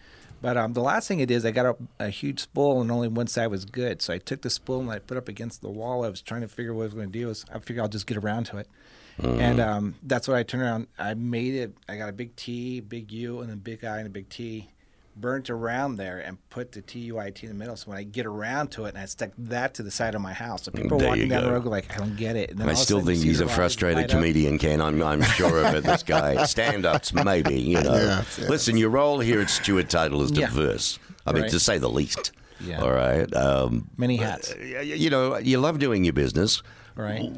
But 0.44 0.58
um, 0.58 0.74
the 0.74 0.82
last 0.82 1.08
thing 1.08 1.22
it 1.22 1.32
is, 1.32 1.46
I 1.46 1.52
got 1.52 1.66
a, 1.66 2.06
a 2.06 2.10
huge 2.10 2.42
spool 2.42 2.82
and 2.82 2.92
only 2.92 3.08
one 3.08 3.28
side 3.28 3.48
was 3.48 3.64
good. 3.64 4.02
So 4.02 4.14
I 4.14 4.18
took 4.18 4.42
the 4.42 4.50
spool 4.50 4.82
and 4.82 4.92
I 4.92 5.00
put 5.00 5.16
up 5.16 5.30
against 5.30 5.62
the 5.62 5.70
wall. 5.70 6.04
I 6.04 6.10
was 6.10 6.22
trying 6.22 6.42
to 6.42 6.50
figure 6.50 6.74
what 6.74 6.82
I 6.82 6.86
was 6.88 6.94
going 6.94 7.14
to 7.14 7.18
do. 7.18 7.30
Is 7.30 7.46
I 7.54 7.60
figured 7.60 7.80
I'll 7.80 7.88
just 7.88 8.08
get 8.08 8.18
around 8.18 8.48
to 8.48 8.58
it. 8.58 8.68
And 9.40 9.62
um, 9.62 9.96
that's 10.04 10.28
what 10.28 10.36
I 10.36 10.44
turned 10.44 10.64
around. 10.64 10.88
I 11.00 11.14
made 11.14 11.54
it. 11.54 11.78
I 11.88 11.96
got 11.96 12.10
a 12.10 12.12
big 12.12 12.36
T, 12.36 12.82
big 12.82 13.10
U, 13.14 13.40
and 13.40 13.54
a 13.54 13.56
big 13.56 13.86
I 13.86 14.00
and 14.00 14.08
a 14.08 14.10
big 14.10 14.28
T 14.28 14.68
burnt 15.16 15.50
around 15.50 15.96
there 15.98 16.20
and 16.20 16.38
put 16.50 16.72
the 16.72 16.82
TUIT 16.82 17.44
in 17.44 17.50
the 17.50 17.56
middle. 17.56 17.76
So 17.76 17.90
when 17.92 17.98
I 18.00 18.04
get 18.04 18.26
around 18.26 18.72
to 18.72 18.86
it, 18.86 18.90
and 18.90 18.98
I 18.98 19.06
stuck 19.06 19.32
that 19.38 19.74
to 19.76 19.84
the 19.84 19.92
side 19.92 20.16
of 20.16 20.22
my 20.22 20.34
house. 20.34 20.64
So 20.64 20.72
people 20.72 20.98
There 20.98 21.08
are 21.08 21.12
walking 21.12 21.30
down 21.30 21.44
the 21.44 21.52
road 21.52 21.64
go 21.64 21.70
like, 21.70 21.94
I 21.94 21.98
don't 22.00 22.16
get 22.16 22.36
it. 22.36 22.52
And 22.52 22.60
then 22.60 22.68
I 22.68 22.72
all 22.72 22.76
of 22.76 22.80
a 22.80 22.84
still 22.84 23.02
think 23.02 23.22
he's 23.24 23.40
a 23.42 23.48
frustrated 23.48 23.98
light 23.98 24.06
up. 24.06 24.10
comedian, 24.12 24.58
Ken. 24.58 24.82
I'm, 24.82 25.02
I'm 25.04 25.22
sure 25.22 25.64
of 25.66 25.76
it, 25.76 25.84
this 25.84 26.04
guy. 26.04 26.44
Stand 26.46 26.86
ups, 26.86 27.14
maybe, 27.14 27.56
you 27.60 27.82
know. 27.82 27.94
Yes, 27.94 28.38
yes. 28.40 28.50
Listen, 28.50 28.78
your 28.78 28.90
role 28.90 29.20
here 29.20 29.42
at 29.42 29.50
Stewart 29.50 29.90
Title 29.90 30.22
is 30.24 30.32
Yeah. 30.32 30.48
diverse. 30.48 31.00
I 31.26 31.32
mean, 31.32 31.44
Right. 31.44 31.52
to 31.52 31.60
say 31.60 31.78
the 31.78 31.90
least. 31.90 32.32
Yeah. 32.60 32.82
All 32.82 32.92
right. 32.92 33.32
Um, 33.36 33.90
Many 33.98 34.18
hats. 34.18 34.54
y- 34.58 34.82
you 34.82 35.10
know, 35.10 35.38
you 35.38 35.60
love 35.60 35.80
doing 35.80 36.04
your 36.04 36.14
business. 36.14 36.62
Right. 36.96 37.30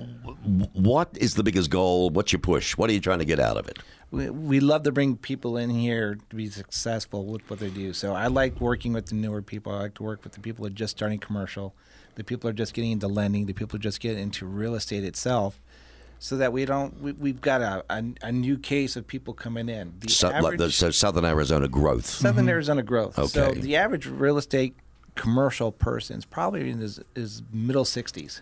What 0.74 1.10
is 1.18 1.36
the 1.36 1.44
biggest 1.44 1.70
goal? 1.70 2.10
What's 2.10 2.34
your 2.34 2.39
push? 2.39 2.76
What 2.78 2.89
are 2.89 2.94
you 2.94 3.00
trying 3.00 3.20
to 3.20 3.26
get 3.26 3.39
out 3.39 3.58
of 3.58 3.68
it? 3.68 3.80
we, 4.12 4.30
we 4.30 4.60
love 4.60 4.84
to 4.84 4.91
bring 4.91 5.18
people 5.18 5.58
in 5.58 5.70
here 5.70 6.18
to 6.30 6.36
be 6.36 6.50
successful 6.50 7.26
with 7.26 7.48
what 7.50 7.60
they 7.60 7.70
do. 7.70 7.94
So 7.94 8.13
I 8.13 8.28
like 8.28 8.62
working 8.62 8.94
with 8.94 9.08
the 9.08 9.15
newer 9.15 9.41
people. 9.41 9.74
I 9.74 9.82
like 9.82 9.96
to 9.96 10.04
work 10.04 10.24
with 10.24 10.34
the 10.34 10.39
people 10.39 10.63
who 10.63 10.68
are 10.68 10.74
just 10.74 10.96
starting 10.98 11.20
commercial, 11.20 11.76
the 12.15 12.24
people 12.24 12.48
who 12.48 12.52
are 12.52 12.58
just 12.58 12.74
getting 12.74 12.91
into 12.91 13.08
lending, 13.08 13.46
the 13.46 13.54
people 13.54 13.78
who 13.78 13.82
are 13.82 13.84
just 13.84 14.00
getting 14.00 14.24
into 14.24 14.46
real 14.46 14.76
estate 14.76 15.04
itself. 15.04 15.60
So 16.18 16.38
that 16.38 16.54
we 16.54 16.63
don't, 16.63 17.02
we, 17.02 17.12
we've 17.12 17.41
got 17.41 17.62
a, 17.62 17.84
a, 17.89 18.04
a 18.22 18.32
new 18.32 18.58
case 18.58 18.96
of 18.96 19.06
people 19.06 19.34
coming 19.34 19.68
in. 19.68 19.96
The 20.00 20.10
So, 20.10 20.32
average, 20.32 20.60
the, 20.60 20.72
so 20.72 20.89
Southern 20.89 21.26
Arizona 21.26 21.68
growth. 21.68 22.06
Southern 22.06 22.44
mm-hmm. 22.46 22.50
Arizona 22.50 22.84
growth. 22.84 23.15
So 23.30 23.44
Okay. 23.44 23.60
the 23.60 23.76
average 23.76 24.08
real 24.08 24.38
estate 24.38 24.76
commercial 25.15 25.74
person 25.74 26.18
is 26.18 26.26
probably 26.26 26.70
in 26.70 26.80
his, 26.80 27.02
his 27.15 27.44
middle 27.52 27.84
60s. 27.84 28.41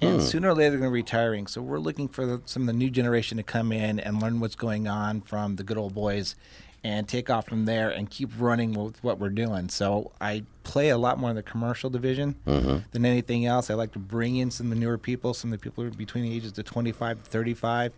And 0.00 0.20
hmm. 0.20 0.20
sooner 0.20 0.48
or 0.48 0.54
later, 0.54 0.70
they're 0.70 0.80
going 0.80 0.90
to 0.90 0.94
be 0.94 1.02
retiring. 1.02 1.46
So 1.46 1.62
we're 1.62 1.78
looking 1.78 2.08
for 2.08 2.26
the, 2.26 2.42
some 2.46 2.62
of 2.62 2.66
the 2.66 2.72
new 2.72 2.90
generation 2.90 3.36
to 3.36 3.42
come 3.42 3.72
in 3.72 4.00
and 4.00 4.20
learn 4.20 4.40
what's 4.40 4.56
going 4.56 4.88
on 4.88 5.20
from 5.20 5.56
the 5.56 5.62
good 5.62 5.78
old 5.78 5.94
boys 5.94 6.34
and 6.82 7.08
take 7.08 7.30
off 7.30 7.46
from 7.46 7.64
there 7.64 7.88
and 7.88 8.10
keep 8.10 8.28
running 8.38 8.72
with 8.74 9.02
what 9.02 9.18
we're 9.18 9.30
doing. 9.30 9.70
So 9.70 10.12
I 10.20 10.44
play 10.64 10.90
a 10.90 10.98
lot 10.98 11.18
more 11.18 11.30
in 11.30 11.36
the 11.36 11.42
commercial 11.42 11.88
division 11.88 12.36
mm-hmm. 12.46 12.78
than 12.90 13.06
anything 13.06 13.46
else. 13.46 13.70
I 13.70 13.74
like 13.74 13.92
to 13.92 13.98
bring 13.98 14.36
in 14.36 14.50
some 14.50 14.66
of 14.66 14.70
the 14.70 14.80
newer 14.80 14.98
people, 14.98 15.32
some 15.32 15.52
of 15.52 15.58
the 15.58 15.62
people 15.62 15.82
who 15.82 15.90
are 15.90 15.94
between 15.94 16.24
the 16.24 16.36
ages 16.36 16.58
of 16.58 16.64
25 16.66 17.24
to 17.24 17.30
35. 17.30 17.92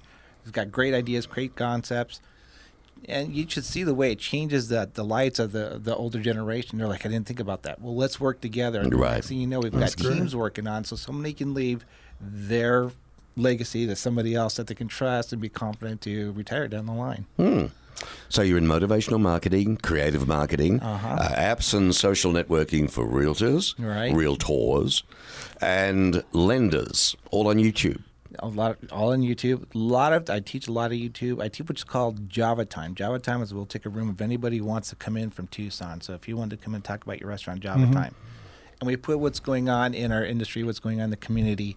Who've 0.44 0.52
got 0.52 0.70
great 0.70 0.94
ideas, 0.94 1.26
great 1.26 1.56
concepts 1.56 2.20
and 3.04 3.34
you 3.34 3.46
should 3.48 3.64
see 3.64 3.82
the 3.84 3.94
way 3.94 4.12
it 4.12 4.18
changes 4.18 4.68
the 4.68 4.88
the 4.92 5.04
lights 5.04 5.38
of 5.38 5.52
the 5.52 5.78
the 5.82 5.94
older 5.94 6.18
generation. 6.20 6.78
They're 6.78 6.88
like, 6.88 7.04
I 7.06 7.08
didn't 7.08 7.26
think 7.26 7.40
about 7.40 7.62
that. 7.62 7.80
Well, 7.80 7.94
let's 7.94 8.18
work 8.20 8.40
together. 8.40 8.80
And 8.80 8.94
Right. 8.94 9.14
Next 9.14 9.28
thing 9.28 9.38
you 9.40 9.46
know, 9.46 9.60
we've 9.60 9.72
That's 9.72 9.94
got 9.94 10.04
great. 10.06 10.14
teams 10.18 10.34
working 10.34 10.66
on, 10.66 10.84
so 10.84 10.96
somebody 10.96 11.32
can 11.34 11.54
leave 11.54 11.84
their 12.20 12.90
legacy 13.36 13.86
to 13.86 13.94
somebody 13.94 14.34
else 14.34 14.54
that 14.56 14.66
they 14.66 14.74
can 14.74 14.88
trust 14.88 15.32
and 15.32 15.42
be 15.42 15.48
confident 15.50 16.00
to 16.02 16.32
retire 16.32 16.66
down 16.68 16.86
the 16.86 16.92
line. 16.92 17.26
So 18.28 18.42
you're 18.42 18.58
in 18.58 18.66
motivational 18.66 19.20
marketing, 19.20 19.76
creative 19.78 20.26
marketing, 20.28 20.80
Uh-huh. 20.80 21.08
uh, 21.08 21.28
apps 21.34 21.72
and 21.72 21.94
social 21.94 22.32
networking 22.32 22.90
for 22.90 23.06
realtors, 23.06 23.74
Right. 23.78 24.12
realtors, 24.12 25.02
and 25.60 26.22
lenders, 26.32 27.16
all 27.30 27.48
on 27.48 27.56
YouTube. 27.56 28.02
A 28.40 28.48
lot, 28.48 28.82
of, 28.82 28.92
all 28.92 29.12
on 29.12 29.22
YouTube. 29.22 29.74
A 29.74 29.78
lot 29.78 30.12
of 30.12 30.28
I 30.30 30.40
teach 30.40 30.68
a 30.68 30.72
lot 30.72 30.92
of 30.92 30.98
YouTube. 30.98 31.42
I 31.42 31.48
teach 31.48 31.68
what's 31.68 31.84
called 31.84 32.28
Java 32.28 32.64
Time. 32.64 32.94
Java 32.94 33.18
Time 33.18 33.42
is 33.42 33.54
we'll 33.54 33.66
take 33.66 33.86
a 33.86 33.88
room 33.88 34.10
if 34.10 34.20
anybody 34.20 34.60
wants 34.60 34.90
to 34.90 34.96
come 34.96 35.16
in 35.16 35.30
from 35.30 35.46
Tucson. 35.48 36.00
So 36.00 36.14
if 36.14 36.28
you 36.28 36.36
want 36.36 36.50
to 36.50 36.56
come 36.56 36.74
and 36.74 36.84
talk 36.84 37.04
about 37.04 37.20
your 37.20 37.28
restaurant, 37.28 37.60
Java 37.60 37.80
mm-hmm. 37.80 37.92
Time, 37.92 38.14
and 38.80 38.86
we 38.86 38.96
put 38.96 39.18
what's 39.18 39.40
going 39.40 39.68
on 39.68 39.94
in 39.94 40.12
our 40.12 40.24
industry, 40.24 40.62
what's 40.62 40.80
going 40.80 41.00
on 41.00 41.04
in 41.04 41.10
the 41.10 41.16
community, 41.16 41.76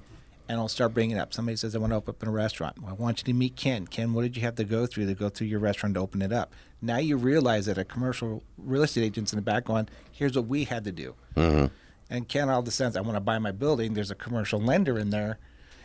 and 0.49 0.59
I'll 0.59 0.67
start 0.67 0.93
bringing 0.93 1.17
it 1.17 1.19
up. 1.19 1.33
Somebody 1.33 1.55
says 1.55 1.75
I 1.75 1.79
want 1.79 1.93
to 1.93 1.97
open 1.97 2.15
up 2.15 2.27
a 2.27 2.31
restaurant. 2.31 2.81
Well, 2.81 2.89
I 2.91 2.93
want 2.93 3.19
you 3.19 3.25
to 3.25 3.33
meet 3.33 3.55
Ken. 3.55 3.85
Ken, 3.85 4.13
what 4.13 4.23
did 4.23 4.35
you 4.35 4.41
have 4.41 4.55
to 4.55 4.63
go 4.63 4.87
through 4.87 5.05
to 5.05 5.13
go 5.13 5.29
through 5.29 5.47
your 5.47 5.59
restaurant 5.59 5.93
to 5.93 6.01
open 6.01 6.21
it 6.21 6.33
up? 6.33 6.51
Now 6.81 6.97
you 6.97 7.17
realize 7.17 7.67
that 7.67 7.77
a 7.77 7.85
commercial 7.85 8.43
real 8.57 8.83
estate 8.83 9.03
agent's 9.03 9.31
in 9.31 9.37
the 9.37 9.43
back 9.43 9.65
going, 9.65 9.87
here's 10.11 10.35
what 10.35 10.47
we 10.47 10.63
had 10.63 10.83
to 10.85 10.91
do. 10.91 11.15
Mm-hmm. 11.35 11.67
And 12.09 12.27
Ken 12.27 12.49
all 12.49 12.63
the 12.63 12.71
sense, 12.71 12.95
I 12.95 13.01
want 13.01 13.15
to 13.15 13.21
buy 13.21 13.37
my 13.37 13.51
building. 13.51 13.93
There's 13.93 14.11
a 14.11 14.15
commercial 14.15 14.59
lender 14.59 14.97
in 14.97 15.11
there. 15.11 15.37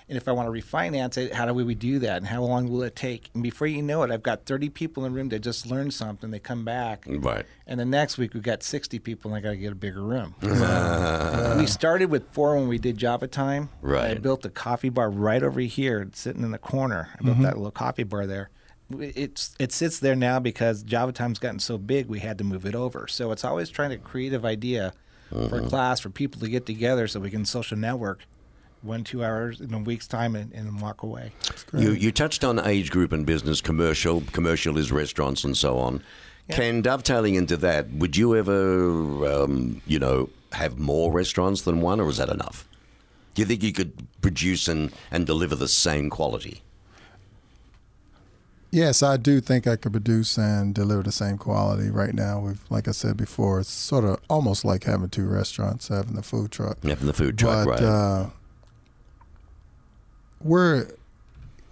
And 0.06 0.18
if 0.18 0.28
I 0.28 0.32
want 0.32 0.52
to 0.54 0.62
refinance 0.62 1.16
it, 1.16 1.32
how 1.32 1.46
do 1.46 1.54
we 1.54 1.74
do 1.74 1.98
that? 2.00 2.18
And 2.18 2.26
how 2.26 2.42
long 2.42 2.68
will 2.68 2.82
it 2.82 2.94
take? 2.94 3.30
And 3.32 3.42
before 3.42 3.66
you 3.66 3.80
know 3.80 4.02
it, 4.02 4.10
I've 4.10 4.22
got 4.22 4.44
30 4.44 4.68
people 4.68 5.06
in 5.06 5.12
the 5.12 5.16
room 5.16 5.30
that 5.30 5.38
just 5.38 5.66
learned 5.66 5.94
something. 5.94 6.30
They 6.30 6.38
come 6.38 6.62
back. 6.62 7.04
Right. 7.06 7.46
And 7.66 7.80
the 7.80 7.86
next 7.86 8.18
week, 8.18 8.34
we've 8.34 8.42
got 8.42 8.62
60 8.62 8.98
people, 8.98 9.32
and 9.32 9.38
I 9.38 9.40
got 9.40 9.52
to 9.52 9.56
get 9.56 9.72
a 9.72 9.76
bigger 9.76 10.02
room. 10.02 10.34
we 11.58 11.66
started 11.66 12.10
with 12.10 12.30
four 12.32 12.54
when 12.56 12.68
we 12.68 12.76
did 12.78 12.98
Java 12.98 13.26
Time. 13.26 13.70
Right. 13.80 14.10
I 14.10 14.14
built 14.14 14.44
a 14.44 14.50
coffee 14.50 14.90
bar 14.90 15.08
right 15.08 15.42
over 15.42 15.60
here, 15.60 16.10
sitting 16.12 16.42
in 16.42 16.50
the 16.50 16.58
corner. 16.58 17.08
I 17.18 17.22
built 17.22 17.36
mm-hmm. 17.36 17.44
that 17.44 17.56
little 17.56 17.70
coffee 17.70 18.04
bar 18.04 18.26
there. 18.26 18.50
It's 18.98 19.56
it 19.58 19.72
sits 19.72 19.98
there 20.00 20.14
now 20.14 20.38
because 20.38 20.82
Java 20.82 21.12
Time's 21.12 21.38
gotten 21.38 21.58
so 21.58 21.78
big, 21.78 22.06
we 22.06 22.18
had 22.18 22.36
to 22.36 22.44
move 22.44 22.66
it 22.66 22.74
over. 22.74 23.06
So 23.08 23.32
it's 23.32 23.42
always 23.42 23.70
trying 23.70 23.90
to 23.90 23.96
creative 23.96 24.44
idea 24.44 24.92
for 25.30 25.60
a 25.60 25.62
class 25.62 26.00
for 26.00 26.10
people 26.10 26.40
to 26.42 26.48
get 26.48 26.66
together 26.66 27.08
so 27.08 27.18
we 27.18 27.30
can 27.30 27.46
social 27.46 27.78
network 27.78 28.26
one 28.84 29.04
two 29.04 29.24
hours 29.24 29.60
in 29.60 29.72
a 29.72 29.78
week's 29.78 30.06
time 30.06 30.36
and, 30.36 30.52
and 30.52 30.80
walk 30.80 31.02
away. 31.02 31.32
You, 31.72 31.92
you 31.92 32.12
touched 32.12 32.44
on 32.44 32.58
age 32.58 32.90
group 32.90 33.12
and 33.12 33.24
business, 33.24 33.60
commercial. 33.60 34.22
Commercial 34.32 34.78
is 34.78 34.92
restaurants 34.92 35.44
and 35.44 35.56
so 35.56 35.78
on. 35.78 36.02
Can 36.50 36.82
dovetailing 36.82 37.36
into 37.36 37.56
that, 37.56 37.90
would 37.90 38.16
you 38.16 38.36
ever, 38.36 39.26
um, 39.26 39.80
you 39.86 39.98
know, 39.98 40.28
have 40.52 40.78
more 40.78 41.10
restaurants 41.10 41.62
than 41.62 41.80
one, 41.80 42.00
or 42.00 42.08
is 42.10 42.18
that 42.18 42.28
enough? 42.28 42.68
Do 43.34 43.42
you 43.42 43.46
think 43.46 43.62
you 43.62 43.72
could 43.72 44.06
produce 44.20 44.68
and, 44.68 44.92
and 45.10 45.26
deliver 45.26 45.56
the 45.56 45.68
same 45.68 46.10
quality? 46.10 46.62
Yes, 48.70 49.02
I 49.02 49.16
do 49.16 49.40
think 49.40 49.66
I 49.66 49.76
could 49.76 49.92
produce 49.92 50.36
and 50.36 50.74
deliver 50.74 51.04
the 51.04 51.12
same 51.12 51.38
quality. 51.38 51.90
Right 51.90 52.12
now, 52.12 52.40
we've, 52.40 52.60
like 52.70 52.88
I 52.88 52.90
said 52.90 53.16
before, 53.16 53.60
it's 53.60 53.70
sort 53.70 54.04
of 54.04 54.20
almost 54.28 54.64
like 54.64 54.84
having 54.84 55.08
two 55.08 55.26
restaurants, 55.26 55.88
having 55.88 56.16
the 56.16 56.22
food 56.22 56.50
truck. 56.50 56.82
Having 56.82 57.06
the 57.06 57.12
food 57.14 57.38
truck, 57.38 57.66
but 57.66 57.80
right? 57.80 57.82
uh, 57.82 58.26
we're 60.44 60.86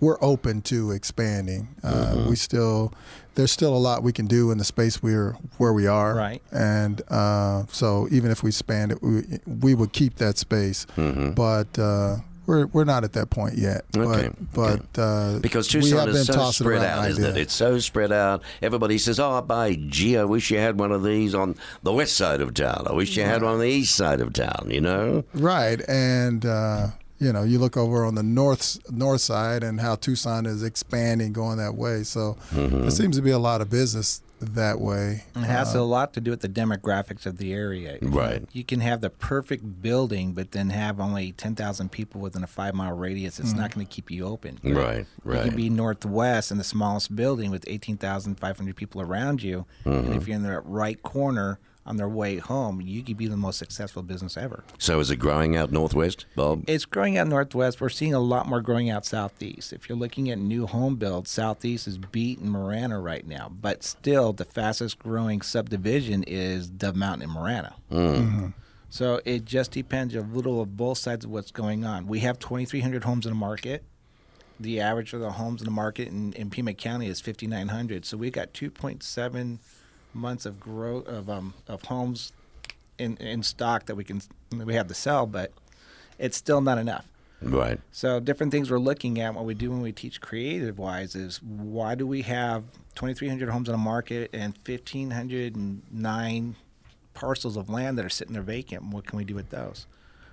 we're 0.01 0.19
open 0.21 0.63
to 0.63 0.91
expanding. 0.91 1.69
Uh, 1.85 1.93
Mm-hmm. 1.93 2.31
We 2.31 2.37
still 2.37 2.93
there's 3.35 3.53
still 3.53 3.75
a 3.75 3.79
lot 3.79 4.03
we 4.03 4.13
can 4.13 4.27
do 4.27 4.51
in 4.51 4.59
the 4.59 4.65
space 4.65 5.03
we're 5.03 5.33
where 5.59 5.73
we 5.73 5.87
are. 5.87 6.15
Right. 6.15 6.43
And 6.51 7.01
uh, 7.09 7.65
so 7.69 8.09
even 8.11 8.31
if 8.31 8.43
we 8.43 8.49
expand 8.49 8.93
it, 8.93 9.03
we 9.03 9.23
we 9.47 9.75
would 9.75 9.93
keep 9.93 10.17
that 10.17 10.39
space. 10.39 10.87
Mm-hmm. 10.97 11.31
But 11.33 11.79
uh, 11.79 12.17
we're 12.47 12.67
we're 12.67 12.85
not 12.85 13.05
at 13.05 13.13
that 13.13 13.31
point 13.31 13.57
yet. 13.57 13.85
Okay, 13.97 14.31
But, 14.53 14.93
but 14.93 15.01
uh, 15.01 15.39
Because 15.39 15.69
Tucson 15.69 16.09
is 16.09 16.27
so 16.27 16.51
spread 16.51 16.83
out, 16.83 17.09
isn't 17.09 17.25
it? 17.25 17.37
It's 17.37 17.55
so 17.55 17.79
spread 17.79 18.11
out. 18.13 18.43
Everybody 18.61 18.99
says, 18.99 19.21
"Oh, 19.21 19.41
by 19.43 19.75
gee, 19.77 20.19
I 20.19 20.25
wish 20.25 20.51
you 20.51 20.59
had 20.59 20.79
one 20.79 20.91
of 20.91 21.05
these 21.05 21.35
on 21.35 21.55
the 21.85 21.93
west 21.93 22.17
side 22.17 22.41
of 22.41 22.53
town. 22.55 22.87
I 22.91 22.93
wish 22.93 23.17
you 23.17 23.23
had 23.23 23.43
one 23.43 23.55
on 23.55 23.61
the 23.61 23.69
east 23.69 23.95
side 23.95 24.21
of 24.21 24.33
town." 24.33 24.69
You 24.71 24.81
know? 24.81 25.25
Right, 25.35 25.81
and 25.89 26.45
uh, 26.45 26.89
you 27.23 27.33
know, 27.33 27.43
you 27.45 27.59
look 27.59 27.77
over 27.77 28.05
on 28.05 28.15
the 28.15 28.23
north 28.23 28.79
north 28.91 29.21
side 29.21 29.63
and 29.63 29.81
how 29.81 29.95
Tucson 29.95 30.45
is 30.47 30.63
expanding, 30.63 31.33
going 31.33 31.59
that 31.59 31.75
way. 31.75 32.03
So 32.03 32.37
Mm-hmm. 32.53 32.83
there 32.83 32.91
seems 32.91 33.17
to 33.17 33.23
be 33.23 33.31
a 33.31 33.39
lot 33.39 33.61
of 33.61 33.71
business 33.71 34.21
that 34.41 34.81
way. 34.81 35.23
It 35.37 35.45
has 35.45 35.73
a 35.77 35.83
lot 35.83 36.13
to 36.15 36.21
do 36.21 36.33
with 36.33 36.41
the 36.41 36.49
demographics 36.49 37.27
of 37.27 37.39
the 37.39 37.53
area. 37.53 37.99
Right. 38.03 38.43
You 38.53 38.65
can 38.65 38.81
have 38.81 39.01
the 39.01 39.09
perfect 39.11 39.81
building, 39.81 40.33
but 40.33 40.51
then 40.51 40.71
have 40.71 40.99
only 40.99 41.31
10,000 41.31 41.93
people 41.93 42.21
within 42.21 42.43
a 42.43 42.49
five 42.49 42.75
mile 42.75 42.93
radius. 42.93 43.39
It's 43.39 43.53
not 43.53 43.73
going 43.73 43.87
to 43.87 43.93
keep 43.93 44.11
you 44.11 44.27
open. 44.27 44.59
Right, 44.65 44.75
Right. 44.75 45.07
You 45.25 45.31
right. 45.33 45.45
could 45.45 45.57
be 45.57 45.71
northwest 45.71 46.51
in 46.51 46.59
the 46.59 46.65
smallest 46.65 47.15
building 47.15 47.53
with 47.53 47.65
18,500 47.69 48.75
people 48.75 49.01
around 49.01 49.45
you. 49.45 49.65
Mm-hmm. 49.85 50.07
And 50.13 50.15
if 50.21 50.27
you're 50.27 50.37
in 50.37 50.43
the 50.43 50.59
right 50.61 51.01
corner 51.03 51.61
on 51.85 51.97
their 51.97 52.09
way 52.09 52.37
home, 52.37 52.81
you 52.81 53.03
could 53.03 53.17
be 53.17 53.27
the 53.27 53.37
most 53.37 53.59
successful 53.59 54.03
business 54.03 54.37
ever. 54.37 54.63
So 54.79 55.01
is 55.01 55.11
it 55.11 55.17
growing 55.17 55.57
out 55.57 55.73
northwest, 55.73 56.27
Bob? 56.37 56.65
It's 56.69 56.85
growing 56.85 57.19
out 57.19 57.27
northwest. 57.27 57.81
We're 57.81 57.89
seeing 57.89 58.15
a 58.15 58.21
lot 58.21 58.47
more 58.47 58.61
growing 58.61 58.89
out 58.89 59.05
southeast. 59.05 59.73
If 59.73 59.89
you're 59.89 59.99
looking 59.99 60.31
at 60.31 60.39
new 60.39 60.67
home 60.67 60.97
builds, 60.97 61.31
southeast 61.31 61.89
is 61.89 61.99
beating 61.99 62.49
Marana 62.49 63.01
right 63.01 63.27
now. 63.27 63.49
But 63.49 63.83
still, 63.83 64.33
the 64.33 64.45
fastest 64.45 64.99
growing 64.99 65.43
subdivision 65.43 66.23
is 66.25 66.69
Dove 66.69 66.97
Mountain 66.97 67.23
and 67.23 67.33
Marana. 67.33 67.75
Mm. 67.91 68.17
Mm-hmm. 68.17 68.47
So 68.89 69.21
it 69.25 69.45
just 69.45 69.71
depends 69.73 70.15
a 70.15 70.21
little 70.21 70.61
of 70.61 70.77
both 70.77 70.99
sides 70.99 71.25
of 71.25 71.31
what's 71.31 71.51
going 71.51 71.85
on. 71.85 72.07
We 72.07 72.21
have 72.21 72.39
2,300 72.39 73.05
homes 73.05 73.27
in 73.27 73.33
the 73.33 73.39
market. 73.39 73.85
The 74.61 74.81
average 74.81 75.15
of 75.15 75.21
the 75.21 75.33
homes 75.33 75.63
in 75.63 75.65
the 75.65 75.73
market 75.73 76.09
in, 76.09 76.35
in 76.35 76.51
Pima 76.51 76.75
County 76.75 77.09
is 77.09 77.21
5,900. 77.21 78.05
So 78.05 78.19
we've 78.19 78.33
got 78.33 78.53
2.7 78.53 79.59
months 80.15 80.47
of 80.47 80.61
growth 80.61 81.07
of 81.07 81.29
um, 81.29 81.55
of 81.69 81.83
homes 81.83 82.33
in 82.99 83.17
in 83.19 83.43
stock 83.43 83.87
that 83.87 83.95
we 83.95 84.05
can 84.05 84.23
we 84.53 84.75
have 84.75 84.89
to 84.89 84.95
sell, 84.95 85.27
but 85.27 85.53
it's 86.19 86.37
still 86.37 86.61
not 86.61 86.79
enough. 86.79 87.07
Right. 87.41 87.81
So 87.91 88.21
different 88.21 88.53
things 88.53 88.71
we're 88.71 88.79
looking 88.79 89.21
at 89.21 89.35
what 89.35 89.45
we 89.45 89.55
do 89.55 89.71
when 89.71 89.81
we 89.81 89.91
teach 89.91 90.21
creative 90.21 90.79
wise 90.79 91.17
is 91.17 91.43
why 91.43 91.97
do 91.97 92.07
we 92.07 92.23
have 92.23 92.65
2,300 92.95 93.49
homes 93.49 93.69
on 93.69 93.73
the 93.73 93.79
market 93.79 94.31
and 94.33 94.55
1,509 94.65 96.57
parcels 97.15 97.57
of 97.57 97.69
land 97.69 97.99
that 97.99 98.05
are 98.05 98.11
sitting 98.11 98.35
there 98.35 98.43
vacant? 98.43 98.85
What 98.85 99.07
can 99.07 99.17
we 99.17 99.25
do 99.25 99.35
with 99.35 99.51
those? 99.51 99.87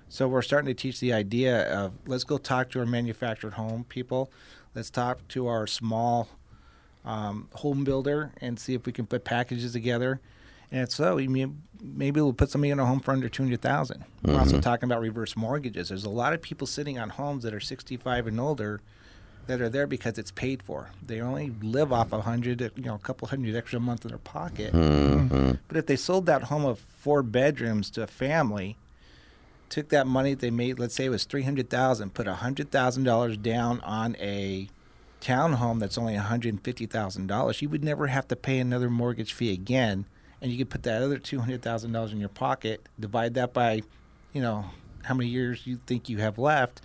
So 0.08 0.28
we're 0.28 0.42
starting 0.42 0.66
to 0.66 0.74
teach 0.74 1.00
the 1.00 1.12
idea 1.12 1.68
of 1.72 1.92
let's 2.06 2.24
go 2.24 2.38
talk 2.38 2.70
to 2.70 2.80
our 2.80 2.86
manufactured 2.86 3.54
home 3.54 3.84
people. 3.88 4.30
Let's 4.74 4.90
talk 4.90 5.26
to 5.28 5.48
our 5.48 5.66
small 5.66 6.28
um, 7.04 7.48
home 7.54 7.84
builder 7.84 8.32
and 8.40 8.58
see 8.58 8.74
if 8.74 8.86
we 8.86 8.92
can 8.92 9.06
put 9.06 9.24
packages 9.24 9.72
together. 9.72 10.20
And 10.72 10.90
so 10.90 11.16
maybe 11.16 12.20
we'll 12.20 12.32
put 12.32 12.50
somebody 12.50 12.70
in 12.70 12.78
a 12.78 12.86
home 12.86 13.00
for 13.00 13.10
under 13.10 13.28
two 13.28 13.42
hundred 13.42 13.60
thousand. 13.60 14.04
We're 14.22 14.38
also 14.38 14.60
talking 14.60 14.88
about 14.88 15.00
reverse 15.00 15.36
mortgages. 15.36 15.88
There's 15.88 16.04
a 16.04 16.10
lot 16.10 16.32
of 16.32 16.40
people 16.42 16.66
sitting 16.66 16.98
on 16.98 17.10
homes 17.10 17.42
that 17.42 17.52
are 17.52 17.60
sixty 17.60 17.96
five 17.96 18.28
and 18.28 18.38
older 18.38 18.80
that 19.48 19.60
are 19.60 19.68
there 19.68 19.88
because 19.88 20.16
it's 20.16 20.30
paid 20.30 20.62
for. 20.62 20.90
They 21.04 21.20
only 21.20 21.52
live 21.60 21.92
off 21.92 22.12
a 22.12 22.20
hundred, 22.20 22.60
you 22.76 22.84
know, 22.84 22.94
a 22.94 22.98
couple 22.98 23.26
hundred 23.26 23.56
extra 23.56 23.78
a 23.78 23.80
month 23.80 24.04
in 24.04 24.10
their 24.10 24.18
pocket. 24.18 24.72
But 25.66 25.76
if 25.76 25.86
they 25.86 25.96
sold 25.96 26.26
that 26.26 26.44
home 26.44 26.64
of 26.64 26.78
four 26.78 27.24
bedrooms 27.24 27.90
to 27.92 28.02
a 28.04 28.06
family, 28.06 28.76
took 29.70 29.88
that 29.88 30.06
money 30.06 30.34
they 30.34 30.50
made, 30.50 30.78
let's 30.78 30.94
say 30.94 31.06
it 31.06 31.08
was 31.08 31.24
three 31.24 31.42
hundred 31.42 31.68
thousand, 31.68 32.14
put 32.14 32.28
hundred 32.28 32.70
thousand 32.70 33.02
dollars 33.04 33.36
down 33.36 33.80
on 33.80 34.14
a 34.20 34.68
townhome 35.20 35.80
that's 35.80 35.98
only 35.98 36.14
one 36.14 36.22
hundred 36.24 36.54
and 36.54 36.62
fifty 36.64 36.86
thousand 36.86 37.26
dollars, 37.26 37.60
you 37.62 37.68
would 37.68 37.84
never 37.84 38.06
have 38.08 38.26
to 38.28 38.36
pay 38.36 38.58
another 38.58 38.90
mortgage 38.90 39.32
fee 39.32 39.52
again, 39.52 40.06
and 40.40 40.50
you 40.50 40.58
could 40.58 40.70
put 40.70 40.82
that 40.84 41.02
other 41.02 41.18
two 41.18 41.40
hundred 41.40 41.62
thousand 41.62 41.92
dollars 41.92 42.12
in 42.12 42.20
your 42.20 42.28
pocket, 42.28 42.88
divide 42.98 43.34
that 43.34 43.52
by, 43.52 43.82
you 44.32 44.40
know, 44.40 44.64
how 45.04 45.14
many 45.14 45.28
years 45.28 45.66
you 45.66 45.78
think 45.86 46.08
you 46.08 46.18
have 46.18 46.38
left, 46.38 46.80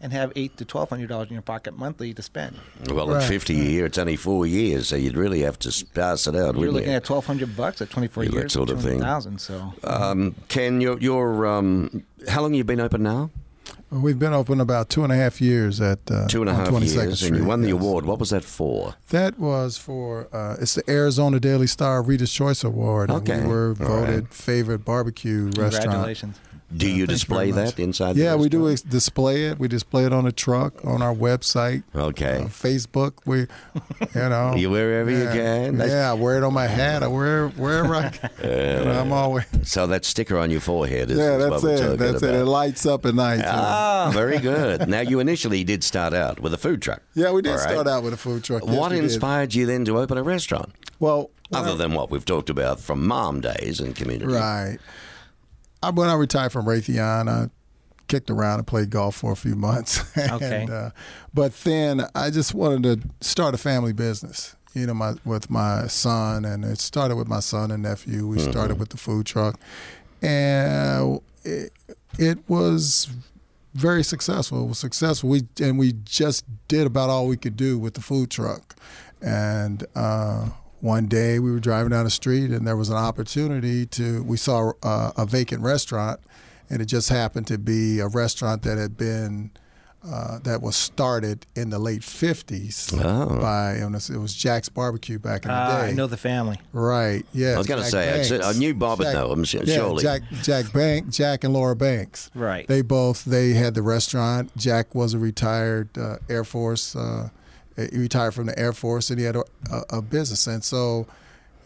and 0.00 0.12
have 0.12 0.32
eight 0.36 0.56
to 0.56 0.64
twelve 0.64 0.88
hundred 0.90 1.08
dollars 1.08 1.28
in 1.28 1.34
your 1.34 1.42
pocket 1.42 1.76
monthly 1.78 2.12
to 2.14 2.22
spend. 2.22 2.56
Well, 2.90 3.10
at 3.14 3.18
Right. 3.20 3.28
50 3.28 3.60
a 3.60 3.64
year, 3.64 3.86
it's 3.86 3.98
only 3.98 4.16
four 4.16 4.46
years, 4.46 4.88
so 4.88 4.96
you'd 4.96 5.16
really 5.16 5.40
have 5.42 5.58
to 5.60 5.86
pass 5.94 6.26
it 6.26 6.34
out, 6.34 6.40
You're 6.40 6.52
wouldn't 6.54 6.74
looking 6.74 6.90
you? 6.90 6.96
at 6.96 7.04
twelve 7.04 7.24
hundred 7.26 7.56
bucks 7.56 7.80
at 7.80 7.90
twenty 7.90 8.08
four 8.08 8.24
Yeah, 8.24 8.30
that 8.30 8.36
years, 8.36 8.52
sort 8.52 8.70
of 8.70 8.82
thing. 8.82 9.00
thousand. 9.00 9.40
So 9.40 9.72
um, 9.84 10.34
Ken, 10.48 10.80
you're, 10.80 10.98
you're 10.98 11.46
um, 11.46 12.04
how 12.28 12.42
long 12.42 12.54
you 12.54 12.64
been 12.64 12.80
open 12.80 13.02
now? 13.02 13.30
Well, 13.92 14.00
We've 14.00 14.18
been 14.18 14.32
open 14.32 14.60
about 14.60 14.88
two 14.88 15.04
and 15.04 15.12
a 15.12 15.16
half 15.16 15.40
years 15.40 15.80
at 15.80 15.98
uh, 16.10 16.26
Two 16.26 16.40
and 16.40 16.50
a 16.50 16.54
22nd 16.54 16.80
years, 16.80 16.96
and 16.96 17.16
Street, 17.18 17.34
you 17.38 17.44
won 17.44 17.60
the 17.60 17.68
yes. 17.68 17.74
award. 17.80 18.06
What 18.06 18.18
was 18.18 18.30
that 18.30 18.42
for? 18.42 18.94
That 19.10 19.38
was 19.38 19.76
for 19.76 20.28
uh, 20.32 20.56
it's 20.60 20.74
the 20.74 20.82
Arizona 20.90 21.38
Daily 21.38 21.66
Star 21.66 22.02
Reader's 22.02 22.32
Choice 22.32 22.64
Award. 22.64 23.10
and 23.10 23.28
we 23.28 23.46
were 23.46 23.68
All 23.80 23.86
voted 23.86 24.24
right. 24.24 24.34
favorite 24.34 24.84
barbecue 24.84 25.44
restaurant. 25.56 25.72
congratulations. 25.84 26.38
Do 26.74 26.88
you 26.88 27.06
display 27.06 27.50
that 27.50 27.78
inside? 27.78 28.14
the 28.14 28.22
Yeah, 28.22 28.34
we 28.36 28.48
do 28.48 28.70
ex- 28.70 28.80
display 28.82 29.44
it. 29.44 29.58
We 29.58 29.68
display 29.68 30.04
it 30.04 30.12
on 30.12 30.26
a 30.26 30.32
truck, 30.32 30.84
on 30.84 31.02
our 31.02 31.14
website, 31.14 31.82
Okay. 31.94 32.42
uh, 32.42 32.46
Facebook. 32.46 33.12
We, 33.26 33.40
you 33.40 33.48
know, 34.14 34.54
You 34.56 34.70
wherever 34.70 35.10
you 35.10 35.24
yeah, 35.24 35.32
can. 35.32 35.76
That's- 35.78 35.92
Yeah, 35.94 36.10
I 36.10 36.14
wear 36.14 36.38
it 36.38 36.44
on 36.44 36.54
my 36.54 36.66
hat. 36.66 37.02
I 37.02 37.08
wear 37.08 37.48
wherever 37.48 37.94
I 37.94 38.08
can. 38.10 38.30
You 38.42 38.84
know, 38.86 39.00
I'm 39.00 39.12
always. 39.12 39.44
So 39.64 39.86
that 39.86 40.04
sticker 40.04 40.38
on 40.38 40.50
your 40.50 40.60
forehead 40.60 41.10
is, 41.10 41.18
Yeah, 41.18 41.36
that's 41.36 41.62
it. 41.62 41.98
That's 41.98 42.22
it. 42.22 42.28
about. 42.30 42.40
It 42.40 42.44
lights 42.46 42.84
up 42.86 43.06
at 43.06 43.14
night. 43.14 43.36
too. 43.38 43.42
Ah, 43.46 44.10
very 44.12 44.38
good. 44.38 44.88
Now, 44.88 45.00
you 45.00 45.20
initially 45.20 45.62
did 45.64 45.84
start 45.84 46.12
out 46.14 46.40
with 46.40 46.52
a 46.52 46.58
food 46.58 46.82
truck. 46.82 47.02
yeah, 47.14 47.30
we 47.30 47.42
did 47.42 47.50
right. 47.50 47.60
start 47.60 47.86
out 47.86 48.02
with 48.02 48.12
a 48.12 48.16
food 48.16 48.42
truck. 48.44 48.62
Yes, 48.66 48.74
what 48.76 48.90
we 48.90 48.96
did. 48.96 49.04
inspired 49.04 49.54
you 49.54 49.66
then 49.66 49.84
to 49.84 49.98
open 49.98 50.18
a 50.18 50.22
restaurant? 50.22 50.72
Well, 50.98 51.30
Other 51.52 51.72
I- 51.72 51.76
than 51.76 51.92
what 51.92 52.10
we've 52.10 52.24
talked 52.24 52.50
about 52.50 52.80
from 52.80 53.06
mom 53.06 53.40
days 53.40 53.78
and 53.80 53.94
community. 53.94 54.32
Right. 54.32 54.78
I, 55.82 55.90
when 55.90 56.08
I 56.08 56.14
retired 56.14 56.52
from 56.52 56.66
Raytheon, 56.66 57.28
I 57.28 57.50
kicked 58.08 58.30
around 58.30 58.58
and 58.58 58.66
played 58.66 58.90
golf 58.90 59.16
for 59.16 59.32
a 59.32 59.36
few 59.36 59.54
months. 59.54 60.02
and, 60.16 60.32
Okay. 60.32 60.66
Uh, 60.70 60.90
but 61.32 61.54
then 61.64 62.06
I 62.14 62.30
just 62.30 62.54
wanted 62.54 62.82
to 63.02 63.26
start 63.26 63.54
a 63.54 63.58
family 63.58 63.92
business. 63.92 64.54
You 64.74 64.86
know, 64.86 64.94
my 64.94 65.14
with 65.24 65.50
my 65.50 65.86
son, 65.86 66.44
and 66.46 66.64
it 66.64 66.78
started 66.78 67.16
with 67.16 67.28
my 67.28 67.40
son 67.40 67.70
and 67.70 67.82
nephew. 67.82 68.26
We 68.26 68.38
started 68.38 68.78
with 68.78 68.88
the 68.88 68.96
food 68.96 69.26
truck, 69.26 69.60
and 70.22 71.20
it, 71.44 71.72
it 72.18 72.38
was 72.48 73.08
very 73.74 74.02
successful. 74.02 74.64
It 74.64 74.68
was 74.68 74.78
successful. 74.78 75.28
We 75.28 75.42
and 75.60 75.78
we 75.78 75.92
just 76.04 76.44
did 76.68 76.86
about 76.86 77.10
all 77.10 77.26
we 77.26 77.36
could 77.36 77.56
do 77.56 77.78
with 77.78 77.94
the 77.94 78.00
food 78.00 78.30
truck. 78.30 78.74
And 79.20 79.84
uh, 79.94 80.48
one 80.82 81.06
day 81.06 81.38
we 81.38 81.50
were 81.50 81.60
driving 81.60 81.90
down 81.90 82.04
the 82.04 82.10
street, 82.10 82.50
and 82.50 82.66
there 82.66 82.76
was 82.76 82.90
an 82.90 82.96
opportunity 82.96 83.86
to. 83.86 84.22
We 84.24 84.36
saw 84.36 84.72
uh, 84.82 85.12
a 85.16 85.24
vacant 85.24 85.62
restaurant, 85.62 86.20
and 86.68 86.82
it 86.82 86.86
just 86.86 87.08
happened 87.08 87.46
to 87.46 87.56
be 87.56 88.00
a 88.00 88.08
restaurant 88.08 88.62
that 88.64 88.76
had 88.76 88.98
been. 88.98 89.50
Uh, 90.04 90.40
that 90.40 90.60
was 90.60 90.74
started 90.74 91.46
in 91.54 91.70
the 91.70 91.78
late 91.78 92.00
50s 92.00 92.92
Oh. 93.04 93.38
by 93.40 93.74
it 93.74 93.88
was, 93.88 94.10
it 94.10 94.16
was 94.18 94.34
Jack's 94.34 94.68
Barbecue 94.68 95.16
back 95.20 95.44
in 95.44 95.48
the 95.52 95.54
Ah, 95.54 95.82
day. 95.82 95.88
I 95.90 95.92
know 95.92 96.08
the 96.08 96.16
family. 96.16 96.58
Right. 96.72 97.24
Yeah. 97.32 97.54
I 97.54 97.58
was 97.58 97.68
gonna 97.68 97.84
say, 97.84 98.20
I'd 98.34 98.40
I 98.40 98.52
knew 98.54 98.74
Bob 98.74 98.98
would 98.98 99.12
know 99.14 99.30
him, 99.32 99.44
sh- 99.44 99.54
yeah, 99.62 99.76
surely. 99.76 100.02
Jack, 100.02 100.22
Jack 100.42 100.72
Bank, 100.72 101.08
Jack 101.10 101.44
and 101.44 101.54
Laura 101.54 101.76
Banks. 101.76 102.32
Right. 102.34 102.66
They 102.66 102.82
both 102.82 103.24
they 103.24 103.50
had 103.50 103.74
the 103.74 103.82
restaurant. 103.82 104.50
Jack 104.56 104.92
was 104.92 105.14
a 105.14 105.20
retired 105.20 105.96
uh, 105.96 106.16
Air 106.28 106.42
Force. 106.42 106.96
He 107.76 107.98
retired 107.98 108.34
from 108.34 108.46
the 108.46 108.58
Air 108.58 108.72
Force, 108.72 109.10
and 109.10 109.18
he 109.18 109.24
had 109.24 109.36
a, 109.36 109.44
a, 109.70 109.82
a 109.98 110.02
business. 110.02 110.46
And 110.46 110.62
so, 110.62 111.06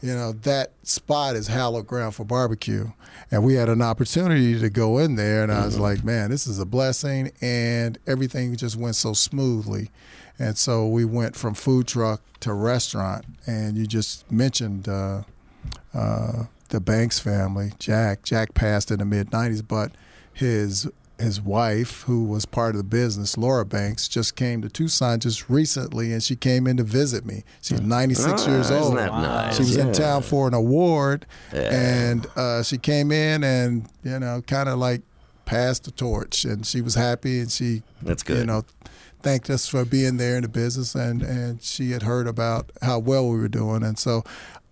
you 0.03 0.15
know, 0.15 0.33
that 0.33 0.73
spot 0.83 1.37
is 1.37 1.47
hallowed 1.47 1.87
ground 1.87 2.15
for 2.15 2.25
barbecue. 2.25 2.91
And 3.31 3.45
we 3.45 3.55
had 3.55 3.69
an 3.69 3.83
opportunity 3.83 4.59
to 4.59 4.71
go 4.71 4.99
in 4.99 5.17
there, 5.17 5.43
and 5.43 5.53
I 5.53 5.65
was 5.65 5.79
like, 5.79 6.05
man, 6.05 6.31
this 6.31 6.47
is 6.47 6.59
a 6.59 6.67
blessing. 6.67 7.33
And 7.41 7.99
everything 8.07 8.55
just 8.57 8.77
went 8.77 8.97
so 8.97 9.13
smoothly. 9.13 9.91
And 10.39 10.57
so 10.57 10.87
we 10.87 11.05
went 11.05 11.35
from 11.35 11.55
food 11.55 11.87
truck 11.87 12.21
to 12.41 12.53
restaurant. 12.53 13.25
And 13.47 13.77
you 13.77 13.87
just 13.87 14.31
mentioned 14.31 14.89
uh, 14.89 15.23
uh, 15.95 16.45
the 16.69 16.81
Banks 16.81 17.19
family, 17.19 17.73
Jack. 17.79 18.23
Jack 18.23 18.55
passed 18.55 18.91
in 18.91 18.99
the 18.99 19.05
mid 19.05 19.31
90s, 19.31 19.67
but 19.67 19.93
his 20.33 20.89
his 21.19 21.41
wife, 21.41 22.03
who 22.03 22.25
was 22.25 22.45
part 22.45 22.75
of 22.75 22.79
the 22.79 22.85
business, 22.85 23.39
Laura 23.39 23.65
Banks, 23.65 24.07
just 24.09 24.37
came 24.37 24.61
to 24.63 24.69
Tucson 24.69 25.19
just 25.21 25.49
recently, 25.49 26.13
and 26.13 26.23
she 26.23 26.37
came 26.37 26.67
in 26.67 26.77
to 26.77 26.83
visit 26.83 27.25
me. 27.25 27.43
She's 27.63 27.81
96 27.81 28.43
Ah, 28.43 28.51
years 28.51 28.67
isn't 28.71 28.77
old. 28.83 28.97
that 28.99 29.13
nice? 29.13 29.57
She 29.57 29.63
was 29.63 29.77
Yeah. 29.77 29.87
in 29.87 29.93
town 29.93 30.23
for 30.23 30.47
an 30.47 30.55
award, 30.55 31.25
Yeah. 31.55 31.61
and 31.73 32.27
uh, 32.37 32.63
she 32.63 32.77
came 32.79 33.11
in 33.13 33.43
and 33.45 33.87
you 34.05 34.19
know, 34.19 34.43
kind 34.47 34.69
of 34.69 34.79
like 34.79 35.03
passed 35.47 35.85
the 35.85 35.91
torch, 35.91 36.45
and 36.45 36.67
she 36.67 36.81
was 36.81 36.95
happy, 36.95 37.41
and 37.41 37.51
she, 37.51 37.83
That's 38.03 38.23
good. 38.23 38.39
you 38.39 38.45
know, 38.45 38.65
thanked 39.23 39.49
us 39.49 39.67
for 39.67 39.85
being 39.85 40.19
there 40.19 40.37
in 40.37 40.43
the 40.43 40.49
business, 40.49 40.95
and 40.95 41.23
and 41.23 41.63
she 41.63 41.93
had 41.93 42.03
heard 42.03 42.27
about 42.27 42.71
how 42.83 42.99
well 42.99 43.29
we 43.29 43.39
were 43.39 43.49
doing, 43.49 43.83
and 43.83 43.99
so 43.99 44.23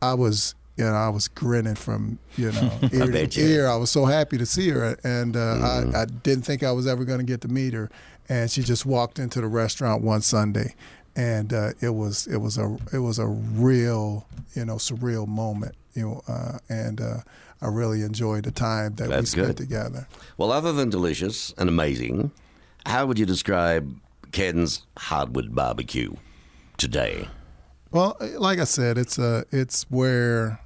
I 0.02 0.14
was. 0.14 0.54
You 0.76 0.84
know, 0.84 0.92
I 0.92 1.08
was 1.08 1.28
grinning 1.28 1.76
from 1.76 2.18
you 2.36 2.50
know 2.52 2.70
ear 2.92 3.26
to 3.26 3.40
you. 3.40 3.46
ear. 3.46 3.68
I 3.68 3.76
was 3.76 3.90
so 3.90 4.04
happy 4.06 4.38
to 4.38 4.46
see 4.46 4.70
her, 4.70 4.96
and 5.04 5.36
uh, 5.36 5.40
Mm-hmm. 5.54 5.96
I, 5.96 6.02
I 6.02 6.04
didn't 6.06 6.44
think 6.44 6.62
I 6.62 6.72
was 6.72 6.86
ever 6.86 7.04
going 7.04 7.20
to 7.20 7.24
get 7.24 7.40
to 7.42 7.48
meet 7.48 7.74
her. 7.74 7.90
And 8.28 8.50
she 8.50 8.62
just 8.62 8.86
walked 8.86 9.18
into 9.18 9.40
the 9.42 9.46
restaurant 9.46 10.02
one 10.02 10.22
Sunday, 10.22 10.74
and 11.14 11.52
uh, 11.52 11.70
it 11.80 11.90
was 11.90 12.26
it 12.26 12.38
was 12.38 12.56
a 12.58 12.76
it 12.92 12.98
was 12.98 13.18
a 13.18 13.26
real 13.26 14.26
you 14.54 14.64
know 14.64 14.76
surreal 14.76 15.28
moment. 15.28 15.74
You 15.94 16.02
know, 16.02 16.22
uh, 16.26 16.58
and 16.68 17.00
uh, 17.00 17.18
I 17.62 17.68
really 17.68 18.02
enjoyed 18.02 18.44
the 18.44 18.50
time 18.50 18.94
that 18.96 19.08
we 19.10 19.26
spent 19.26 19.46
good. 19.48 19.56
together. 19.58 20.08
Well, 20.38 20.50
other 20.50 20.72
than 20.72 20.90
delicious 20.90 21.54
and 21.58 21.68
amazing, 21.68 22.32
how 22.86 23.06
would 23.06 23.18
you 23.18 23.26
describe 23.26 23.94
Ken's 24.32 24.82
hardwood 24.98 25.54
barbecue 25.54 26.14
today? 26.78 27.28
Well, 27.92 28.16
like 28.38 28.58
I 28.58 28.64
said, 28.64 28.98
it's 28.98 29.18
a 29.18 29.44
it's 29.52 29.84
where 29.90 30.58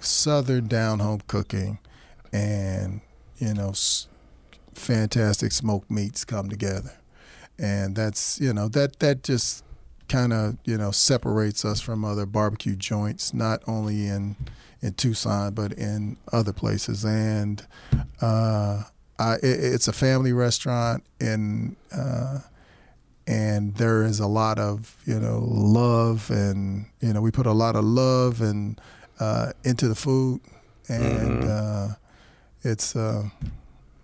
southern 0.00 0.66
down 0.66 0.98
home 0.98 1.20
cooking 1.26 1.78
and 2.32 3.00
you 3.38 3.54
know 3.54 3.70
s- 3.70 4.08
fantastic 4.74 5.52
smoked 5.52 5.90
meats 5.90 6.24
come 6.24 6.48
together, 6.48 6.92
and 7.58 7.96
that's 7.96 8.40
you 8.40 8.52
know 8.52 8.68
that 8.68 8.98
that 9.00 9.22
just 9.22 9.64
kind 10.08 10.32
of 10.32 10.56
you 10.64 10.76
know 10.76 10.90
separates 10.90 11.64
us 11.64 11.80
from 11.80 12.04
other 12.04 12.26
barbecue 12.26 12.76
joints, 12.76 13.32
not 13.32 13.62
only 13.66 14.06
in 14.06 14.36
in 14.82 14.94
Tucson 14.94 15.54
but 15.54 15.72
in 15.72 16.16
other 16.32 16.52
places. 16.52 17.04
And 17.04 17.66
uh, 18.20 18.84
I, 19.18 19.34
it, 19.34 19.42
it's 19.42 19.88
a 19.88 19.92
family 19.92 20.32
restaurant, 20.32 21.04
and 21.20 21.76
uh, 21.92 22.40
and 23.26 23.74
there 23.76 24.02
is 24.02 24.20
a 24.20 24.26
lot 24.26 24.58
of 24.58 24.96
you 25.04 25.18
know 25.18 25.40
love, 25.46 26.30
and 26.30 26.86
you 27.00 27.12
know 27.12 27.20
we 27.20 27.30
put 27.30 27.46
a 27.46 27.52
lot 27.52 27.76
of 27.76 27.84
love 27.84 28.40
and 28.40 28.80
uh, 29.20 29.52
into 29.64 29.86
the 29.86 29.94
food, 29.94 30.40
and 30.88 31.44
uh, 31.44 31.88
it's 32.62 32.96
uh, 32.96 33.28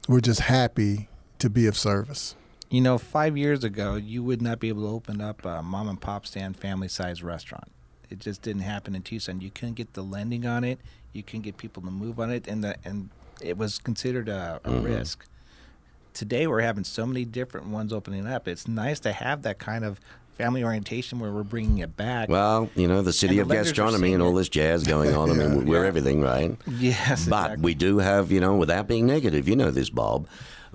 we're 0.08 0.20
just 0.20 0.40
happy 0.40 1.08
to 1.38 1.50
be 1.50 1.66
of 1.66 1.76
service. 1.76 2.36
You 2.70 2.80
know, 2.80 2.98
five 2.98 3.36
years 3.36 3.64
ago, 3.64 3.94
you 3.94 4.22
would 4.22 4.42
not 4.42 4.58
be 4.60 4.68
able 4.68 4.82
to 4.82 4.88
open 4.88 5.20
up 5.20 5.44
a 5.44 5.62
mom 5.62 5.88
and 5.88 6.00
pop 6.00 6.26
stand 6.26 6.56
family 6.56 6.88
size 6.88 7.22
restaurant. 7.22 7.70
It 8.10 8.18
just 8.18 8.42
didn't 8.42 8.62
happen 8.62 8.94
in 8.94 9.02
Tucson. 9.02 9.40
You 9.40 9.50
couldn't 9.50 9.74
get 9.74 9.94
the 9.94 10.02
lending 10.02 10.46
on 10.46 10.62
it. 10.64 10.80
You 11.12 11.22
couldn't 11.22 11.42
get 11.42 11.56
people 11.56 11.82
to 11.82 11.90
move 11.90 12.20
on 12.20 12.30
it, 12.30 12.46
and 12.46 12.62
the 12.62 12.76
and 12.84 13.10
it 13.40 13.56
was 13.56 13.78
considered 13.78 14.28
a, 14.28 14.60
a 14.64 14.72
risk. 14.72 15.26
Today, 16.12 16.46
we're 16.46 16.62
having 16.62 16.84
so 16.84 17.04
many 17.04 17.24
different 17.24 17.66
ones 17.66 17.92
opening 17.92 18.26
up. 18.26 18.48
It's 18.48 18.66
nice 18.66 19.00
to 19.00 19.12
have 19.12 19.42
that 19.42 19.58
kind 19.58 19.84
of 19.84 20.00
family 20.36 20.62
orientation 20.62 21.18
where 21.18 21.32
we're 21.32 21.42
bringing 21.42 21.78
it 21.78 21.96
back. 21.96 22.28
Well, 22.28 22.68
you 22.74 22.86
know, 22.86 23.00
the 23.02 23.12
city 23.12 23.40
And 23.40 23.50
of 23.50 23.56
gastronomy 23.56 24.12
and 24.12 24.22
all 24.22 24.34
this 24.34 24.48
jazz 24.50 24.84
going 24.84 25.14
on. 25.14 25.30
I 25.30 25.34
mean, 25.34 25.64
we're 25.66 25.82
Yeah. 25.82 25.88
everything, 25.88 26.20
right? 26.20 26.56
yes, 26.66 27.26
But 27.26 27.44
exactly. 27.52 27.62
we 27.64 27.74
do 27.74 27.98
have, 27.98 28.30
you 28.30 28.40
know, 28.40 28.54
without 28.56 28.86
being 28.86 29.06
negative, 29.06 29.48
you 29.48 29.56
know 29.56 29.70
this, 29.70 29.88
Bob, 29.88 30.28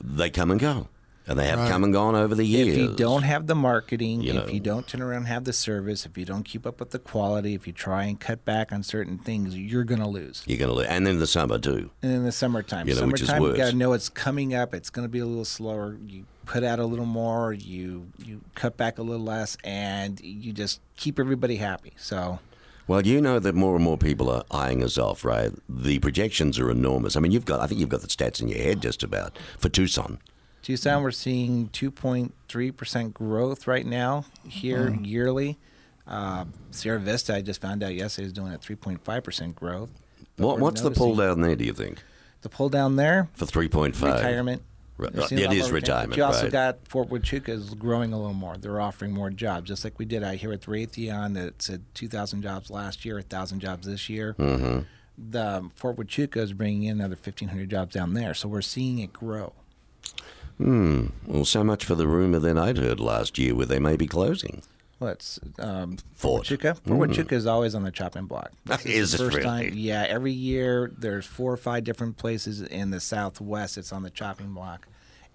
they 0.03 0.29
come 0.31 0.49
and 0.51 0.59
go. 0.59 0.87
And 1.31 1.39
they 1.39 1.47
have 1.47 1.59
Right. 1.59 1.71
come 1.71 1.83
and 1.83 1.93
gone 1.93 2.15
over 2.15 2.35
the 2.35 2.43
years. 2.45 2.67
If 2.69 2.77
you 2.77 2.93
don't 2.95 3.23
have 3.23 3.47
the 3.47 3.55
marketing, 3.55 4.21
You 4.21 4.31
if 4.33 4.35
know. 4.47 4.51
you 4.51 4.59
don't 4.59 4.85
turn 4.87 5.01
around 5.01 5.17
and 5.19 5.27
have 5.27 5.45
the 5.45 5.53
service, 5.53 6.05
if 6.05 6.17
you 6.17 6.25
don't 6.25 6.43
keep 6.43 6.67
up 6.67 6.79
with 6.79 6.91
the 6.91 6.99
quality, 6.99 7.53
if 7.53 7.65
you 7.65 7.73
try 7.73 8.03
and 8.03 8.19
cut 8.19 8.43
back 8.45 8.71
on 8.71 8.83
certain 8.83 9.17
things, 9.17 9.55
you're 9.57 9.83
going 9.85 10.01
to 10.01 10.07
lose. 10.07 10.43
You're 10.45 10.57
going 10.57 10.69
to, 10.69 10.75
lose, 10.75 10.87
and 10.87 11.07
in 11.07 11.19
the 11.19 11.27
summer 11.27 11.57
too. 11.57 11.89
And 12.01 12.11
in 12.11 12.23
the 12.25 12.31
summertime, 12.31 12.87
You 12.87 12.95
know, 12.95 13.07
which 13.07 13.21
is 13.21 13.27
summertime, 13.27 13.51
you 13.51 13.57
got 13.57 13.71
to 13.71 13.75
know 13.75 13.93
it's 13.93 14.09
coming 14.09 14.53
up. 14.53 14.73
It's 14.73 14.89
going 14.89 15.05
to 15.05 15.09
be 15.09 15.19
a 15.19 15.25
little 15.25 15.45
slower. 15.45 15.97
You 16.05 16.25
put 16.45 16.63
out 16.63 16.79
a 16.79 16.85
little 16.85 17.05
more. 17.05 17.53
You 17.53 18.07
you 18.23 18.41
cut 18.55 18.75
back 18.77 18.97
a 18.99 19.01
little 19.01 19.25
less, 19.25 19.57
and 19.63 20.19
you 20.21 20.51
just 20.53 20.81
keep 20.97 21.17
everybody 21.19 21.55
happy. 21.57 21.93
So 21.97 22.39
Well, 22.87 23.05
you 23.07 23.21
know 23.21 23.39
that 23.39 23.55
more 23.55 23.75
and 23.75 23.83
more 23.83 23.97
people 23.97 24.29
are 24.29 24.43
eyeing 24.51 24.83
us 24.83 24.97
off, 24.97 25.23
right? 25.23 25.51
The 25.69 25.99
projections 25.99 26.59
are 26.59 26.69
enormous. 26.69 27.15
I 27.15 27.21
mean, 27.21 27.31
you've 27.31 27.45
got, 27.45 27.61
I 27.61 27.67
think 27.67 27.79
you've 27.79 27.87
got 27.89 28.01
the 28.01 28.07
stats 28.07 28.41
in 28.41 28.49
your 28.49 28.57
head 28.57 28.81
just 28.81 29.01
about 29.01 29.37
for 29.57 29.69
Tucson. 29.69 30.17
Tucson, 30.61 31.01
we're 31.03 31.11
seeing 31.11 31.69
2.3 31.69 32.75
percent 32.77 33.13
growth 33.13 33.67
right 33.67 33.85
now 33.85 34.25
here 34.47 34.95
yearly. 35.01 35.57
Uh, 36.07 36.45
Sierra 36.71 36.99
Vista, 36.99 37.35
I 37.35 37.41
just 37.41 37.61
found 37.61 37.83
out 37.83 37.93
yesterday, 37.93 38.27
is 38.27 38.33
doing 38.33 38.53
a 38.53 38.57
3.5 38.57 39.23
percent 39.23 39.55
growth. 39.55 39.91
What, 40.37 40.59
what's 40.59 40.81
the 40.81 40.91
pull 40.91 41.15
down 41.15 41.41
there, 41.41 41.55
do 41.55 41.63
you 41.65 41.73
think? 41.73 42.03
The 42.41 42.49
pull 42.49 42.69
down 42.69 42.95
there, 42.95 43.29
For 43.33 43.45
3.5? 43.45 43.93
retirement. 44.01 44.63
Right. 44.97 45.13
You're 45.13 45.27
seeing 45.27 45.41
a 45.41 45.45
It 45.45 45.53
is 45.53 45.71
retirement, 45.71 46.11
But 46.11 46.17
you 46.17 46.23
also 46.23 46.43
right. 46.43 46.51
got 46.51 46.87
Fort 46.87 47.09
Huachuca 47.09 47.49
is 47.49 47.73
growing 47.75 48.13
a 48.13 48.17
little 48.17 48.33
more. 48.33 48.57
They're 48.57 48.79
offering 48.81 49.11
more 49.11 49.29
jobs, 49.29 49.67
just 49.67 49.83
like 49.83 49.97
we 49.97 50.05
did 50.05 50.23
out 50.23 50.35
here 50.35 50.51
at 50.53 50.61
Raytheon. 50.61 51.33
That 51.35 51.61
said 51.61 51.83
2,000 51.95 52.41
jobs 52.43 52.69
last 52.69 53.03
year, 53.05 53.15
1,000 53.15 53.59
jobs 53.59 53.87
this 53.87 54.09
year. 54.09 54.35
Mm-hmm. 54.37 54.79
The 55.31 55.57
um, 55.57 55.69
Fort 55.75 55.97
Huachuca 55.97 56.37
is 56.37 56.53
bringing 56.53 56.83
in 56.83 56.99
another 56.99 57.15
1,500 57.15 57.69
jobs 57.69 57.93
down 57.93 58.13
there, 58.13 58.33
so 58.33 58.47
we're 58.47 58.61
seeing 58.61 58.99
it 58.99 59.11
grow. 59.13 59.53
Hmm. 60.57 61.07
Well, 61.25 61.45
so 61.45 61.63
much 61.63 61.85
for 61.85 61.95
the 61.95 62.07
rumor 62.07 62.39
that 62.39 62.57
I'd 62.57 62.77
heard 62.77 62.99
last 62.99 63.37
year 63.37 63.55
where 63.55 63.65
they 63.65 63.79
may 63.79 63.95
be 63.95 64.07
closing. 64.07 64.61
What's 64.99 65.39
um, 65.57 65.97
Fort. 66.13 66.45
Huachuca? 66.45 66.77
Fort 66.77 67.09
Huachuca 67.09 67.31
is 67.31 67.47
always 67.47 67.73
on 67.73 67.81
the 67.83 67.89
chopping 67.91 68.25
block. 68.25 68.51
This 68.65 68.85
Is 68.85 69.11
the 69.13 69.15
it 69.15 69.25
first 69.25 69.37
really? 69.37 69.49
time? 69.49 69.73
Yeah, 69.75 70.05
every 70.07 70.31
year 70.31 70.91
there's 70.95 71.25
four 71.25 71.51
or 71.51 71.57
five 71.57 71.83
different 71.83 72.17
places 72.17 72.61
in 72.61 72.91
the 72.91 72.99
Southwest. 72.99 73.79
It's 73.79 73.91
on 73.91 74.03
the 74.03 74.11
chopping 74.11 74.53
block, 74.53 74.87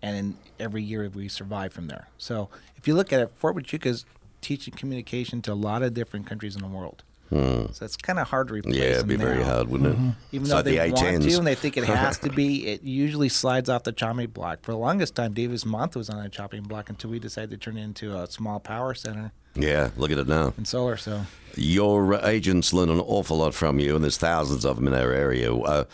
and 0.02 0.36
every 0.60 0.84
year 0.84 1.10
we 1.12 1.26
survive 1.26 1.72
from 1.72 1.88
there. 1.88 2.06
So 2.16 2.48
if 2.76 2.86
you 2.86 2.94
look 2.94 3.12
at 3.12 3.18
it, 3.18 3.32
Fort 3.34 3.56
Huachuca 3.56 3.86
is 3.86 4.04
teaching 4.40 4.72
communication 4.72 5.42
to 5.42 5.52
a 5.52 5.54
lot 5.54 5.82
of 5.82 5.94
different 5.94 6.26
countries 6.28 6.54
in 6.54 6.62
the 6.62 6.68
world. 6.68 7.02
So 7.30 7.84
it's 7.84 7.96
kind 7.96 8.18
of 8.18 8.28
hard 8.28 8.48
to 8.48 8.54
replace. 8.54 8.74
Hmm. 8.76 8.80
Yeah, 8.82 8.88
it'd 8.90 9.08
be 9.08 9.16
them 9.16 9.26
very 9.26 9.38
now. 9.40 9.44
hard, 9.56 9.68
wouldn't 9.68 9.90
it? 9.90 9.98
Even 10.32 10.42
It's 10.42 10.48
though 10.50 10.56
like 10.56 10.64
they 10.64 10.72
the 10.76 10.92
want 10.94 11.06
A10s. 11.24 11.30
to 11.30 11.38
and 11.38 11.46
they 11.46 11.54
think 11.54 11.76
it 11.76 11.84
has 11.86 12.18
to 12.20 12.30
be, 12.30 12.66
it 12.66 12.82
usually 12.82 13.28
slides 13.28 13.68
off 13.68 13.82
the 13.84 13.92
chopping 13.92 14.28
block. 14.30 14.60
For 14.62 14.72
the 14.72 14.78
longest 14.78 15.14
time, 15.16 15.32
Davis-Monthan 15.32 15.96
was 15.96 16.08
on 16.10 16.24
a 16.24 16.28
chopping 16.28 16.62
block 16.62 16.88
until 16.88 17.10
we 17.10 17.18
decided 17.18 17.50
to 17.50 17.56
turn 17.56 17.76
it 17.76 17.82
into 17.82 18.16
a 18.16 18.26
small 18.28 18.60
power 18.60 18.94
center 18.94 19.32
Yeah, 19.54 19.90
look 19.96 20.10
at 20.10 20.18
it 20.18 20.28
now. 20.28 20.54
in 20.58 20.64
solar. 20.64 20.96
So 20.96 21.22
Your 21.56 22.14
agents 22.24 22.72
learn 22.72 22.90
an 22.90 23.00
awful 23.00 23.38
lot 23.38 23.54
from 23.54 23.78
you, 23.80 23.94
and 23.96 24.04
there's 24.04 24.18
thousands 24.18 24.64
of 24.64 24.76
them 24.76 24.86
in 24.86 24.94
our 24.94 25.12
area. 25.12 25.54
Uh, 25.54 25.84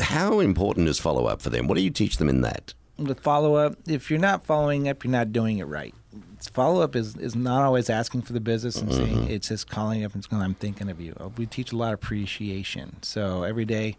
how 0.00 0.40
important 0.40 0.88
is 0.88 0.98
follow 0.98 1.26
up 1.26 1.42
for 1.42 1.50
them? 1.50 1.68
What 1.68 1.76
do 1.76 1.82
you 1.82 1.90
teach 1.90 2.16
them 2.16 2.28
in 2.28 2.40
that? 2.42 2.74
with 2.98 3.20
follow 3.20 3.54
up, 3.54 3.76
if 3.86 4.10
you're 4.10 4.20
not 4.20 4.44
following 4.44 4.86
up, 4.86 5.04
you're 5.04 5.10
not 5.10 5.32
doing 5.32 5.56
it 5.58 5.64
right. 5.64 5.94
Follow 6.48 6.82
up 6.82 6.96
is, 6.96 7.16
is 7.16 7.36
not 7.36 7.62
always 7.62 7.90
asking 7.90 8.22
for 8.22 8.32
the 8.32 8.40
business 8.40 8.80
and 8.80 8.92
saying 8.92 9.16
mm-hmm. 9.16 9.30
it's 9.30 9.48
just 9.48 9.68
calling 9.68 10.04
up 10.04 10.14
and 10.14 10.24
saying 10.24 10.42
I'm 10.42 10.54
thinking 10.54 10.88
of 10.88 11.00
you. 11.00 11.14
Uh, 11.20 11.28
We 11.28 11.46
teach 11.46 11.72
a 11.72 11.76
lot 11.76 11.88
of 11.88 11.94
appreciation. 11.94 13.02
So 13.02 13.42
every 13.42 13.64
day 13.64 13.96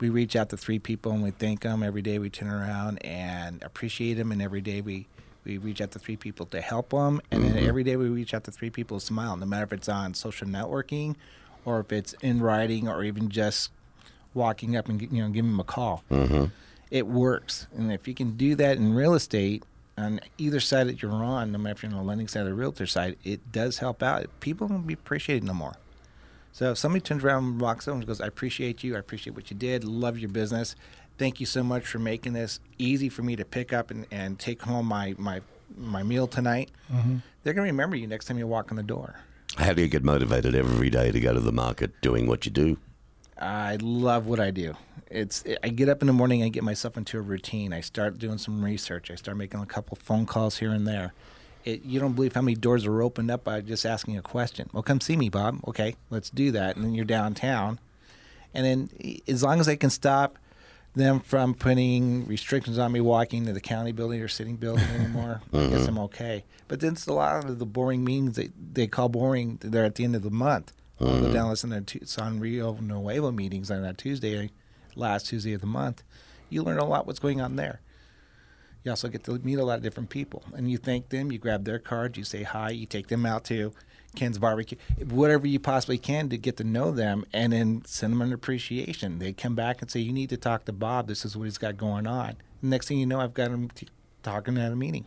we 0.00 0.10
reach 0.10 0.36
out 0.36 0.48
to 0.50 0.56
three 0.56 0.78
people 0.78 1.12
and 1.12 1.22
we 1.22 1.30
thank 1.30 1.60
them. 1.60 1.82
Every 1.82 2.02
day 2.02 2.18
we 2.18 2.30
turn 2.30 2.48
around 2.48 2.98
and 3.04 3.62
appreciate 3.62 4.14
them, 4.14 4.32
and 4.32 4.42
every 4.42 4.60
day 4.60 4.80
we 4.80 5.06
we 5.44 5.56
reach 5.56 5.80
out 5.80 5.90
to 5.92 5.98
three 5.98 6.16
people 6.16 6.44
to 6.46 6.60
help 6.60 6.90
them, 6.90 7.20
and 7.30 7.42
then 7.42 7.54
mm-hmm. 7.54 7.68
every 7.68 7.82
day 7.82 7.96
we 7.96 8.08
reach 8.08 8.34
out 8.34 8.44
to 8.44 8.50
three 8.50 8.68
people 8.68 9.00
to 9.00 9.04
smile. 9.04 9.36
No 9.36 9.46
matter 9.46 9.64
if 9.64 9.72
it's 9.72 9.88
on 9.88 10.12
social 10.12 10.46
networking, 10.46 11.16
or 11.64 11.80
if 11.80 11.92
it's 11.92 12.12
in 12.20 12.40
writing, 12.42 12.88
or 12.88 13.02
even 13.04 13.30
just 13.30 13.70
walking 14.34 14.76
up 14.76 14.88
and 14.88 15.00
you 15.00 15.22
know 15.22 15.28
giving 15.28 15.50
them 15.50 15.60
a 15.60 15.64
call 15.64 16.04
mm-hmm. 16.10 16.44
it 16.90 17.06
works. 17.06 17.66
And 17.76 17.92
if 17.92 18.06
you 18.06 18.14
can 18.14 18.36
do 18.36 18.54
that 18.56 18.76
in 18.76 18.94
real 18.94 19.14
estate, 19.14 19.64
on 20.00 20.20
either 20.38 20.60
side 20.60 20.88
that 20.88 21.02
you're 21.02 21.12
on, 21.12 21.52
no 21.52 21.58
matter 21.58 21.76
if 21.76 21.82
you're 21.82 21.92
on 21.92 21.98
the 21.98 22.04
lending 22.04 22.28
side 22.28 22.42
or 22.42 22.50
the 22.50 22.54
realtor 22.54 22.86
side, 22.86 23.16
it 23.24 23.52
does 23.52 23.78
help 23.78 24.02
out. 24.02 24.26
People 24.40 24.68
will 24.68 24.78
be 24.78 24.94
appreciated 24.94 25.44
no 25.44 25.54
more. 25.54 25.74
So 26.52 26.72
if 26.72 26.78
somebody 26.78 27.02
turns 27.02 27.22
around 27.22 27.44
and 27.44 27.60
walks 27.60 27.86
over 27.86 27.98
and 27.98 28.06
goes, 28.06 28.20
I 28.20 28.26
appreciate 28.26 28.82
you. 28.82 28.96
I 28.96 28.98
appreciate 28.98 29.36
what 29.36 29.50
you 29.50 29.56
did. 29.56 29.84
Love 29.84 30.18
your 30.18 30.30
business. 30.30 30.74
Thank 31.18 31.38
you 31.38 31.46
so 31.46 31.62
much 31.62 31.86
for 31.86 31.98
making 31.98 32.32
this 32.32 32.60
easy 32.78 33.08
for 33.08 33.22
me 33.22 33.36
to 33.36 33.44
pick 33.44 33.72
up 33.72 33.90
and, 33.90 34.06
and 34.10 34.38
take 34.38 34.62
home 34.62 34.86
my, 34.86 35.14
my, 35.18 35.42
my 35.76 36.02
meal 36.02 36.26
tonight. 36.26 36.70
Mm-hmm. 36.92 37.18
They're 37.42 37.54
going 37.54 37.66
to 37.66 37.72
remember 37.72 37.96
you 37.96 38.06
next 38.06 38.24
time 38.26 38.38
you 38.38 38.46
walk 38.46 38.70
in 38.70 38.76
the 38.76 38.82
door. 38.82 39.16
How 39.56 39.72
do 39.72 39.82
you 39.82 39.88
get 39.88 40.04
motivated 40.04 40.54
every 40.54 40.90
day 40.90 41.12
to 41.12 41.20
go 41.20 41.34
to 41.34 41.40
the 41.40 41.52
market 41.52 42.00
doing 42.00 42.26
what 42.26 42.46
you 42.46 42.50
do? 42.50 42.78
I 43.40 43.76
love 43.80 44.26
what 44.26 44.40
I 44.40 44.50
do. 44.50 44.74
It's 45.10 45.44
I 45.62 45.68
get 45.70 45.88
up 45.88 46.02
in 46.02 46.06
the 46.06 46.12
morning, 46.12 46.42
I 46.42 46.48
get 46.48 46.62
myself 46.62 46.96
into 46.96 47.18
a 47.18 47.20
routine. 47.20 47.72
I 47.72 47.80
start 47.80 48.18
doing 48.18 48.38
some 48.38 48.64
research. 48.64 49.10
I 49.10 49.14
start 49.14 49.36
making 49.36 49.60
a 49.60 49.66
couple 49.66 49.96
phone 49.96 50.26
calls 50.26 50.58
here 50.58 50.70
and 50.70 50.86
there. 50.86 51.14
It, 51.64 51.84
you 51.84 52.00
don't 52.00 52.14
believe 52.14 52.34
how 52.34 52.42
many 52.42 52.54
doors 52.54 52.86
are 52.86 53.02
opened 53.02 53.30
up 53.30 53.44
by 53.44 53.60
just 53.60 53.84
asking 53.84 54.16
a 54.16 54.22
question. 54.22 54.70
Well, 54.72 54.82
come 54.82 55.00
see 55.00 55.16
me, 55.16 55.28
Bob. 55.28 55.60
Okay, 55.68 55.96
let's 56.08 56.30
do 56.30 56.52
that. 56.52 56.76
And 56.76 56.84
then 56.84 56.94
you're 56.94 57.04
downtown, 57.04 57.78
and 58.54 58.64
then 58.64 59.20
as 59.26 59.42
long 59.42 59.60
as 59.60 59.68
I 59.68 59.76
can 59.76 59.90
stop, 59.90 60.38
them 60.94 61.20
from 61.20 61.54
putting 61.54 62.26
restrictions 62.26 62.78
on 62.78 62.92
me 62.92 63.00
walking 63.00 63.46
to 63.46 63.52
the 63.52 63.60
county 63.60 63.92
building 63.92 64.20
or 64.20 64.28
sitting 64.28 64.56
building 64.56 64.84
anymore. 64.94 65.40
I 65.52 65.56
mm-hmm. 65.56 65.70
guess 65.76 65.86
I'm 65.86 65.98
okay. 65.98 66.44
But 66.68 66.80
then 66.80 66.92
it's 66.92 67.06
a 67.06 67.12
lot 67.12 67.44
of 67.44 67.58
the 67.58 67.66
boring 67.66 68.04
meetings 68.04 68.36
they, 68.36 68.50
they 68.72 68.86
call 68.86 69.08
boring. 69.08 69.58
They're 69.60 69.84
at 69.84 69.96
the 69.96 70.04
end 70.04 70.16
of 70.16 70.22
the 70.22 70.30
month. 70.30 70.72
I'll 71.00 71.06
go 71.06 71.12
mm-hmm. 71.14 71.32
down 71.32 71.42
and 71.42 71.50
listen 71.50 71.70
to 71.70 71.80
Tucson 71.80 72.40
Rio 72.40 72.74
Nuevo 72.74 73.30
meetings 73.30 73.70
on 73.70 73.82
that 73.82 73.96
Tuesday, 73.96 74.50
last 74.94 75.26
Tuesday 75.26 75.54
of 75.54 75.60
the 75.60 75.66
month. 75.66 76.02
You 76.50 76.62
learn 76.62 76.78
a 76.78 76.84
lot 76.84 77.06
what's 77.06 77.18
going 77.18 77.40
on 77.40 77.56
there. 77.56 77.80
You 78.84 78.90
also 78.90 79.08
get 79.08 79.24
to 79.24 79.38
meet 79.38 79.58
a 79.58 79.64
lot 79.64 79.78
of 79.78 79.82
different 79.82 80.10
people, 80.10 80.42
and 80.54 80.70
you 80.70 80.78
thank 80.78 81.08
them. 81.08 81.32
You 81.32 81.38
grab 81.38 81.64
their 81.64 81.78
cards, 81.78 82.18
you 82.18 82.24
say 82.24 82.42
hi, 82.42 82.70
you 82.70 82.86
take 82.86 83.08
them 83.08 83.24
out 83.24 83.44
to 83.44 83.72
Ken's 84.16 84.38
barbecue, 84.38 84.78
whatever 85.08 85.46
you 85.46 85.60
possibly 85.60 85.98
can 85.98 86.28
to 86.30 86.36
get 86.36 86.56
to 86.56 86.64
know 86.64 86.90
them, 86.90 87.24
and 87.32 87.52
then 87.52 87.82
send 87.86 88.12
them 88.12 88.22
an 88.22 88.32
appreciation. 88.32 89.18
They 89.18 89.32
come 89.32 89.54
back 89.54 89.80
and 89.80 89.90
say, 89.90 90.00
"You 90.00 90.12
need 90.12 90.30
to 90.30 90.36
talk 90.36 90.64
to 90.64 90.72
Bob. 90.72 91.06
This 91.06 91.24
is 91.24 91.36
what 91.36 91.44
he's 91.44 91.58
got 91.58 91.76
going 91.76 92.06
on." 92.06 92.36
next 92.62 92.88
thing 92.88 92.98
you 92.98 93.06
know, 93.06 93.20
I've 93.20 93.34
got 93.34 93.50
him 93.50 93.70
t- 93.70 93.88
talking 94.22 94.58
at 94.58 94.72
a 94.72 94.76
meeting. 94.76 95.04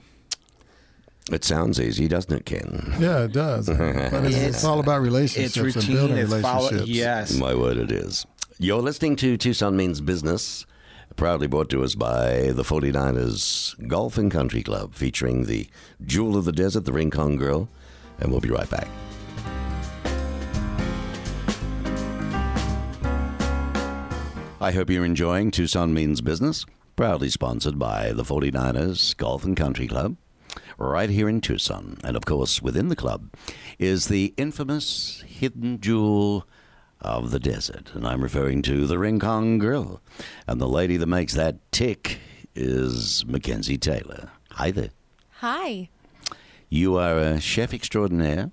It 1.32 1.44
sounds 1.46 1.80
easy, 1.80 2.08
doesn't 2.08 2.34
it, 2.34 2.46
Ken? 2.46 2.94
Yeah, 3.00 3.24
it 3.24 3.32
does. 3.32 3.68
but 3.70 3.80
it's, 4.26 4.36
it's 4.36 4.64
all 4.66 4.80
about 4.80 5.02
relationships 5.02 5.56
It's 5.56 5.58
and 5.58 5.66
routine. 5.76 5.96
building 5.96 6.18
It's 6.18 6.42
follow- 6.42 6.66
relationships. 6.70 6.90
yes. 6.90 7.38
My 7.38 7.56
word, 7.56 7.78
it 7.78 7.92
is. 7.92 8.26
You're 8.60 8.82
listening 8.82 9.16
to 9.18 9.38
Tucson 9.38 9.76
Means 9.78 10.02
Business, 10.02 10.66
proudly 11.16 11.48
brought 11.48 11.70
to 11.70 11.84
us 11.84 11.96
by 11.96 12.52
the 12.52 12.64
49ers 12.64 13.88
Golf 13.88 14.18
and 14.18 14.30
Country 14.32 14.64
Club, 14.64 14.94
featuring 14.96 15.46
the 15.46 15.68
Jewel 16.06 16.36
of 16.38 16.46
the 16.46 16.52
Desert, 16.52 16.86
the 16.86 16.94
Rincon 16.94 17.38
Grill, 17.38 17.70
and 18.20 18.30
we'll 18.32 18.42
be 18.42 18.50
right 18.50 18.70
back. 18.70 18.88
I 24.62 24.72
hope 24.72 24.90
you're 24.90 25.04
enjoying 25.06 25.52
Tucson 25.52 25.94
Means 25.94 26.22
Business, 26.22 26.66
proudly 26.96 27.30
sponsored 27.30 27.78
by 27.78 28.14
the 28.14 28.24
49ers 28.24 29.16
Golf 29.18 29.44
and 29.44 29.58
Country 29.58 29.88
Club, 29.88 30.16
right 30.78 31.10
here 31.10 31.30
in 31.30 31.42
Tucson. 31.42 31.98
And 32.04 32.16
of 32.16 32.26
course, 32.26 32.62
within 32.62 32.88
the 32.90 32.96
club 32.96 33.34
is 33.80 34.08
the 34.08 34.34
infamous 34.38 35.24
hidden 35.28 35.80
jewel 35.80 36.48
of 37.02 37.32
the 37.32 37.40
desert. 37.40 37.92
And 37.94 38.08
I'm 38.08 38.22
referring 38.22 38.62
to 38.64 38.88
the 38.88 38.98
Rincon 38.98 39.58
Grill. 39.58 40.02
And 40.48 40.60
the 40.60 40.68
lady 40.68 40.98
that 40.98 41.08
makes 41.08 41.34
that 41.34 41.72
tick 41.72 42.20
is 42.56 43.26
Mackenzie 43.26 43.78
Taylor. 43.78 44.30
Hi 44.52 44.72
there. 44.72 44.90
Hi. 45.38 45.90
You 46.70 46.98
are 46.98 47.18
a 47.18 47.40
chef 47.40 47.74
extraordinaire, 47.74 48.52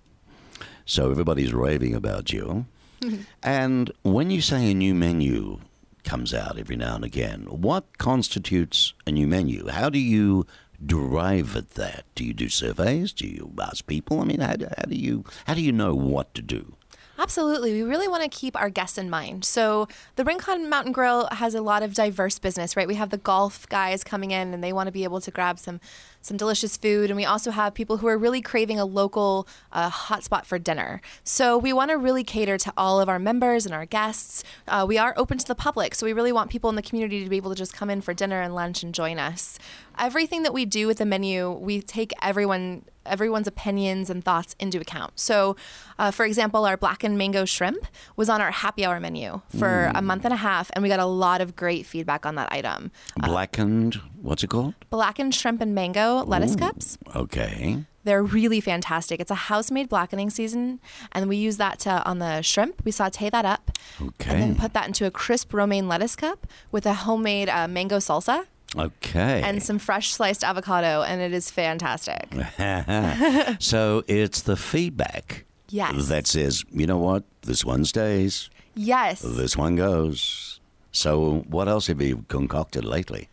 so 0.84 1.10
everybody's 1.10 1.54
raving 1.54 1.94
about 1.94 2.32
you. 2.32 2.66
and 3.42 3.90
when 4.02 4.30
you 4.30 4.40
say 4.40 4.70
a 4.70 4.74
new 4.74 4.94
menu 4.94 5.60
comes 6.04 6.34
out 6.34 6.58
every 6.58 6.76
now 6.76 6.96
and 6.96 7.04
again, 7.04 7.46
what 7.48 7.98
constitutes 7.98 8.94
a 9.06 9.12
new 9.12 9.26
menu? 9.26 9.68
How 9.68 9.88
do 9.88 9.98
you 9.98 10.46
derive 10.84 11.56
at 11.56 11.70
that? 11.70 12.04
Do 12.14 12.24
you 12.24 12.32
do 12.32 12.48
surveys? 12.48 13.12
Do 13.12 13.26
you 13.26 13.52
ask 13.60 13.86
people? 13.86 14.20
I 14.20 14.24
mean, 14.24 14.40
how, 14.40 14.54
how 14.78 14.84
do 14.88 14.96
you 14.96 15.24
how 15.46 15.54
do 15.54 15.62
you 15.62 15.72
know 15.72 15.94
what 15.94 16.34
to 16.34 16.42
do? 16.42 16.76
Absolutely. 17.20 17.74
We 17.74 17.82
really 17.82 18.08
want 18.08 18.22
to 18.22 18.30
keep 18.30 18.58
our 18.58 18.70
guests 18.70 18.96
in 18.96 19.10
mind. 19.10 19.44
So, 19.44 19.88
the 20.16 20.24
Rincon 20.24 20.70
Mountain 20.70 20.92
Grill 20.92 21.28
has 21.32 21.54
a 21.54 21.60
lot 21.60 21.82
of 21.82 21.92
diverse 21.92 22.38
business, 22.38 22.78
right? 22.78 22.88
We 22.88 22.94
have 22.94 23.10
the 23.10 23.18
golf 23.18 23.68
guys 23.68 24.02
coming 24.02 24.30
in 24.30 24.54
and 24.54 24.64
they 24.64 24.72
want 24.72 24.86
to 24.86 24.92
be 24.92 25.04
able 25.04 25.20
to 25.20 25.30
grab 25.30 25.58
some 25.58 25.80
some 26.20 26.36
delicious 26.36 26.76
food 26.76 27.10
and 27.10 27.16
we 27.16 27.24
also 27.24 27.50
have 27.50 27.74
people 27.74 27.98
who 27.98 28.06
are 28.06 28.18
really 28.18 28.40
craving 28.40 28.78
a 28.78 28.84
local 28.84 29.46
uh, 29.72 29.90
hotspot 29.90 30.44
for 30.44 30.58
dinner. 30.58 31.00
So, 31.24 31.58
we 31.58 31.72
want 31.72 31.90
to 31.90 31.98
really 31.98 32.24
cater 32.24 32.58
to 32.58 32.72
all 32.76 33.00
of 33.00 33.08
our 33.08 33.18
members 33.18 33.66
and 33.66 33.74
our 33.74 33.86
guests. 33.86 34.44
Uh, 34.68 34.84
we 34.86 34.98
are 34.98 35.14
open 35.16 35.38
to 35.38 35.46
the 35.46 35.54
public, 35.54 35.94
so 35.94 36.06
we 36.06 36.12
really 36.12 36.32
want 36.32 36.50
people 36.50 36.70
in 36.70 36.76
the 36.76 36.82
community 36.82 37.22
to 37.24 37.30
be 37.30 37.36
able 37.36 37.50
to 37.50 37.56
just 37.56 37.74
come 37.74 37.90
in 37.90 38.00
for 38.00 38.14
dinner 38.14 38.40
and 38.40 38.54
lunch 38.54 38.82
and 38.82 38.94
join 38.94 39.18
us. 39.18 39.58
Everything 39.98 40.42
that 40.42 40.54
we 40.54 40.64
do 40.64 40.86
with 40.86 40.98
the 40.98 41.06
menu, 41.06 41.50
we 41.50 41.82
take 41.82 42.12
everyone 42.22 42.84
everyone's 43.10 43.46
opinions 43.46 44.08
and 44.08 44.24
thoughts 44.24 44.54
into 44.58 44.80
account. 44.80 45.12
So, 45.18 45.56
uh, 45.98 46.10
for 46.10 46.24
example, 46.24 46.64
our 46.64 46.76
blackened 46.76 47.18
mango 47.18 47.44
shrimp 47.44 47.86
was 48.16 48.28
on 48.28 48.40
our 48.40 48.50
happy 48.50 48.84
hour 48.86 48.98
menu 49.00 49.40
for 49.58 49.90
a 49.94 50.00
month 50.00 50.24
and 50.24 50.32
a 50.32 50.36
half, 50.38 50.70
and 50.72 50.82
we 50.82 50.88
got 50.88 51.00
a 51.00 51.04
lot 51.06 51.40
of 51.40 51.56
great 51.56 51.84
feedback 51.86 52.24
on 52.24 52.36
that 52.36 52.50
item. 52.52 52.90
Blackened, 53.16 53.94
what's 54.22 54.42
it 54.42 54.48
called? 54.50 54.74
Blackened 54.90 55.34
shrimp 55.34 55.60
and 55.60 55.74
mango 55.74 56.24
lettuce 56.24 56.56
cups. 56.56 56.96
Okay. 57.14 57.84
They're 58.02 58.22
really 58.22 58.62
fantastic. 58.62 59.20
It's 59.20 59.30
a 59.30 59.34
house-made 59.34 59.90
blackening 59.90 60.30
season, 60.30 60.80
and 61.12 61.28
we 61.28 61.36
use 61.36 61.58
that 61.58 61.78
to, 61.80 62.02
on 62.08 62.18
the 62.18 62.40
shrimp. 62.40 62.82
We 62.82 62.92
saute 62.92 63.28
that 63.28 63.44
up, 63.44 63.72
Okay. 64.00 64.30
and 64.30 64.40
then 64.42 64.54
put 64.56 64.72
that 64.72 64.86
into 64.86 65.04
a 65.04 65.10
crisp 65.10 65.52
romaine 65.52 65.86
lettuce 65.86 66.16
cup 66.16 66.46
with 66.72 66.86
a 66.86 66.94
homemade 66.94 67.50
uh, 67.50 67.68
mango 67.68 67.98
salsa 67.98 68.46
Okay. 68.76 69.42
and 69.44 69.62
some 69.62 69.78
fresh 69.78 70.12
sliced 70.12 70.44
avocado, 70.44 71.02
and 71.02 71.20
it 71.20 71.32
is 71.32 71.50
fantastic. 71.50 72.28
so 73.58 74.04
it's 74.06 74.42
the 74.42 74.56
feedback 74.56 75.44
Yes. 75.68 76.08
that 76.08 76.26
says, 76.26 76.64
you 76.72 76.86
know 76.86 76.98
what, 76.98 77.24
this 77.42 77.64
one 77.64 77.84
stays, 77.84 78.50
Yes. 78.74 79.22
this 79.22 79.56
one 79.56 79.76
goes. 79.76 80.60
So 80.92 81.44
what 81.48 81.68
else 81.68 81.86
have 81.88 82.00
you 82.00 82.24
concocted 82.28 82.84
lately? 82.84 83.28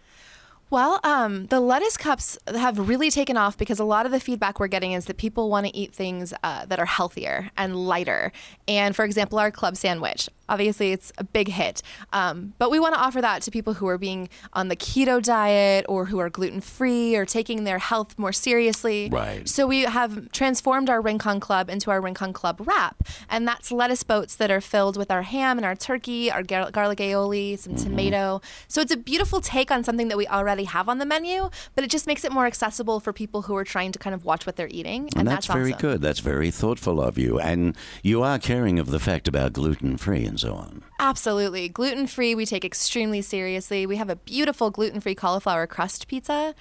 Well, 0.70 1.00
um, 1.04 1.46
the 1.46 1.62
lettuce 1.62 1.96
cups 1.96 2.38
have 2.54 2.90
really 2.90 3.10
taken 3.10 3.38
off 3.38 3.58
because 3.58 3.80
a 3.80 3.86
lot 3.86 4.06
of 4.06 4.12
the 4.12 4.20
feedback 4.20 4.60
we're 4.60 4.68
getting 4.68 4.92
is 4.92 5.06
that 5.06 5.18
people 5.18 5.50
want 5.50 5.66
to 5.66 5.76
eat 5.76 5.94
things 5.94 6.34
uh, 6.44 6.66
that 6.66 6.78
are 6.78 6.86
healthier 6.86 7.50
and 7.56 7.88
lighter. 7.88 8.34
And 8.68 8.94
for 8.96 9.06
example, 9.06 9.40
our 9.40 9.50
club 9.50 9.78
sandwich. 9.78 10.30
Obviously, 10.50 10.92
it's 10.92 11.12
a 11.18 11.24
big 11.24 11.48
hit, 11.50 11.82
um, 12.14 12.54
but 12.58 12.72
we 12.72 12.80
want 12.80 12.94
to 12.96 13.00
offer 13.00 13.22
that 13.22 13.42
to 13.44 13.52
people 13.52 13.74
who 13.74 13.88
are 13.88 13.98
being 13.98 14.30
on 14.54 14.68
the 14.68 14.76
keto 14.76 15.22
diet 15.22 15.86
or 15.90 16.06
who 16.06 16.20
are 16.20 16.30
gluten 16.30 16.62
free 16.62 17.16
or 17.16 17.26
taking 17.26 17.64
their 17.64 17.80
health 17.80 18.18
more 18.18 18.32
seriously. 18.32 19.10
Right. 19.12 19.48
So 19.48 19.68
we 19.68 19.82
have 19.84 20.32
transformed 20.32 20.90
our 20.90 21.02
Rincon 21.02 21.40
Club 21.40 21.70
into 21.70 21.92
our 21.92 22.02
Rincon 22.02 22.34
Club 22.34 22.62
wrap, 22.66 23.04
and 23.30 23.48
that's 23.48 23.72
lettuce 23.72 24.04
boats 24.04 24.36
that 24.36 24.52
are 24.52 24.62
filled 24.62 24.98
with 24.98 25.12
our 25.12 25.24
ham 25.24 25.58
and 25.58 25.66
our 25.66 25.76
turkey, 25.76 26.32
our 26.32 26.44
gar- 26.44 26.72
garlic 26.72 27.00
aioli, 27.00 27.58
some 27.58 27.76
tomato. 27.76 28.42
So 28.68 28.82
it's 28.82 28.92
a 28.94 28.98
beautiful 28.98 29.42
take 29.42 29.72
on 29.72 29.84
something 29.84 30.08
that 30.08 30.18
we 30.18 30.28
already 30.28 30.64
have 30.66 30.88
on 30.90 30.98
the 31.00 31.06
menu, 31.06 31.50
but 31.76 31.84
it 31.84 31.90
just 31.90 32.08
makes 32.08 32.24
it 32.24 32.32
more 32.32 32.46
accessible 32.46 33.00
for 33.00 33.14
people 33.14 33.44
who 33.44 33.56
are 33.56 33.64
trying 33.64 33.92
to 33.92 34.00
kind 34.00 34.14
of 34.14 34.26
watch 34.26 34.46
what 34.46 34.56
they're 34.56 34.68
eating, 34.70 35.04
and, 35.16 35.18
And 35.18 35.28
that's, 35.28 35.48
very 35.48 35.74
awesome. 35.74 35.82
good. 35.82 36.02
That's 36.02 36.20
very 36.20 36.52
thoughtful 36.52 37.02
of 37.02 37.18
you. 37.18 37.40
And 37.40 37.76
you 38.04 38.24
are 38.24 38.40
caring 38.40 38.80
of 38.80 38.92
the 38.92 39.00
fact 39.00 39.28
about 39.28 39.54
gluten 39.54 39.98
free 39.98 40.26
and 40.38 40.52
so 40.52 40.56
on. 40.56 40.84
Absolutely. 41.00 41.68
Gluten 41.70 42.06
free, 42.06 42.36
we 42.36 42.46
take 42.46 42.64
extremely 42.64 43.22
seriously. 43.22 43.86
We 43.86 43.96
have 43.96 44.10
a 44.10 44.16
beautiful 44.16 44.70
gluten 44.70 45.02
free 45.02 45.16
cauliflower 45.16 45.66
crust 45.66 46.08
pizza 46.08 46.54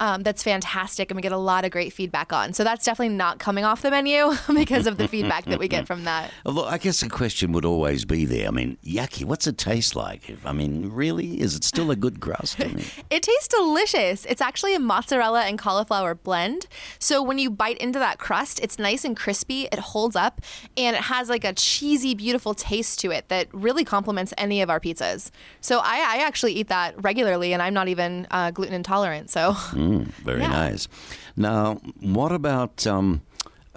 um, 0.00 0.22
that's 0.22 0.42
fantastic, 0.42 1.10
and 1.10 1.16
we 1.16 1.22
get 1.22 1.30
a 1.30 1.36
lot 1.36 1.64
of 1.64 1.70
great 1.70 1.92
feedback 1.92 2.32
on. 2.32 2.54
So 2.54 2.64
that's 2.64 2.84
definitely 2.84 3.14
not 3.14 3.38
coming 3.38 3.64
off 3.64 3.82
the 3.82 3.90
menu 3.90 4.32
because 4.54 4.86
of 4.86 4.96
the 4.96 5.06
feedback 5.06 5.44
that 5.44 5.58
we 5.58 5.68
get 5.68 5.86
from 5.86 6.04
that. 6.04 6.30
Although 6.44 6.64
I 6.64 6.78
guess 6.78 7.00
the 7.00 7.08
question 7.10 7.52
would 7.52 7.64
always 7.66 8.04
be 8.06 8.24
there. 8.24 8.48
I 8.48 8.50
mean, 8.50 8.78
yucky, 8.82 9.24
what's 9.24 9.46
it 9.46 9.58
taste 9.58 9.94
like? 9.94 10.36
I 10.44 10.52
mean, 10.52 10.88
really? 10.90 11.40
Is 11.40 11.54
it 11.54 11.64
still 11.64 11.90
a 11.90 11.96
good 11.96 12.18
crust? 12.20 12.60
I 12.60 12.68
mean, 12.68 12.84
It 13.10 13.22
tastes 13.22 13.48
delicious. 13.48 14.24
It's 14.24 14.40
actually 14.40 14.74
a 14.74 14.78
mozzarella 14.78 15.42
and 15.42 15.58
cauliflower 15.58 16.14
blend. 16.14 16.66
So 16.98 17.22
when 17.22 17.38
you 17.38 17.50
bite 17.50 17.76
into 17.78 17.98
that 17.98 18.18
crust, 18.18 18.60
it's 18.60 18.78
nice 18.78 19.04
and 19.04 19.16
crispy. 19.16 19.68
It 19.70 19.78
holds 19.78 20.16
up 20.16 20.40
and 20.76 20.96
it 20.96 21.02
has 21.02 21.28
like 21.28 21.44
a 21.44 21.52
cheesy, 21.52 22.14
beautiful 22.14 22.54
taste 22.54 23.00
to 23.00 23.10
it 23.10 23.28
that 23.28 23.48
really 23.52 23.84
complements 23.84 24.32
any 24.38 24.62
of 24.62 24.70
our 24.70 24.80
pizzas. 24.80 25.30
So 25.60 25.80
I, 25.80 25.96
I 25.96 26.24
actually 26.24 26.54
eat 26.54 26.68
that 26.68 26.94
regularly 27.02 27.52
and 27.52 27.60
I'm 27.60 27.74
not 27.74 27.88
even 27.88 28.26
uh, 28.30 28.50
gluten 28.50 28.74
intolerant. 28.74 29.28
So 29.28 29.52
mm, 29.52 29.89
very 30.24 30.40
Yeah. 30.40 30.48
nice. 30.48 30.88
Now, 31.36 31.74
what 32.00 32.32
about 32.32 32.86
um, 32.86 33.22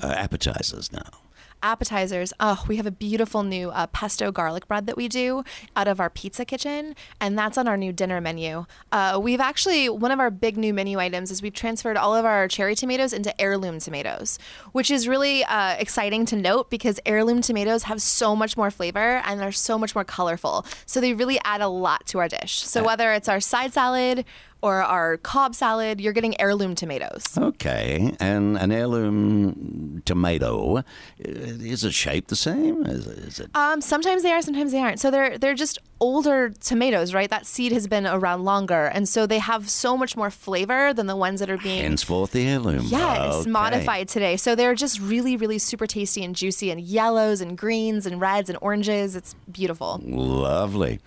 uh, 0.01 0.07
appetizers 0.07 0.91
now? 0.91 1.19
appetizers. 1.65 2.33
Oh, 2.41 2.61
we 2.67 2.75
have 2.75 2.85
a 2.85 2.91
beautiful 2.91 3.41
new 3.41 3.69
uh, 3.69 3.87
pesto 3.87 4.33
garlic 4.33 4.67
bread 4.67 4.85
that 4.87 4.97
we 4.97 5.07
do 5.07 5.45
out 5.77 5.87
of 5.87 6.01
our 6.01 6.09
pizza 6.09 6.43
kitchen, 6.43 6.93
and 7.21 7.39
that's 7.39 7.57
on 7.57 7.69
our 7.69 7.77
new 7.77 7.93
dinner 7.93 8.19
menu. 8.19 8.65
Uh, 8.91 9.17
we've 9.23 9.39
actually, 9.39 9.87
one 9.87 10.11
of 10.11 10.19
our 10.19 10.29
big 10.29 10.57
new 10.57 10.73
menu 10.73 10.99
items 10.99 11.31
is 11.31 11.41
we've 11.41 11.53
transferred 11.53 11.95
all 11.95 12.13
of 12.13 12.25
our 12.25 12.49
cherry 12.49 12.75
tomatoes 12.75 13.13
into 13.13 13.33
heirloom 13.41 13.79
tomatoes, 13.79 14.37
which 14.73 14.91
is 14.91 15.07
really 15.07 15.45
uh, 15.45 15.75
exciting 15.79 16.25
to 16.25 16.35
note 16.35 16.69
because 16.69 16.99
heirloom 17.05 17.41
tomatoes 17.41 17.83
have 17.83 18.01
so 18.01 18.35
much 18.35 18.57
more 18.57 18.69
flavor 18.69 19.21
and 19.23 19.39
they're 19.39 19.53
so 19.53 19.77
much 19.79 19.95
more 19.95 20.03
colorful. 20.03 20.65
So 20.85 20.99
they 20.99 21.13
really 21.13 21.39
add 21.45 21.61
a 21.61 21.69
lot 21.69 22.05
to 22.07 22.19
our 22.19 22.27
dish. 22.27 22.59
So 22.61 22.83
whether 22.83 23.13
it's 23.13 23.29
our 23.29 23.39
side 23.39 23.71
salad, 23.71 24.25
or 24.63 24.81
our 24.81 25.17
Cobb 25.17 25.53
salad, 25.53 25.99
you're 26.01 26.13
getting 26.13 26.39
heirloom 26.41 26.73
tomatoes. 26.73 27.23
Okay, 27.37 28.15
and 28.19 28.57
an 28.57 28.71
heirloom 28.71 30.01
tomato 30.05 30.77
uh, 30.77 30.83
is 31.19 31.83
it 31.83 31.93
shaped 31.93 32.29
the 32.29 32.35
same? 32.35 32.85
Is, 32.85 33.05
is 33.07 33.39
it? 33.39 33.49
Um, 33.55 33.81
sometimes 33.81 34.23
they 34.23 34.31
are, 34.31 34.41
sometimes 34.41 34.71
they 34.71 34.79
aren't. 34.79 34.99
So 34.99 35.11
they're 35.11 35.37
they're 35.37 35.53
just 35.53 35.77
older 35.99 36.49
tomatoes, 36.49 37.13
right? 37.13 37.29
That 37.29 37.45
seed 37.45 37.71
has 37.71 37.87
been 37.87 38.05
around 38.07 38.43
longer, 38.45 38.85
and 38.85 39.07
so 39.07 39.25
they 39.27 39.39
have 39.39 39.69
so 39.69 39.95
much 39.97 40.15
more 40.17 40.29
flavor 40.31 40.93
than 40.93 41.07
the 41.07 41.15
ones 41.15 41.39
that 41.41 41.49
are 41.49 41.57
being 41.57 41.81
Henceforth, 41.83 42.31
the 42.31 42.47
heirloom. 42.47 42.85
Yes, 42.87 43.35
Okay. 43.41 43.49
modified 43.49 44.07
today. 44.09 44.37
So 44.37 44.55
they're 44.55 44.75
just 44.75 44.99
really, 44.99 45.35
really 45.37 45.59
super 45.59 45.87
tasty 45.87 46.23
and 46.23 46.35
juicy 46.35 46.71
and 46.71 46.79
yellows 46.81 47.41
and 47.41 47.57
greens 47.57 48.05
and 48.05 48.19
reds 48.21 48.49
and 48.49 48.57
oranges. 48.61 49.15
It's 49.15 49.35
beautiful. 49.51 49.99
Lovely. 50.03 50.99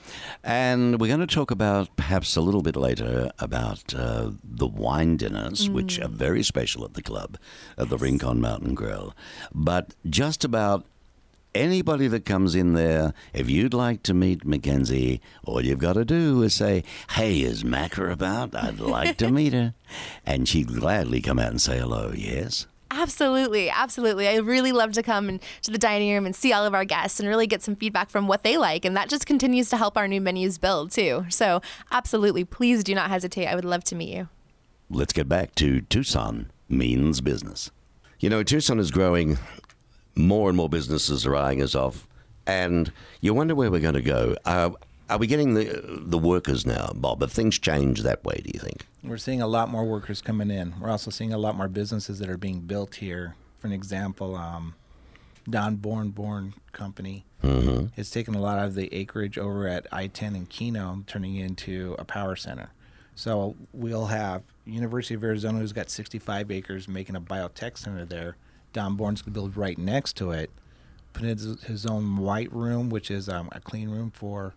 And 0.45 1.01
we're 1.01 1.09
going 1.09 1.27
to 1.27 1.35
talk 1.35 1.51
about 1.51 1.95
perhaps 1.97 2.37
a 2.37 2.41
little 2.41 2.63
bit 2.63 2.77
later 2.77 3.31
about 3.47 3.95
uh, 3.95 4.31
the 4.45 4.67
wine 4.67 5.17
dinners, 5.17 5.71
which 5.71 5.99
are 6.01 6.09
very 6.09 6.43
special 6.43 6.85
at 6.85 6.93
the 6.95 7.03
club, 7.03 7.39
at 7.79 7.89
the 7.89 7.97
Rincon 7.97 8.41
Mountain 8.41 8.75
Grill. 8.75 9.15
But 9.55 9.95
just 10.11 10.45
about 10.45 10.85
anybody 11.55 12.07
that 12.09 12.25
comes 12.27 12.55
in 12.55 12.75
there, 12.75 13.15
if 13.33 13.49
you'd 13.49 13.73
like 13.73 14.03
to 14.03 14.13
meet 14.15 14.45
Mackenzie, 14.45 15.21
all 15.45 15.65
you've 15.65 15.79
got 15.79 15.95
to 15.95 16.05
do 16.05 16.43
is 16.43 16.55
say, 16.55 16.85
Hey, 17.11 17.41
is 17.41 17.65
Macca 17.65 18.13
about? 18.13 18.55
I'd 18.55 18.81
like 18.81 19.17
to 19.19 19.31
meet 19.31 19.53
her. 19.55 19.75
And 20.27 20.49
she'd 20.49 20.75
gladly 20.81 21.21
come 21.23 21.39
out 21.39 21.51
and 21.53 21.61
say 21.61 21.79
hello, 21.79 22.13
yes? 22.15 22.67
Absolutely, 22.91 23.69
absolutely. 23.69 24.29
I 24.29 24.37
really 24.37 24.73
love 24.73 24.93
to 24.93 25.03
come 25.03 25.29
and 25.29 25.43
to 25.63 25.71
the 25.71 25.79
dining 25.79 26.13
room 26.13 26.25
and 26.25 26.35
see 26.35 26.53
all 26.53 26.65
of 26.65 26.75
our 26.75 26.85
guests 26.85 27.19
and 27.19 27.29
really 27.29 27.47
get 27.47 27.63
some 27.63 27.75
feedback 27.75 28.11
from 28.11 28.29
what 28.29 28.45
they 28.45 28.57
like, 28.57 28.85
and 28.85 28.97
that 28.97 29.09
just 29.09 29.27
continues 29.27 29.69
to 29.71 29.77
help 29.77 29.97
our 29.97 30.07
new 30.07 30.21
menus 30.21 30.59
build 30.59 30.93
too. 30.93 31.27
So, 31.29 31.61
absolutely, 31.91 32.45
please 32.45 32.85
do 32.85 32.95
not 32.95 33.11
hesitate. 33.11 33.47
I 33.47 33.55
would 33.55 33.65
love 33.65 33.85
to 33.85 33.95
meet 33.97 34.15
you. 34.15 34.29
Let's 34.89 35.13
get 35.13 35.29
back 35.29 35.55
to 35.57 35.81
Tucson 35.81 36.51
means 36.69 37.21
business. 37.21 37.71
You 38.21 38.31
know, 38.31 38.43
Tucson 38.43 38.79
is 38.79 38.91
growing. 38.91 39.39
More 40.15 40.49
and 40.49 40.57
more 40.57 40.69
businesses 40.69 41.27
are 41.27 41.37
eyeing 41.37 41.61
us 41.61 41.75
off, 41.75 42.07
and 42.47 42.91
you 43.21 43.35
wonder 43.35 43.55
where 43.55 43.71
we're 43.71 43.81
going 43.81 43.95
to 43.95 44.03
go. 44.03 44.37
Uh, 44.45 44.71
are 45.09 45.19
we 45.19 45.27
getting 45.27 45.55
the 45.55 45.83
the 46.05 46.19
workers 46.19 46.67
now, 46.67 46.91
Bob? 46.95 47.21
Have 47.21 47.33
things 47.33 47.59
changed 47.59 48.03
that 48.05 48.25
way? 48.25 48.41
Do 48.45 48.51
you 48.53 48.61
think? 48.61 48.87
We're 49.05 49.19
seeing 49.19 49.41
a 49.43 49.47
lot 49.47 49.69
more 49.69 49.85
workers 49.85 50.21
coming 50.21 50.51
in. 50.51 50.75
We're 50.81 50.91
also 50.91 51.11
seeing 51.11 51.33
a 51.33 51.39
lot 51.39 51.57
more 51.57 51.69
businesses 51.69 52.19
that 52.19 52.29
are 52.29 52.37
being 52.39 52.61
built 52.61 52.97
here. 52.97 53.35
For 53.59 53.67
an 53.69 53.73
example, 53.73 54.35
um, 54.37 54.75
Don 55.49 55.77
Bourn 55.77 56.11
Bourn 56.11 56.55
Company 56.73 57.25
Mm-hmm. 57.43 57.89
has 57.97 58.11
taken 58.11 58.35
a 58.35 58.41
lot 58.41 58.59
of 58.59 58.75
the 58.75 58.93
acreage 58.93 59.37
over 59.39 59.69
at 59.69 59.87
I-10 59.93 60.35
and 60.35 60.49
Kino, 60.49 61.05
turning 61.07 61.37
into 61.37 61.95
a 61.99 62.05
power 62.05 62.35
center. 62.35 62.71
So 63.15 63.55
we'll 63.75 64.07
have 64.07 64.43
University 64.65 65.15
of 65.15 65.23
Arizona, 65.23 65.59
who's 65.59 65.73
got 65.75 65.91
65 65.91 66.51
acres, 66.51 66.89
making 66.89 67.15
a 67.15 67.21
biotech 67.21 67.77
center 67.79 68.05
there. 68.07 68.37
Don 68.73 68.97
Bourn's 68.97 69.21
going 69.21 69.33
to 69.35 69.39
build 69.39 69.57
right 69.57 69.77
next 69.79 70.17
to 70.17 70.33
it, 70.33 70.51
put 71.13 71.23
in 71.25 71.29
his, 71.37 71.63
his 71.65 71.87
own 71.87 72.17
white 72.17 72.51
room, 72.53 72.89
which 72.89 73.11
is 73.11 73.29
um, 73.29 73.49
a 73.53 73.61
clean 73.61 73.91
room 73.91 74.11
for 74.11 74.55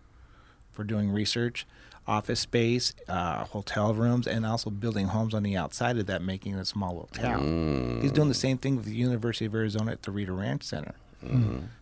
for 0.72 0.84
doing 0.84 1.10
research, 1.10 1.66
office 2.06 2.40
space, 2.40 2.94
uh, 3.08 3.44
hotel 3.44 3.94
rooms, 3.94 4.26
and 4.26 4.44
also 4.46 4.70
building 4.70 5.08
homes 5.08 5.34
on 5.34 5.42
the 5.42 5.56
outside 5.56 5.98
of 5.98 6.06
that, 6.06 6.22
making 6.22 6.54
it 6.56 6.60
a 6.60 6.64
small 6.64 6.90
little 6.92 7.08
town. 7.12 7.98
He's 8.02 8.12
doing 8.12 8.28
the 8.28 8.34
same 8.34 8.58
thing 8.58 8.76
with 8.76 8.84
the 8.84 8.94
University 8.94 9.44
of 9.46 9.54
Arizona 9.54 9.92
at 9.92 10.02
the 10.02 10.10
Rita 10.10 10.32
Ranch 10.32 10.62
Center. 10.62 10.94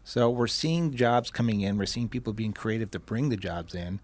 So 0.04 0.28
we're 0.30 0.48
seeing 0.48 0.94
jobs 0.94 1.30
coming 1.30 1.60
in. 1.60 1.78
We're 1.78 1.86
seeing 1.86 2.08
people 2.08 2.32
being 2.32 2.52
creative 2.52 2.90
to 2.90 2.98
bring 2.98 3.28
the 3.28 3.36
jobs 3.36 3.74
in. 3.74 4.00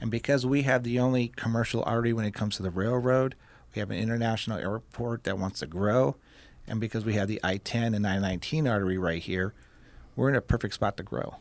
And 0.00 0.10
because 0.10 0.44
we 0.44 0.62
have 0.62 0.82
the 0.82 0.98
only 0.98 1.28
commercial 1.28 1.82
artery 1.86 2.12
when 2.12 2.26
it 2.26 2.34
comes 2.34 2.56
to 2.56 2.62
the 2.62 2.70
railroad, 2.70 3.34
we 3.74 3.80
have 3.80 3.90
an 3.90 3.98
international 3.98 4.58
airport 4.58 5.24
that 5.24 5.38
wants 5.38 5.60
to 5.60 5.66
grow. 5.66 6.16
And 6.66 6.80
because 6.80 7.04
we 7.04 7.14
have 7.14 7.28
the 7.28 7.40
I 7.42 7.56
10 7.56 7.94
and 7.94 8.06
I 8.06 8.18
19 8.18 8.68
artery 8.68 8.98
right 8.98 9.22
here, 9.22 9.54
we're 10.16 10.28
in 10.28 10.36
a 10.36 10.40
perfect 10.42 10.74
spot 10.74 10.96
to 10.98 11.02
grow. 11.02 11.36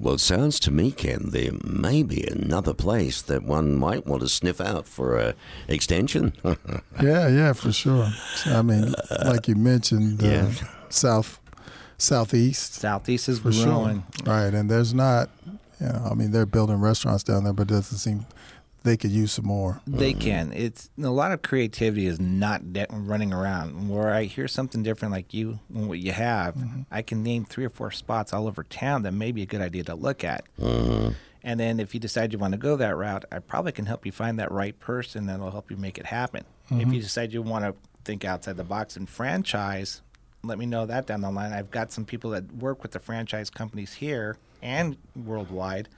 Well, 0.00 0.14
it 0.14 0.20
sounds 0.20 0.60
to 0.60 0.70
me, 0.70 0.92
Ken, 0.92 1.30
there 1.30 1.50
may 1.64 2.02
be 2.04 2.22
another 2.24 2.72
place 2.72 3.20
that 3.22 3.42
one 3.42 3.74
might 3.74 4.06
want 4.06 4.22
to 4.22 4.28
sniff 4.28 4.60
out 4.60 4.86
for 4.86 5.18
a 5.18 5.34
extension. 5.66 6.32
Yeah, 7.02 7.28
yeah, 7.28 7.52
for 7.52 7.72
sure. 7.72 8.08
I 8.46 8.62
mean, 8.62 8.94
like 9.24 9.48
you 9.48 9.54
mentioned, 9.56 10.22
uh, 10.22 10.26
Yeah. 10.26 10.50
south, 10.88 11.38
southeast, 11.96 12.74
Southeast 12.74 13.28
is 13.28 13.38
for 13.40 13.50
growing. 13.50 14.04
sure. 14.24 14.34
Right, 14.34 14.54
and 14.54 14.70
there's 14.70 14.94
not, 14.94 15.30
you 15.80 15.86
know, 15.86 16.08
I 16.10 16.14
mean, 16.14 16.30
they're 16.32 16.46
building 16.46 16.76
restaurants 16.80 17.22
down 17.24 17.44
there, 17.44 17.52
but 17.52 17.62
it 17.70 17.74
doesn't 17.74 17.98
seem 17.98 18.26
they 18.82 18.96
could 18.96 19.10
use 19.10 19.32
some 19.32 19.46
more. 19.46 19.80
They 19.86 20.12
can. 20.12 20.52
It's 20.52 20.90
a 21.02 21.10
lot 21.10 21.32
of 21.32 21.42
creativity 21.42 22.06
is 22.06 22.20
not 22.20 22.72
de- 22.72 22.86
running 22.90 23.32
around. 23.32 23.88
Where 23.88 24.12
I 24.12 24.24
hear 24.24 24.48
something 24.48 24.82
different, 24.82 25.12
like 25.12 25.34
you, 25.34 25.58
and 25.74 25.88
what 25.88 25.98
you 25.98 26.12
have, 26.12 26.54
mm-hmm. 26.54 26.82
I 26.90 27.02
can 27.02 27.22
name 27.22 27.44
three 27.44 27.64
or 27.64 27.70
four 27.70 27.90
spots 27.90 28.32
all 28.32 28.46
over 28.46 28.62
town 28.62 29.02
that 29.02 29.12
may 29.12 29.32
be 29.32 29.42
a 29.42 29.46
good 29.46 29.60
idea 29.60 29.84
to 29.84 29.94
look 29.94 30.24
at. 30.24 30.44
Mm-hmm. 30.60 31.12
And 31.42 31.60
then 31.60 31.80
if 31.80 31.94
you 31.94 32.00
decide 32.00 32.32
you 32.32 32.38
want 32.38 32.52
to 32.52 32.58
go 32.58 32.76
that 32.76 32.96
route, 32.96 33.24
I 33.30 33.38
probably 33.38 33.72
can 33.72 33.86
help 33.86 34.04
you 34.04 34.12
find 34.12 34.38
that 34.38 34.50
right 34.50 34.78
person 34.78 35.26
that'll 35.26 35.50
help 35.50 35.70
you 35.70 35.76
make 35.76 35.98
it 35.98 36.06
happen. 36.06 36.44
If 36.66 36.72
you 36.72 36.86
mm-hmm. 36.86 36.98
decide 36.98 37.32
you 37.32 37.42
want 37.42 37.64
to 37.64 37.74
think 38.04 38.24
outside 38.24 38.56
the 38.56 38.64
box 38.64 38.96
and 38.96 39.08
franchise, 39.08 40.02
let 40.42 40.58
me 40.58 40.66
know 40.66 40.86
that 40.86 41.06
down 41.06 41.22
the 41.22 41.30
line. 41.30 41.52
I've 41.52 41.70
got 41.70 41.92
some 41.92 42.04
people 42.04 42.30
that 42.30 42.52
work 42.52 42.82
with 42.82 42.92
the 42.92 42.98
franchise 42.98 43.50
companies 43.50 43.94
here 43.94 44.36
and 44.62 44.96
worldwide 45.16 45.88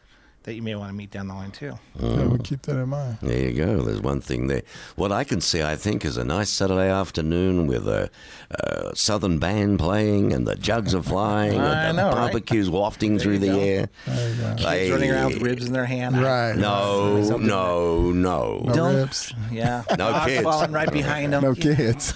that 0.45 0.55
you 0.55 0.63
may 0.63 0.75
want 0.75 0.89
to 0.89 0.95
meet 0.95 1.11
down 1.11 1.29
the 1.29 1.35
line 1.35 1.51
too. 1.51 1.79
Yeah, 2.01 2.25
we'll 2.25 2.39
keep 2.39 2.63
that 2.63 2.77
in 2.77 2.89
mind. 2.89 3.19
There 3.21 3.39
you 3.51 3.53
go. 3.53 3.83
There's 3.83 4.01
one 4.01 4.23
thing 4.23 4.47
there. 4.47 4.63
What 4.97 5.13
I 5.13 5.23
can 5.23 5.43
see, 5.43 5.63
I 5.63 5.77
think, 5.77 6.03
is 6.05 6.17
a 6.17 6.25
nice 6.25 6.49
Saturday 6.49 6.89
afternoon 6.89 7.67
with 7.67 7.87
a, 7.87 8.09
a 8.51 8.97
southern 8.97 9.39
band 9.39 9.79
playing 9.79 10.33
and 10.33 10.47
the 10.47 10.57
jugs 10.57 10.95
are 10.95 11.03
flying 11.03 11.61
I 11.61 11.85
and 11.89 11.99
the 11.99 12.03
know, 12.03 12.09
right? 12.17 12.33
barbecue's 12.33 12.71
wafting 12.71 13.19
through 13.19 13.39
the 13.41 13.49
go. 13.49 13.59
air. 13.61 13.89
There 14.07 14.31
you 14.31 14.41
go. 14.41 14.55
Kids 14.57 14.91
running 14.91 15.11
around 15.11 15.35
with 15.35 15.43
ribs 15.43 15.67
in 15.67 15.75
their 15.75 15.85
hand. 15.85 16.21
Right. 16.21 16.57
No, 16.57 17.23
Something 17.23 17.47
no, 17.47 18.11
no. 18.11 18.63
No 18.65 18.73
Don't- 18.73 18.95
ribs. 18.97 19.35
Yeah. 19.53 19.83
No 19.91 19.97
Dogs 20.11 20.27
kids. 20.27 20.43
falling 20.43 20.73
right 20.73 20.91
behind 20.91 21.35
them. 21.35 21.43
No 21.43 21.55
kids. 21.55 22.15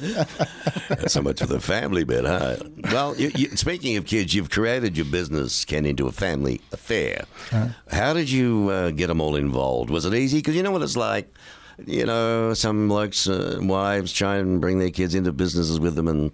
so 1.13 1.21
much 1.21 1.41
for 1.41 1.47
the 1.47 1.61
family 1.61 2.05
bit, 2.05 2.25
huh? 2.25 2.57
Well, 2.91 3.15
you, 3.17 3.31
you, 3.35 3.49
speaking 3.57 3.97
of 3.99 4.07
kids, 4.07 4.33
you've 4.35 4.49
created 4.51 4.97
your 4.97 5.07
business, 5.07 5.65
Ken, 5.67 5.85
into 5.85 6.07
a 6.07 6.13
family 6.13 6.63
affair. 6.73 7.25
How 7.91 8.14
did 8.15 8.31
you 8.31 8.71
uh, 8.71 8.91
get 8.91 9.09
them 9.09 9.21
all 9.21 9.37
involved? 9.37 9.91
Was 9.91 10.05
it 10.07 10.15
easy? 10.15 10.39
Because 10.39 10.57
you 10.57 10.63
know 10.63 10.71
what 10.71 10.83
it's 10.83 10.97
like. 10.97 11.33
You 11.87 12.07
know, 12.07 12.55
some 12.55 12.89
blokes, 12.89 13.29
uh, 13.29 13.59
wives 13.61 14.13
try 14.13 14.37
and 14.37 14.61
bring 14.61 14.79
their 14.79 14.91
kids 14.91 15.15
into 15.15 15.33
businesses 15.33 15.81
with 15.81 15.97
them, 15.97 16.07
and 16.07 16.33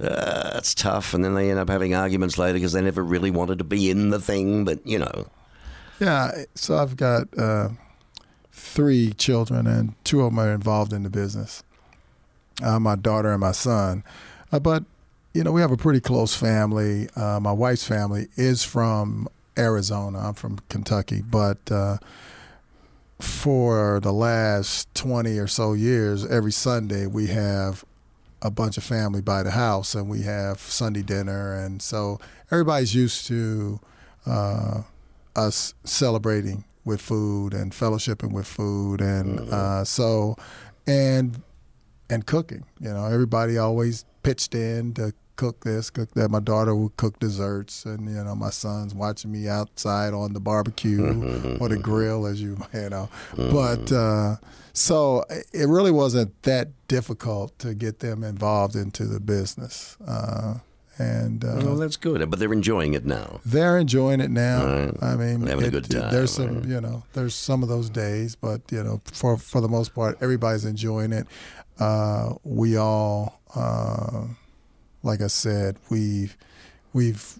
uh, 0.00 0.52
it's 0.56 0.74
tough. 0.74 1.14
And 1.14 1.24
then 1.24 1.34
they 1.34 1.48
end 1.50 1.60
up 1.60 1.68
having 1.68 1.94
arguments 1.94 2.38
later 2.38 2.54
because 2.54 2.72
they 2.72 2.82
never 2.82 3.02
really 3.04 3.30
wanted 3.30 3.58
to 3.58 3.64
be 3.64 3.88
in 3.88 4.10
the 4.10 4.18
thing. 4.18 4.64
But 4.64 4.84
you 4.84 4.98
know, 4.98 5.26
Yeah, 6.00 6.32
so 6.56 6.76
I've 6.76 6.96
got 6.96 7.28
uh, 7.38 7.68
three 8.52 9.12
children, 9.12 9.66
and 9.68 9.94
two 10.04 10.22
of 10.22 10.32
them 10.32 10.40
are 10.40 10.52
involved 10.52 10.92
in 10.92 11.04
the 11.04 11.10
business. 11.10 11.62
Uh, 12.62 12.80
my 12.80 12.96
daughter 12.96 13.30
and 13.30 13.40
my 13.40 13.52
son, 13.52 14.04
uh, 14.52 14.58
but 14.60 14.84
you 15.34 15.42
know 15.44 15.52
we 15.52 15.60
have 15.60 15.72
a 15.72 15.76
pretty 15.76 16.00
close 16.00 16.34
family. 16.36 17.08
Uh, 17.14 17.38
my 17.40 17.52
wife's 17.52 17.86
family 17.86 18.26
is 18.36 18.64
from 18.64 19.28
Arizona. 19.58 20.18
I'm 20.28 20.34
from 20.34 20.58
Kentucky, 20.68 21.22
but 21.22 21.70
uh, 21.70 21.98
for 23.20 24.00
the 24.00 24.12
last 24.12 24.92
twenty 24.94 25.38
or 25.38 25.46
so 25.46 25.72
years, 25.72 26.24
every 26.26 26.52
Sunday 26.52 27.06
we 27.06 27.28
have 27.28 27.84
a 28.42 28.50
bunch 28.50 28.76
of 28.76 28.84
family 28.84 29.22
by 29.22 29.42
the 29.42 29.52
house, 29.52 29.94
and 29.94 30.08
we 30.08 30.22
have 30.22 30.60
Sunday 30.60 31.02
dinner, 31.02 31.54
and 31.54 31.80
so 31.80 32.18
everybody's 32.50 32.94
used 32.94 33.26
to. 33.26 33.80
Uh, 34.26 34.82
us 35.36 35.74
celebrating 35.84 36.64
with 36.84 37.00
food 37.00 37.54
and 37.54 37.72
fellowshipping 37.72 38.32
with 38.32 38.46
food 38.46 39.00
and 39.00 39.40
uh, 39.52 39.84
so 39.84 40.36
and 40.86 41.42
and 42.10 42.26
cooking 42.26 42.64
you 42.80 42.88
know 42.88 43.06
everybody 43.06 43.56
always 43.58 44.04
pitched 44.22 44.54
in 44.54 44.92
to 44.94 45.12
cook 45.36 45.64
this 45.64 45.90
cook 45.90 46.10
that 46.14 46.30
my 46.30 46.40
daughter 46.40 46.74
would 46.74 46.96
cook 46.96 47.18
desserts 47.18 47.84
and 47.84 48.08
you 48.08 48.22
know 48.22 48.34
my 48.34 48.50
son's 48.50 48.94
watching 48.94 49.32
me 49.32 49.48
outside 49.48 50.12
on 50.14 50.32
the 50.32 50.40
barbecue 50.40 51.58
or 51.60 51.68
the 51.68 51.78
grill 51.78 52.26
as 52.26 52.40
you 52.40 52.56
you 52.74 52.88
know 52.90 53.08
but 53.36 53.90
uh, 53.92 54.36
so 54.72 55.24
it 55.52 55.68
really 55.68 55.90
wasn't 55.92 56.30
that 56.42 56.68
difficult 56.88 57.58
to 57.58 57.74
get 57.74 58.00
them 58.00 58.22
involved 58.24 58.76
into 58.76 59.04
the 59.04 59.20
business 59.20 59.96
uh, 60.06 60.54
and 60.98 61.44
uh, 61.44 61.56
well, 61.56 61.74
that's 61.76 61.96
good. 61.96 62.30
But 62.30 62.38
they're 62.38 62.52
enjoying 62.52 62.94
it 62.94 63.04
now. 63.04 63.40
they're 63.44 63.78
enjoying 63.78 64.20
it 64.20 64.30
now. 64.30 64.64
Right. 64.64 65.02
I 65.02 65.16
mean, 65.16 65.44
Having 65.46 65.64
a 65.66 65.70
good 65.70 65.90
time, 65.90 66.12
There's 66.12 66.30
some, 66.30 66.60
right. 66.60 66.68
you 66.68 66.80
know, 66.80 67.02
there's 67.14 67.34
some 67.34 67.64
of 67.64 67.68
those 67.68 67.90
days, 67.90 68.36
but 68.36 68.60
you 68.70 68.82
know, 68.84 69.00
for 69.12 69.36
for 69.36 69.60
the 69.60 69.68
most 69.68 69.92
part, 69.92 70.18
everybody's 70.20 70.64
enjoying 70.64 71.12
it. 71.12 71.26
Uh, 71.80 72.34
we 72.44 72.76
all, 72.76 73.40
uh, 73.56 74.26
like 75.04 75.20
I 75.20 75.28
said, 75.28 75.76
we've 75.90 76.36
we've 76.92 77.38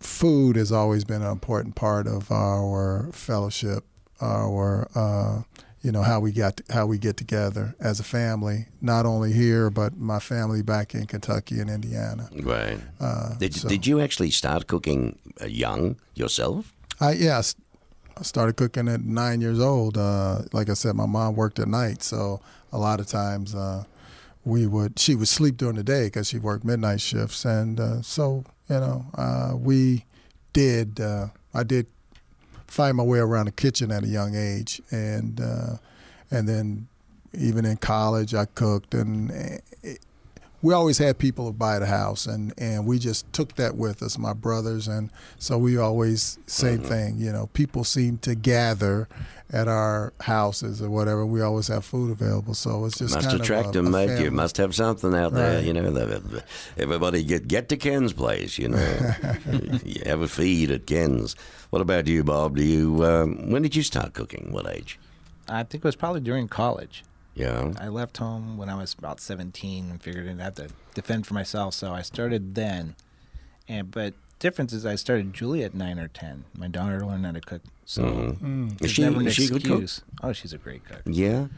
food 0.00 0.56
has 0.56 0.70
always 0.70 1.04
been 1.04 1.22
an 1.22 1.32
important 1.32 1.74
part 1.76 2.06
of 2.06 2.30
our 2.30 3.08
fellowship, 3.12 3.84
our 4.20 4.88
uh, 4.94 5.42
you 5.82 5.92
know 5.92 6.02
how 6.02 6.20
we 6.20 6.32
got 6.32 6.60
how 6.70 6.86
we 6.86 6.98
get 6.98 7.16
together 7.16 7.74
as 7.80 8.00
a 8.00 8.04
family, 8.04 8.66
not 8.80 9.06
only 9.06 9.32
here 9.32 9.70
but 9.70 9.96
my 9.96 10.18
family 10.18 10.62
back 10.62 10.94
in 10.94 11.06
Kentucky 11.06 11.60
and 11.60 11.70
Indiana. 11.70 12.28
Right. 12.42 12.78
Uh, 13.00 13.34
Did, 13.38 13.54
so- 13.54 13.68
did 13.68 13.86
you 13.86 14.00
actually 14.00 14.30
start 14.30 14.66
cooking 14.66 15.18
uh, 15.40 15.46
young 15.46 15.96
yourself? 16.14 16.72
I 17.00 17.12
yes, 17.12 17.54
I 18.16 18.22
started 18.22 18.56
cooking 18.56 18.88
at 18.88 19.00
nine 19.02 19.40
years 19.40 19.60
old. 19.60 19.96
Uh, 19.98 20.42
like 20.52 20.68
I 20.70 20.74
said, 20.74 20.94
my 20.94 21.06
mom 21.06 21.34
worked 21.36 21.58
at 21.58 21.68
night, 21.68 22.02
so 22.02 22.40
a 22.72 22.78
lot 22.78 23.00
of 23.00 23.06
times 23.06 23.54
uh, 23.54 23.84
we 24.44 24.66
would 24.66 24.98
she 24.98 25.14
would 25.14 25.28
sleep 25.28 25.56
during 25.56 25.76
the 25.76 25.82
day 25.82 26.06
because 26.06 26.28
she 26.28 26.38
worked 26.38 26.64
midnight 26.64 27.00
shifts, 27.00 27.44
and 27.44 27.80
uh, 27.80 28.02
so 28.02 28.44
you 28.68 28.80
know 28.80 29.06
uh, 29.14 29.52
we 29.56 30.04
did. 30.52 31.00
Uh, 31.00 31.28
I 31.52 31.62
did 31.62 31.86
find 32.66 32.96
my 32.96 33.04
way 33.04 33.18
around 33.18 33.46
the 33.46 33.52
kitchen 33.52 33.90
at 33.90 34.04
a 34.04 34.08
young 34.08 34.34
age, 34.34 34.80
and 34.90 35.40
uh, 35.40 35.76
and 36.30 36.48
then 36.48 36.88
even 37.32 37.64
in 37.64 37.76
college 37.78 38.34
I 38.34 38.44
cooked, 38.44 38.94
and 38.94 39.30
it, 39.82 40.00
we 40.64 40.72
always 40.72 40.96
had 40.96 41.18
people 41.18 41.46
to 41.46 41.52
buy 41.52 41.78
the 41.78 41.84
house, 41.86 42.24
and 42.24 42.54
and 42.56 42.86
we 42.86 42.98
just 42.98 43.30
took 43.34 43.54
that 43.56 43.76
with 43.76 44.02
us, 44.02 44.16
my 44.16 44.32
brothers, 44.32 44.88
and 44.88 45.10
so 45.38 45.58
we 45.58 45.76
always 45.76 46.38
same 46.46 46.78
thing. 46.78 47.18
You 47.18 47.32
know, 47.32 47.48
people 47.48 47.84
seem 47.84 48.16
to 48.18 48.34
gather 48.34 49.06
at 49.52 49.68
our 49.68 50.14
houses 50.20 50.80
or 50.80 50.88
whatever. 50.88 51.26
We 51.26 51.42
always 51.42 51.68
have 51.68 51.84
food 51.84 52.10
available, 52.10 52.54
so 52.54 52.86
it's 52.86 52.98
just 52.98 53.14
must 53.14 53.28
kind 53.28 53.42
attract 53.42 53.66
of 53.66 53.70
a, 53.76 53.82
them, 53.82 53.86
a 53.88 53.90
mate. 53.90 54.06
family. 54.06 54.24
You 54.24 54.30
must 54.30 54.56
have 54.56 54.74
something 54.74 55.14
out 55.14 55.34
there, 55.34 55.60
you 55.60 55.74
know. 55.74 55.84
Everybody 56.78 57.24
get 57.24 57.46
get 57.46 57.68
to 57.68 57.76
Ken's 57.76 58.14
place, 58.14 58.56
you 58.56 58.68
know. 58.68 59.14
you 59.84 60.00
have 60.06 60.22
a 60.22 60.28
feed 60.28 60.70
at 60.70 60.86
Ken's. 60.86 61.36
What 61.68 61.82
about 61.82 62.06
you, 62.06 62.24
Bob? 62.24 62.56
Do 62.56 62.64
you? 62.64 63.04
Um, 63.04 63.50
when 63.50 63.60
did 63.60 63.76
you 63.76 63.82
start 63.82 64.14
cooking? 64.14 64.48
What 64.50 64.66
age? 64.66 64.98
I 65.46 65.62
think 65.64 65.84
it 65.84 65.88
was 65.88 65.96
probably 65.96 66.22
during 66.22 66.48
college. 66.48 67.04
Yeah. 67.34 67.72
I 67.78 67.88
left 67.88 68.16
home 68.18 68.56
when 68.56 68.68
I 68.68 68.76
was 68.76 68.94
about 68.94 69.20
17 69.20 69.90
and 69.90 70.02
figured 70.02 70.28
I'd 70.28 70.40
have 70.40 70.54
to 70.56 70.68
defend 70.94 71.26
for 71.26 71.34
myself. 71.34 71.74
So 71.74 71.92
I 71.92 72.02
started 72.02 72.54
then. 72.54 72.94
And 73.68 73.90
but 73.90 74.14
difference 74.38 74.72
is 74.72 74.84
I 74.86 74.94
started 74.94 75.32
Julie 75.32 75.64
at 75.64 75.74
nine 75.74 75.98
or 75.98 76.08
10. 76.08 76.44
My 76.56 76.68
daughter 76.68 77.04
learned 77.04 77.26
how 77.26 77.32
to 77.32 77.40
cook. 77.40 77.62
So 77.86 78.02
Mhm. 78.40 78.82
Is 78.82 78.90
she, 78.92 79.02
never 79.02 79.20
an 79.20 79.30
she 79.30 79.46
a 79.46 79.48
good 79.48 79.64
cook? 79.64 79.82
excuse. 79.82 80.00
Oh, 80.22 80.32
she's 80.32 80.52
a 80.52 80.58
great 80.58 80.84
cook. 80.84 81.02
Yeah. 81.06 81.48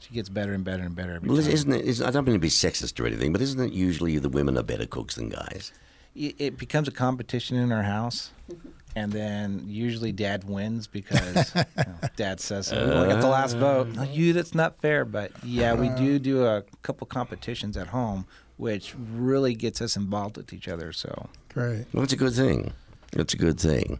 She 0.00 0.14
gets 0.14 0.28
better 0.30 0.52
and 0.54 0.64
better 0.64 0.82
and 0.82 0.96
better 0.96 1.14
every 1.16 1.28
Well, 1.28 1.40
time. 1.42 1.50
isn't 1.52 1.72
it? 1.72 1.84
Isn't, 1.84 2.06
I 2.06 2.10
don't 2.10 2.24
mean 2.24 2.34
to 2.34 2.38
be 2.40 2.48
sexist 2.48 2.98
or 2.98 3.06
anything, 3.06 3.32
but 3.32 3.40
isn't 3.42 3.60
it 3.60 3.72
usually 3.72 4.18
the 4.18 4.30
women 4.30 4.56
are 4.56 4.62
better 4.62 4.86
cooks 4.86 5.14
than 5.16 5.28
guys? 5.28 5.72
it 6.16 6.34
it 6.38 6.58
becomes 6.58 6.88
a 6.88 6.90
competition 6.90 7.56
in 7.56 7.70
our 7.70 7.84
house, 7.84 8.32
and 8.96 9.12
then 9.12 9.64
usually 9.66 10.12
Dad 10.12 10.44
wins 10.44 10.86
because 10.86 11.54
you 11.54 11.64
know, 11.76 11.94
Dad 12.16 12.40
says 12.40 12.68
so. 12.68 12.76
we 12.76 12.92
only 12.92 13.08
got 13.08 13.20
the 13.20 13.28
last 13.28 13.56
vote. 13.56 13.88
No, 13.88 14.02
you, 14.02 14.32
that's 14.32 14.54
not 14.54 14.80
fair. 14.80 15.04
But 15.04 15.32
yeah, 15.44 15.74
we 15.74 15.88
do 15.90 16.18
do 16.18 16.44
a 16.44 16.62
couple 16.82 17.06
competitions 17.06 17.76
at 17.76 17.88
home, 17.88 18.26
which 18.56 18.94
really 18.96 19.54
gets 19.54 19.80
us 19.80 19.96
involved 19.96 20.36
with 20.36 20.52
each 20.52 20.68
other. 20.68 20.92
So 20.92 21.28
Great. 21.50 21.86
Well, 21.92 22.04
it's 22.04 22.12
a 22.12 22.16
good 22.16 22.34
thing. 22.34 22.72
It's 23.12 23.34
a 23.34 23.36
good 23.36 23.58
thing. 23.58 23.98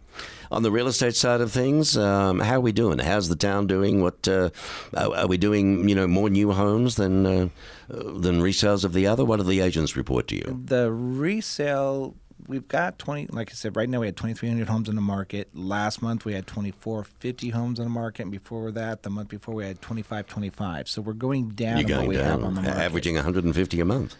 On 0.51 0.63
the 0.63 0.71
real 0.71 0.87
estate 0.87 1.15
side 1.15 1.41
of 1.41 1.51
things, 1.51 1.97
um, 1.97 2.39
how 2.39 2.55
are 2.55 2.61
we 2.61 2.71
doing? 2.71 2.97
How's 2.99 3.27
the 3.27 3.35
town 3.35 3.67
doing? 3.67 4.01
What 4.01 4.25
uh, 4.25 4.51
are 4.95 5.15
are 5.15 5.27
we 5.27 5.37
doing? 5.37 5.89
You 5.89 5.95
know, 5.95 6.07
more 6.07 6.29
new 6.29 6.53
homes 6.53 6.95
than 6.95 7.25
uh, 7.25 7.49
uh, 7.93 8.03
than 8.19 8.41
resales 8.41 8.85
of 8.85 8.93
the 8.93 9.07
other. 9.07 9.25
What 9.25 9.37
do 9.37 9.43
the 9.43 9.59
agents 9.59 9.97
report 9.97 10.27
to 10.29 10.35
you? 10.35 10.61
the 10.65 10.91
resale. 10.91 12.15
We've 12.47 12.67
got 12.67 12.97
20, 12.99 13.27
like 13.27 13.49
I 13.51 13.53
said, 13.53 13.75
right 13.75 13.87
now 13.89 13.99
we 14.01 14.07
had 14.07 14.17
2,300 14.17 14.67
homes 14.67 14.89
in 14.89 14.95
the 14.95 15.01
market. 15.01 15.49
Last 15.53 16.01
month 16.01 16.25
we 16.25 16.33
had 16.33 16.47
2,450 16.47 17.49
homes 17.49 17.79
on 17.79 17.85
the 17.85 17.89
market. 17.89 18.23
And 18.23 18.31
before 18.31 18.71
that, 18.71 19.03
the 19.03 19.09
month 19.09 19.29
before 19.29 19.55
we 19.55 19.65
had 19.65 19.81
2,525. 19.81 20.87
So 20.89 21.01
we're 21.01 21.13
going 21.13 21.49
down 21.49 21.77
You're 21.77 21.87
going 21.87 22.07
we 22.07 22.15
have 22.15 22.39
down, 22.39 22.43
on 22.43 22.55
the 22.55 22.61
market. 22.61 22.81
averaging 22.81 23.15
150 23.15 23.79
a 23.79 23.85
month. 23.85 24.15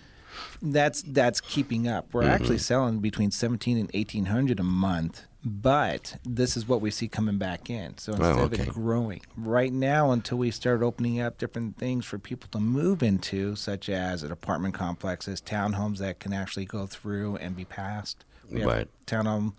that's 0.61 1.01
that's 1.03 1.41
keeping 1.41 1.88
up. 1.88 2.13
We're 2.13 2.22
Mm-hmm. 2.24 2.32
actually 2.32 2.57
selling 2.59 2.99
between 2.99 3.32
seventeen 3.32 3.78
and 3.78 3.89
eighteen 3.93 4.26
hundred 4.26 4.59
a 4.59 4.63
month, 4.63 5.24
but 5.44 6.18
this 6.24 6.56
is 6.56 6.68
what 6.68 6.82
we 6.82 6.92
see 6.92 7.08
coming 7.08 7.38
back 7.38 7.70
in. 7.70 7.98
So 7.98 8.14
oh, 8.14 8.16
instead 8.16 8.32
of 8.34 8.39
Oh, 8.39 8.46
okay. 8.54 8.64
it 8.64 8.70
growing 8.74 9.22
right 9.36 9.74
now, 9.74 10.12
until 10.12 10.38
we 10.38 10.52
start 10.52 10.82
opening 10.84 11.20
up 11.20 11.38
different 11.38 11.78
things 11.78 12.06
for 12.06 12.20
people 12.20 12.48
to 12.52 12.60
move 12.60 13.02
into, 13.02 13.56
such 13.56 13.89
as 13.89 14.24
an 14.24 14.32
apartment 14.32 14.74
complexes, 14.76 15.42
townhomes 15.42 15.98
that 15.98 16.20
can 16.20 16.34
actually 16.34 16.66
go 16.66 16.86
through 16.86 17.38
and 17.38 17.56
be 17.56 17.66
passed. 17.66 18.24
We 18.50 18.60
have 18.62 18.70
Right. 18.70 18.88
townhome 19.08 19.54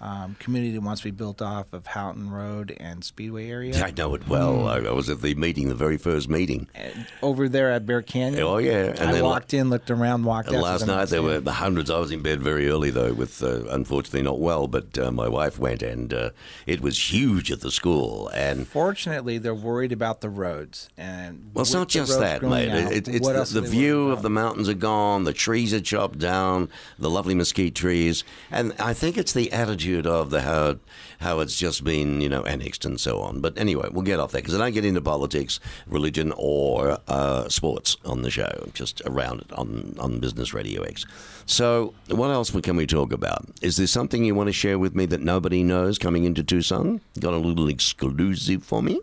um, 0.00 0.36
community 0.38 0.72
that 0.72 0.80
wants 0.82 1.00
to 1.02 1.06
be 1.06 1.10
built 1.12 1.40
off 1.40 1.72
of 1.72 1.86
Houghton 1.86 2.30
Road 2.30 2.76
and 2.78 3.04
Speedway 3.04 3.48
area. 3.48 3.82
I 3.82 3.92
know 3.92 4.14
it 4.14 4.26
well. 4.28 4.66
I, 4.68 4.78
I 4.78 4.90
was 4.90 5.08
at 5.08 5.22
the 5.22 5.34
meeting, 5.36 5.68
the 5.68 5.74
very 5.74 5.96
first 5.96 6.28
meeting. 6.28 6.68
And 6.74 7.06
over 7.22 7.48
there 7.48 7.70
at 7.70 7.86
Bear 7.86 8.02
Canyon. 8.02 8.42
Oh, 8.42 8.58
yeah. 8.58 8.86
And 8.98 9.10
I 9.10 9.12
then 9.12 9.22
walked 9.24 9.54
in, 9.54 9.70
looked 9.70 9.90
around, 9.90 10.24
walked 10.24 10.48
out. 10.48 10.62
last 10.62 10.86
night 10.86 11.08
there 11.08 11.22
were 11.22 11.40
the 11.40 11.52
hundreds. 11.52 11.90
I 11.90 11.98
was 11.98 12.10
in 12.10 12.22
bed 12.22 12.42
very 12.42 12.68
early 12.68 12.90
though, 12.90 13.12
with 13.14 13.42
uh, 13.42 13.64
unfortunately 13.68 14.22
not 14.22 14.40
well. 14.40 14.66
But 14.66 14.98
uh, 14.98 15.12
my 15.12 15.28
wife 15.28 15.58
went, 15.58 15.82
and 15.82 16.12
uh, 16.12 16.30
it 16.66 16.80
was 16.80 17.12
huge 17.12 17.52
at 17.52 17.60
the 17.60 17.70
school. 17.70 18.28
And 18.34 18.66
Fortunately, 18.66 19.38
they're 19.38 19.54
worried 19.54 19.92
about 19.92 20.20
the 20.20 20.28
roads, 20.28 20.88
and 20.96 21.50
well, 21.54 21.62
it's 21.62 21.72
not 21.72 21.88
just 21.88 22.18
that, 22.18 22.42
mate. 22.42 22.68
out, 22.68 22.92
It, 22.92 23.08
it's 23.08 23.26
the, 23.26 23.32
the 23.32 23.40
are 23.40 23.44
they 23.44 23.60
worried 23.60 23.70
view 23.70 24.10
of 24.10 24.22
the 24.22 24.30
mountains 24.30 24.68
are 24.68 24.74
gone. 24.74 25.24
The 25.24 25.32
trees 25.32 25.72
are 25.72 25.80
chopped 25.80 26.18
down. 26.18 26.68
The 26.98 27.10
lovely 27.10 27.34
mesquite 27.34 27.74
trees, 27.74 28.24
and 28.50 28.74
I 28.78 28.92
think 28.92 29.16
it's 29.16 29.32
the 29.32 29.52
attitude 29.52 29.83
of 29.86 30.30
the 30.30 30.40
how 30.42 30.76
how 31.20 31.40
it's 31.40 31.58
just 31.58 31.84
been 31.84 32.20
you 32.20 32.28
know 32.28 32.42
annexed 32.44 32.84
and 32.84 33.00
so 33.00 33.20
on. 33.20 33.40
But 33.40 33.58
anyway, 33.58 33.88
we'll 33.90 34.02
get 34.02 34.20
off 34.20 34.32
that 34.32 34.38
because 34.38 34.54
I 34.54 34.58
don't 34.58 34.72
get 34.72 34.84
into 34.84 35.00
politics, 35.00 35.60
religion, 35.86 36.32
or 36.36 36.98
uh, 37.08 37.48
sports 37.48 37.96
on 38.04 38.22
the 38.22 38.30
show. 38.30 38.50
I'm 38.62 38.72
just 38.72 39.02
around 39.06 39.40
it 39.40 39.52
on 39.52 39.94
on 39.98 40.20
Business 40.20 40.54
Radio 40.54 40.82
X. 40.82 41.06
So, 41.46 41.94
what 42.08 42.30
else 42.30 42.50
can 42.50 42.76
we 42.76 42.86
talk 42.86 43.12
about? 43.12 43.46
Is 43.60 43.76
there 43.76 43.86
something 43.86 44.24
you 44.24 44.34
want 44.34 44.48
to 44.48 44.52
share 44.52 44.78
with 44.78 44.94
me 44.94 45.06
that 45.06 45.20
nobody 45.20 45.62
knows 45.62 45.98
coming 45.98 46.24
into 46.24 46.42
Tucson? 46.42 47.00
Got 47.20 47.34
a 47.34 47.38
little 47.38 47.68
exclusive 47.68 48.62
for 48.62 48.82
me? 48.82 49.00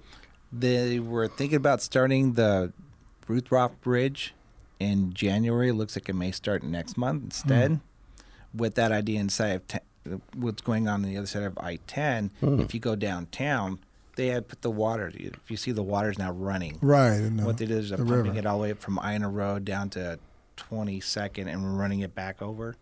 They 0.52 1.00
were 1.00 1.28
thinking 1.28 1.58
about 1.58 1.82
starting 1.82 2.34
the 2.34 2.74
Ruth 3.28 3.52
Rock 3.52 3.80
Bridge 3.82 4.34
in 4.80 5.14
January. 5.14 5.72
Looks 5.72 5.96
like 5.96 6.10
it 6.10 6.16
may 6.16 6.32
start 6.32 6.64
next 6.64 6.98
month 6.98 7.24
instead. 7.24 7.80
With 8.54 8.76
that 8.76 8.92
idea 8.92 9.20
inside 9.20 9.52
of 9.52 9.68
te- 9.68 9.80
what's 10.36 10.62
going 10.62 10.88
on 10.88 10.96
on 10.96 11.02
the 11.04 11.18
other 11.18 11.28
side 11.28 11.44
of 11.44 11.58
I-10, 11.60 12.32
if 12.62 12.74
you 12.74 12.80
go 12.80 12.96
downtown, 12.96 13.80
they 14.16 14.28
had 14.28 14.48
put 14.48 14.62
the 14.62 14.72
water. 14.72 15.12
If 15.14 15.50
you 15.50 15.58
see 15.58 15.72
the 15.72 15.84
water's 15.84 16.18
now 16.18 16.32
running, 16.32 16.78
Right. 16.82 17.14
and, 17.16 17.46
what 17.46 17.58
they 17.58 17.66
did 17.66 17.78
is 17.78 17.90
they're 17.90 17.98
the 17.98 18.04
pumping 18.06 18.24
river. 18.34 18.40
it 18.40 18.46
all 18.46 18.58
the 18.58 18.64
way 18.64 18.72
up 18.72 18.80
from 18.80 19.00
Ina 19.04 19.30
Road 19.30 19.64
down 19.66 19.90
to 19.92 20.20
22nd 20.58 21.48
and 21.52 21.78
running 21.80 22.02
it 22.02 22.14
back 22.16 22.42
over. 22.42 22.76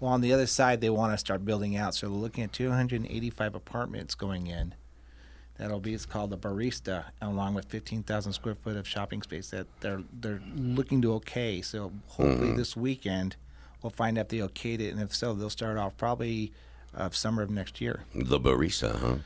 Well, 0.00 0.12
on 0.12 0.20
the 0.20 0.32
other 0.32 0.46
side, 0.46 0.80
they 0.80 0.90
want 0.90 1.12
to 1.12 1.18
start 1.18 1.44
building 1.44 1.74
out, 1.76 1.94
so 1.94 2.06
they're 2.08 2.16
looking 2.16 2.44
at 2.44 2.52
285 2.52 3.54
apartments 3.54 4.14
going 4.14 4.46
in. 4.46 4.74
That'll 5.58 5.80
be 5.80 5.92
it's 5.92 6.06
called 6.06 6.30
the 6.30 6.38
Barista, 6.38 7.06
along 7.20 7.54
with 7.54 7.64
15,000 7.64 8.32
square 8.32 8.54
foot 8.54 8.76
of 8.76 8.86
shopping 8.86 9.22
space 9.22 9.50
that 9.50 9.66
they're 9.80 10.02
they're 10.12 10.40
looking 10.54 11.02
to 11.02 11.14
okay. 11.14 11.60
So 11.62 11.90
hopefully 12.06 12.52
this 12.52 12.76
weekend 12.76 13.34
we'll 13.82 13.90
find 13.90 14.18
out 14.18 14.22
if 14.22 14.28
they 14.28 14.38
okayed 14.38 14.80
it, 14.80 14.90
and 14.92 15.00
if 15.00 15.14
so, 15.14 15.34
they'll 15.34 15.50
start 15.50 15.76
off 15.78 15.96
probably 15.96 16.52
uh, 16.96 17.10
summer 17.10 17.42
of 17.42 17.50
next 17.50 17.80
year. 17.80 18.04
The 18.14 18.40
barista, 18.40 18.98
huh? 18.98 19.16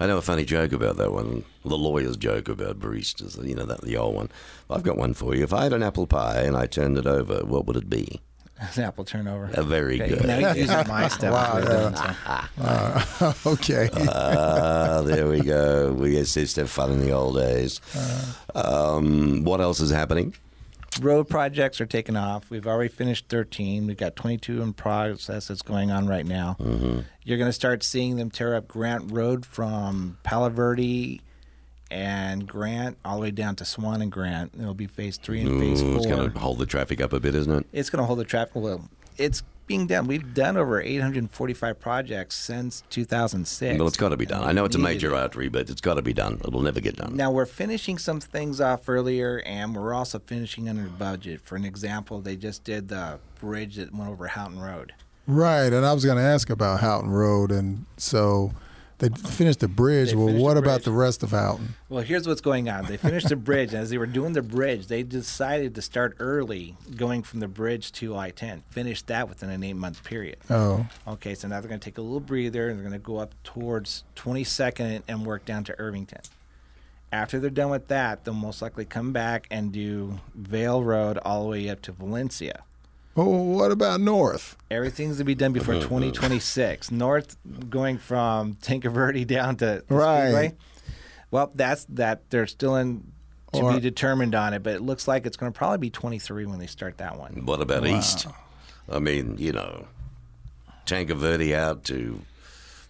I 0.00 0.06
know 0.06 0.18
a 0.18 0.22
funny 0.22 0.44
joke 0.44 0.70
about 0.72 0.96
that 0.98 1.12
one. 1.12 1.44
The 1.64 1.76
lawyer's 1.76 2.16
joke 2.16 2.48
about 2.48 2.78
baristas, 2.78 3.44
you 3.44 3.56
know, 3.56 3.64
that 3.66 3.80
the 3.80 3.96
old 3.96 4.14
one. 4.14 4.30
I've 4.70 4.84
got 4.84 4.96
one 4.96 5.12
for 5.12 5.34
you. 5.34 5.42
If 5.42 5.52
I 5.52 5.64
had 5.64 5.72
an 5.72 5.82
apple 5.82 6.06
pie 6.06 6.42
and 6.42 6.56
I 6.56 6.66
turned 6.66 6.96
it 6.98 7.06
over, 7.06 7.44
what 7.44 7.66
would 7.66 7.76
it 7.76 7.90
be? 7.90 8.20
An 8.76 8.82
apple 8.82 9.04
turnover. 9.04 9.50
A 9.54 9.62
very 9.62 10.00
Okay, 10.02 10.08
good. 10.16 10.26
Now 10.26 10.52
he's 10.52 10.68
using 10.68 10.76
my 10.88 11.06
stuff. 11.08 11.32
Wow, 11.32 11.54
We're 11.54 11.62
yeah. 11.62 11.90
done, 12.56 13.34
so. 13.44 13.50
okay. 13.52 13.88
Ah, 14.08 15.02
there 15.04 15.28
we 15.28 15.40
go. 15.42 15.92
We 15.92 16.16
used 16.16 16.34
to 16.34 16.60
have 16.62 16.70
fun 16.70 16.90
in 16.92 17.00
the 17.00 17.12
old 17.12 17.36
days. 17.36 17.80
Um, 18.56 19.44
what 19.44 19.60
else 19.60 19.78
is 19.80 19.90
happening? 19.90 20.34
Road 21.00 21.28
projects 21.28 21.80
are 21.80 21.86
taking 21.86 22.16
off. 22.16 22.50
We've 22.50 22.66
already 22.66 22.88
finished 22.88 23.26
13. 23.28 23.86
We've 23.86 23.96
got 23.96 24.16
22 24.16 24.62
in 24.62 24.72
process 24.72 25.48
that's 25.48 25.62
going 25.62 25.90
on 25.90 26.06
right 26.06 26.26
now. 26.26 26.56
Mm-hmm. 26.60 27.00
You're 27.24 27.38
going 27.38 27.48
to 27.48 27.52
start 27.52 27.82
seeing 27.82 28.16
them 28.16 28.30
tear 28.30 28.54
up 28.54 28.68
Grant 28.68 29.12
Road 29.12 29.44
from 29.44 30.18
Palo 30.22 30.48
Verde 30.48 31.20
and 31.90 32.46
Grant 32.46 32.98
all 33.04 33.16
the 33.16 33.22
way 33.22 33.30
down 33.30 33.56
to 33.56 33.64
Swan 33.64 34.02
and 34.02 34.12
Grant. 34.12 34.52
It'll 34.58 34.74
be 34.74 34.86
phase 34.86 35.16
three 35.16 35.40
and 35.40 35.60
phase 35.60 35.80
four. 35.80 35.96
it's 35.96 36.06
going 36.06 36.30
to 36.30 36.38
hold 36.38 36.58
the 36.58 36.66
traffic 36.66 37.00
up 37.00 37.12
a 37.12 37.20
bit, 37.20 37.34
isn't 37.34 37.52
it? 37.52 37.66
It's 37.72 37.90
going 37.90 38.02
to 38.02 38.06
hold 38.06 38.18
the 38.18 38.24
traffic. 38.24 38.56
Well, 38.56 38.88
it's 39.16 39.42
being 39.68 39.86
done. 39.86 40.06
We've 40.06 40.34
done 40.34 40.56
over 40.56 40.80
845 40.80 41.78
projects 41.78 42.34
since 42.34 42.82
2006. 42.90 43.78
Well, 43.78 43.86
it's 43.86 43.96
got 43.96 44.08
to 44.08 44.16
be 44.16 44.26
done. 44.26 44.42
I 44.42 44.52
know 44.52 44.64
it's 44.64 44.74
a 44.74 44.80
major 44.80 45.14
artery, 45.14 45.48
but 45.48 45.70
it's 45.70 45.80
got 45.80 45.94
to 45.94 46.02
be 46.02 46.12
done. 46.12 46.40
It'll 46.44 46.62
never 46.62 46.80
get 46.80 46.96
done. 46.96 47.14
Now 47.14 47.30
we're 47.30 47.46
finishing 47.46 47.98
some 47.98 48.18
things 48.20 48.60
off 48.60 48.88
earlier, 48.88 49.42
and 49.46 49.76
we're 49.76 49.94
also 49.94 50.18
finishing 50.18 50.68
under 50.68 50.88
budget. 50.88 51.40
For 51.42 51.54
an 51.54 51.64
example, 51.64 52.20
they 52.20 52.34
just 52.34 52.64
did 52.64 52.88
the 52.88 53.20
bridge 53.38 53.76
that 53.76 53.94
went 53.94 54.10
over 54.10 54.26
Houghton 54.26 54.58
Road. 54.58 54.94
Right, 55.26 55.72
and 55.72 55.84
I 55.84 55.92
was 55.92 56.04
going 56.04 56.16
to 56.16 56.24
ask 56.24 56.48
about 56.48 56.80
Houghton 56.80 57.10
Road, 57.10 57.52
and 57.52 57.84
so 57.98 58.52
They 58.98 59.08
finished 59.10 59.60
the 59.60 59.68
bridge. 59.68 60.10
They 60.10 60.16
well, 60.16 60.34
what 60.34 60.54
the 60.54 60.60
about 60.60 60.78
bridge. 60.78 60.84
the 60.84 60.92
rest 60.92 61.22
of 61.22 61.30
Houghton? 61.30 61.74
Well, 61.88 62.02
here's 62.02 62.26
what's 62.26 62.40
going 62.40 62.68
on. 62.68 62.86
They 62.86 62.96
finished 62.96 63.28
the 63.28 63.36
bridge, 63.36 63.72
and 63.72 63.82
as 63.82 63.90
they 63.90 63.98
were 63.98 64.06
doing 64.06 64.32
the 64.32 64.42
bridge, 64.42 64.88
they 64.88 65.04
decided 65.04 65.76
to 65.76 65.82
start 65.82 66.16
early, 66.18 66.76
going 66.96 67.22
from 67.22 67.38
the 67.38 67.46
bridge 67.46 67.92
to 67.92 68.16
I-10. 68.16 68.62
Finish 68.70 69.02
that 69.02 69.28
within 69.28 69.50
an 69.50 69.62
eight-month 69.62 70.02
period. 70.02 70.38
Oh, 70.50 70.86
Okay, 71.06 71.34
so 71.36 71.46
now 71.46 71.60
they're 71.60 71.68
going 71.68 71.80
to 71.80 71.84
take 71.84 71.98
a 71.98 72.02
little 72.02 72.18
breather, 72.20 72.68
and 72.68 72.76
they're 72.76 72.88
going 72.88 73.00
to 73.00 73.04
go 73.04 73.18
up 73.18 73.34
towards 73.44 74.02
22nd 74.16 75.02
and 75.06 75.24
work 75.24 75.44
down 75.44 75.62
to 75.64 75.78
Irvington. 75.78 76.20
After 77.12 77.38
they're 77.38 77.50
done 77.50 77.70
with 77.70 77.88
that, 77.88 78.24
they'll 78.24 78.34
most 78.34 78.60
likely 78.60 78.84
come 78.84 79.12
back 79.12 79.46
and 79.50 79.72
do 79.72 80.20
Vale 80.34 80.82
Road 80.82 81.18
all 81.18 81.44
the 81.44 81.48
way 81.50 81.68
up 81.70 81.80
to 81.82 81.92
Valencia. 81.92 82.64
Well, 83.18 83.32
what 83.32 83.72
about 83.72 84.00
North? 84.00 84.56
Everything's 84.70 85.18
to 85.18 85.24
be 85.24 85.34
done 85.34 85.52
before 85.52 85.74
uh, 85.74 85.78
uh. 85.78 85.82
2026. 85.82 86.92
North, 86.92 87.36
going 87.68 87.98
from 87.98 88.54
Tanque 88.62 88.84
Verde 88.84 89.24
down 89.24 89.56
to 89.56 89.82
the 89.88 89.94
Right. 89.94 90.22
Speedway. 90.28 90.54
Well, 91.32 91.50
that's 91.52 91.84
that. 91.86 92.30
They're 92.30 92.46
still 92.46 92.76
in 92.76 93.10
to 93.54 93.60
Or- 93.60 93.72
be 93.72 93.80
determined 93.80 94.36
on 94.36 94.54
it, 94.54 94.62
but 94.62 94.74
it 94.74 94.82
looks 94.82 95.08
like 95.08 95.26
it's 95.26 95.36
going 95.36 95.52
to 95.52 95.56
probably 95.56 95.78
be 95.78 95.90
23 95.90 96.46
when 96.46 96.60
they 96.60 96.68
start 96.68 96.98
that 96.98 97.18
one. 97.18 97.44
What 97.44 97.60
about 97.60 97.84
East? 97.88 98.28
I 98.88 99.00
mean, 99.00 99.36
you 99.36 99.50
know, 99.50 99.88
Tanque 100.86 101.10
Verde 101.10 101.56
out 101.56 101.82
to 101.84 102.20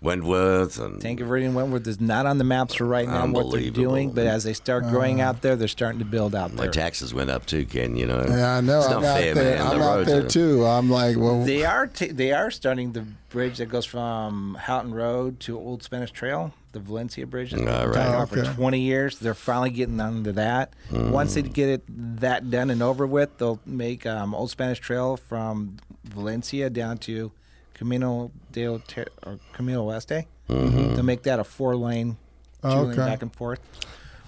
Wentworth 0.00 0.78
and 0.78 1.00
Tanque 1.00 1.20
Verde 1.20 1.44
and 1.46 1.54
Wentworth 1.54 1.86
is 1.86 2.00
not 2.00 2.24
on 2.24 2.38
the 2.38 2.44
maps 2.44 2.74
for 2.74 2.84
right 2.84 3.08
now 3.08 3.26
what 3.26 3.50
they're 3.50 3.70
doing, 3.70 4.12
but 4.12 4.26
as 4.26 4.44
they 4.44 4.52
start 4.52 4.84
growing 4.84 5.20
out 5.20 5.42
there, 5.42 5.56
they're 5.56 5.66
starting 5.68 5.98
to 5.98 6.04
build 6.04 6.34
out 6.34 6.52
my 6.54 6.62
there. 6.64 6.70
taxes 6.70 7.12
went 7.12 7.30
up 7.30 7.46
too, 7.46 7.64
Ken. 7.66 7.96
You 7.96 8.06
know, 8.06 8.24
Yeah, 8.28 8.56
I 8.56 8.60
know. 8.60 8.78
It's 8.78 8.86
I'm 8.88 9.02
not 9.02 9.04
out 9.04 9.18
fair, 9.20 9.34
there. 9.34 9.56
man. 9.58 9.66
I'm 9.66 9.78
the 9.78 9.84
out 9.84 9.96
roads 9.96 10.08
there 10.08 10.24
are- 10.24 10.28
too. 10.28 10.64
I'm 10.64 10.88
like, 10.88 11.16
well, 11.16 11.44
They 11.44 11.64
are 11.64 11.86
t- 11.88 12.12
they 12.12 12.32
are 12.32 12.50
starting 12.50 12.92
the 12.92 13.04
bridge 13.30 13.58
that 13.58 13.66
goes 13.66 13.84
from 13.86 14.54
Houghton 14.54 14.94
Road 14.94 15.40
to 15.40 15.58
Old 15.58 15.82
Spanish 15.82 16.12
Trail, 16.12 16.54
the 16.72 16.78
Valencia 16.80 17.26
Bridge. 17.26 17.50
That 17.50 17.58
they've 17.58 17.68
All 17.68 17.80
been 17.80 17.88
right. 17.90 17.94
talking 17.96 18.12
Oh, 18.12 18.16
about 18.18 18.28
for 18.28 18.38
okay. 18.40 18.52
20 18.54 18.80
years. 18.80 19.18
They're 19.18 19.34
finally 19.34 19.70
getting 19.70 20.00
onto 20.00 20.32
that. 20.32 20.72
Once 20.92 21.34
they 21.34 21.42
get 21.42 21.68
it 21.68 21.82
that 22.20 22.50
done 22.50 22.70
and 22.70 22.82
over 22.82 23.06
with, 23.06 23.36
they'll 23.38 23.60
make 23.66 24.06
um, 24.06 24.34
Old 24.34 24.50
Spanish 24.50 24.78
Trail 24.78 25.16
from 25.16 25.78
Valencia 26.04 26.70
down 26.70 26.98
to 26.98 27.32
Camino 27.78 28.30
del 28.52 28.80
Ter- 28.86 29.06
or 29.24 29.38
Camino 29.52 29.88
Oeste. 29.88 30.26
They'll 30.48 31.02
make 31.02 31.22
that 31.24 31.38
a 31.38 31.44
four 31.44 31.76
lane, 31.76 32.16
two 32.62 32.68
lane 32.68 32.78
Okay. 32.90 32.96
back 32.96 33.22
and 33.22 33.32
forth 33.34 33.60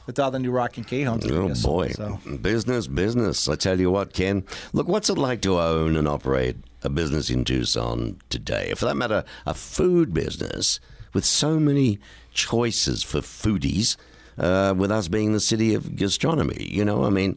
with 0.07 0.18
all 0.18 0.30
the 0.30 0.38
new 0.38 0.51
Rocking 0.51 0.84
K 0.84 1.03
homes. 1.03 1.24
Oh 1.30 1.48
boy, 1.62 1.88
So. 1.90 2.18
business, 2.42 2.86
business. 2.86 3.48
I 3.48 3.57
tell 3.57 3.80
you 3.80 3.90
what, 3.90 4.12
Ken. 4.12 4.44
Look, 4.72 4.86
what's 4.88 5.11
it 5.11 5.18
like 5.18 5.40
to 5.42 5.59
own 5.59 5.96
and 5.96 6.07
operate 6.07 6.57
a 6.82 6.88
business 6.90 7.30
in 7.30 7.44
Tucson 7.44 8.18
today? 8.28 8.72
For 8.76 8.84
that 8.86 8.96
matter, 8.96 9.24
a 9.46 9.55
food 9.55 10.14
business 10.14 10.78
with 11.12 11.24
so 11.24 11.59
many 11.59 11.98
choices 12.32 13.03
for 13.03 13.18
foodies. 13.20 13.96
Uh, 14.38 14.72
with 14.74 14.90
us 14.90 15.07
being 15.09 15.34
the 15.34 15.40
city 15.40 15.74
of 15.74 15.96
gastronomy, 15.96 16.66
you 16.70 16.82
know, 16.82 17.05
I 17.05 17.11
mean, 17.11 17.36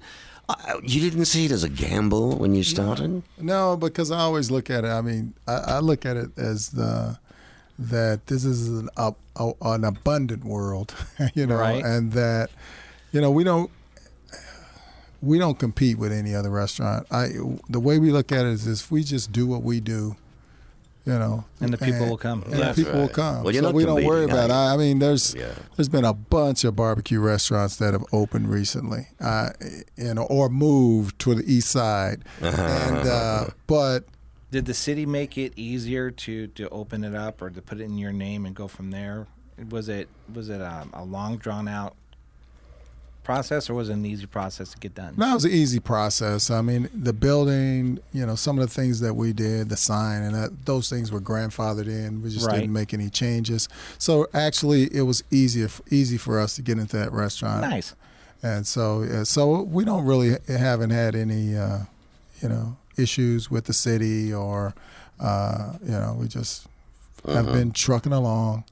Uh, 0.50 0.80
you 0.84 1.00
didn't 1.00 1.26
see 1.26 1.46
it 1.46 1.52
as 1.52 1.64
a 1.64 1.70
gamble 1.70 2.38
when 2.38 2.54
you 2.54 2.64
started. 2.64 3.24
No, 3.39 3.78
because 3.78 4.12
I 4.12 4.20
always 4.20 4.52
look 4.52 4.70
at 4.70 4.84
it. 4.84 4.89
I 4.89 5.02
mean, 5.02 5.34
I, 5.48 5.54
I 5.54 5.80
look 5.80 6.06
at 6.06 6.18
it 6.18 6.38
as 6.38 6.70
the 6.70 7.18
that 7.80 8.28
this 8.28 8.44
is 8.46 8.68
an 8.70 8.89
up, 8.98 9.18
a, 9.38 9.52
an 9.64 9.84
abundant 9.84 10.44
world, 10.44 10.94
you 11.34 11.48
know, 11.48 11.58
Right. 11.58 11.84
and 11.84 12.12
that 12.12 12.50
you 13.12 13.22
know 13.22 13.32
we 13.32 13.44
don't 13.44 13.72
we 15.22 15.39
don't 15.39 15.58
compete 15.58 15.98
with 15.98 16.12
any 16.12 16.36
other 16.36 16.50
restaurant. 16.50 17.08
I 17.10 17.30
the 17.70 17.80
way 17.80 17.98
we 17.98 18.12
look 18.12 18.32
at 18.32 18.46
it 18.46 18.52
is 18.52 18.68
if 18.68 18.91
we 18.91 19.04
just 19.04 19.32
do 19.32 19.48
what 19.48 19.64
we 19.64 19.80
do, 19.80 20.18
you 21.06 21.14
know, 21.14 21.43
And 21.60 21.74
the 21.74 21.78
people 21.78 22.08
will 22.08 22.18
come. 22.18 22.43
and 22.43 22.54
That's 22.54 22.78
the 22.78 22.86
people 22.86 23.01
will 23.01 23.10
come. 23.10 23.43
Well, 23.43 23.54
you're 23.54 23.64
so 23.64 23.72
we 23.72 23.84
don't 23.86 24.04
worry 24.06 24.24
about. 24.26 24.49
it. 24.49 24.54
I, 24.54 24.74
I 24.74 24.78
mean, 24.78 24.99
there's 24.99 25.36
Yeah. 25.36 25.54
there's 25.76 25.89
been 25.89 26.06
a 26.06 26.14
bunch 26.14 26.64
of 26.64 26.76
barbecue 26.76 27.20
restaurants 27.20 27.76
that 27.78 27.93
have 27.93 28.06
opened 28.14 28.49
recently, 28.49 29.08
uh, 29.20 29.49
you 29.97 30.14
know, 30.14 30.24
or 30.24 30.47
moved 30.49 31.20
to 31.20 31.36
the 31.36 31.43
east 31.45 31.70
side, 31.70 32.24
and 32.41 33.08
uh, 33.08 33.45
but 33.68 34.06
Did 34.51 34.66
the 34.66 34.74
city 34.74 35.06
make 35.06 35.38
it 35.38 35.54
easier 35.58 36.10
to 36.12 36.47
to 36.47 36.70
open 36.70 37.04
it 37.04 37.16
up 37.16 37.41
or 37.41 37.49
to 37.49 37.62
put 37.62 37.80
it 37.82 37.84
in 37.84 37.97
your 37.97 38.14
name 38.14 38.45
and 38.45 38.56
go 38.56 38.68
from 38.68 38.91
there? 38.91 39.28
Was 39.70 39.89
it 39.89 40.08
was 40.34 40.49
it 40.49 40.62
um, 40.62 40.89
a 40.93 41.04
long 41.04 41.38
drawn 41.38 41.68
out 41.68 41.95
process 43.24 43.69
or 43.69 43.74
was 43.74 43.89
it 43.89 43.93
an 43.93 44.05
easy 44.05 44.26
process 44.26 44.71
to 44.71 44.78
get 44.78 44.95
done? 44.95 45.13
No, 45.17 45.32
it 45.32 45.34
was 45.36 45.45
an 45.45 45.51
easy 45.51 45.80
process. 45.80 46.49
I 46.51 46.61
mean, 46.61 46.89
the 46.93 47.13
building, 47.13 47.99
you 48.13 48.26
know, 48.26 48.36
some 48.36 48.59
of 48.59 48.67
the 48.67 48.74
things 48.74 48.99
that 48.99 49.13
we 49.13 49.34
did, 49.34 49.69
the 49.69 49.78
sign, 49.78 50.24
and 50.24 50.36
that, 50.36 50.65
those 50.65 50.89
things 50.89 51.11
were 51.11 51.21
grandfathered 51.21 51.88
in. 51.88 52.21
We 52.21 52.30
just 52.30 52.45
Right. 52.47 52.59
didn't 52.61 52.74
make 52.74 52.93
any 52.93 53.09
changes. 53.09 53.69
So 53.97 54.28
actually, 54.34 54.93
it 54.95 55.01
was 55.03 55.24
easier 55.32 55.69
easy 55.89 56.17
for 56.17 56.39
us 56.39 56.55
to 56.55 56.61
get 56.61 56.78
into 56.78 56.97
that 56.97 57.11
restaurant. 57.11 57.61
Nice. 57.61 57.95
And 58.41 58.67
so, 58.67 59.24
so 59.24 59.61
we 59.61 59.86
don't 59.86 60.05
really 60.05 60.36
haven't 60.47 60.89
had 60.89 61.15
any, 61.15 61.55
uh, 61.55 61.80
you 62.41 62.49
know, 62.49 62.76
issues 62.97 63.49
with 63.49 63.65
the 63.65 63.74
city 63.74 64.34
or, 64.34 64.74
uh, 65.19 65.74
you 65.84 65.91
know, 65.91 66.17
we 66.19 66.28
just 66.28 66.67
have 67.26 67.45
been 67.45 67.71
trucking 67.71 68.11
along. 68.11 68.65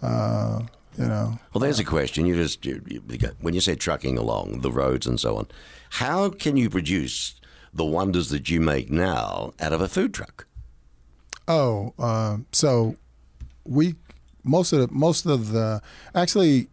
Uh, 0.00 0.60
you 0.98 1.06
know, 1.06 1.38
Well, 1.52 1.60
there's 1.60 1.78
a 1.78 1.84
question. 1.84 2.26
You 2.26 2.34
just 2.36 2.64
you, 2.64 2.82
you, 2.86 3.02
when 3.40 3.54
you 3.54 3.60
say 3.60 3.74
trucking 3.74 4.16
along 4.18 4.60
the 4.60 4.70
roads 4.70 5.06
and 5.06 5.18
so 5.20 5.36
on, 5.36 5.46
how 5.90 6.30
can 6.30 6.56
you 6.56 6.70
produce 6.70 7.40
the 7.74 7.84
wonders 7.84 8.30
that 8.30 8.48
you 8.48 8.60
make 8.60 8.90
now 8.90 9.52
out 9.60 9.72
of 9.72 9.80
a 9.80 9.88
food 9.88 10.14
truck? 10.14 10.46
Oh, 11.48 11.92
um, 11.98 12.46
so 12.52 12.96
we 13.64 13.94
most 14.42 14.72
of 14.72 14.80
the 14.80 14.88
most 14.90 15.26
of 15.26 15.52
the 15.52 15.80
actually 16.14 16.68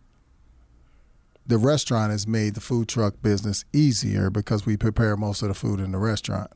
the 1.46 1.58
restaurant 1.58 2.12
has 2.12 2.26
made 2.26 2.54
the 2.56 2.62
food 2.62 2.88
truck 2.88 3.22
business 3.22 3.66
easier 3.74 4.30
because 4.30 4.66
we 4.66 4.78
prepare 4.78 5.18
most 5.18 5.42
of 5.42 5.50
the 5.50 5.54
food 5.54 5.80
in 5.80 5.92
the 5.92 5.98
restaurant. 5.98 6.50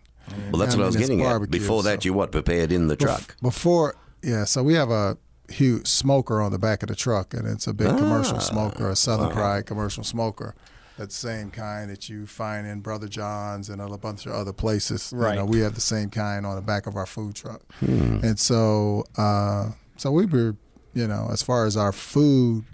Well, 0.52 0.60
that's 0.60 0.76
I 0.76 0.78
what 0.78 0.84
I 0.84 0.88
was 0.88 0.96
getting 0.96 1.22
at. 1.22 1.26
barbecue, 1.26 1.60
Before 1.60 1.84
that, 1.84 2.06
you 2.06 2.14
what 2.14 2.32
prepared 2.32 2.72
in 2.72 2.88
the 2.88 2.96
truck? 2.96 3.36
Before, 3.42 3.96
yeah, 4.22 4.44
so 4.46 4.64
we 4.64 4.74
have 4.74 4.90
a 4.90 5.18
huge 5.50 5.88
smoker 5.88 6.42
on 6.42 6.52
the 6.52 6.60
back 6.60 6.84
of 6.84 6.90
the 6.90 6.96
truck, 6.96 7.34
and 7.34 7.48
it's 7.48 7.68
a 7.68 7.74
big 7.74 7.88
Ah. 7.88 7.98
commercial 7.98 8.40
smoker, 8.40 8.90
a 8.90 8.96
Southern 8.96 9.30
Pride 9.32 9.66
commercial 9.66 10.04
smoker. 10.04 10.56
That 10.98 11.12
same 11.12 11.52
kind 11.52 11.92
that 11.92 12.10
you 12.10 12.26
find 12.26 12.66
in 12.66 12.80
Brother 12.82 13.08
John's 13.08 13.70
and 13.70 13.80
a 13.82 13.98
bunch 13.98 14.26
of 14.26 14.32
other 14.34 14.52
places. 14.54 15.12
You 15.12 15.20
know, 15.20 15.24
Right. 15.24 15.48
we 15.48 15.60
have 15.60 15.76
the 15.76 15.82
same 15.82 16.10
kind 16.10 16.46
on 16.46 16.56
the 16.56 16.62
back 16.62 16.88
of 16.88 16.96
our 16.96 17.06
food 17.06 17.36
truck, 17.36 17.62
Hmm. 17.80 18.20
and 18.24 18.40
so 18.40 19.04
uh, 19.16 19.72
so 19.96 20.12
we 20.12 20.26
were, 20.26 20.56
you 20.94 21.08
know, 21.08 21.30
as 21.32 21.42
far 21.44 21.66
as 21.66 21.78
our 21.78 21.92
food 21.92 22.66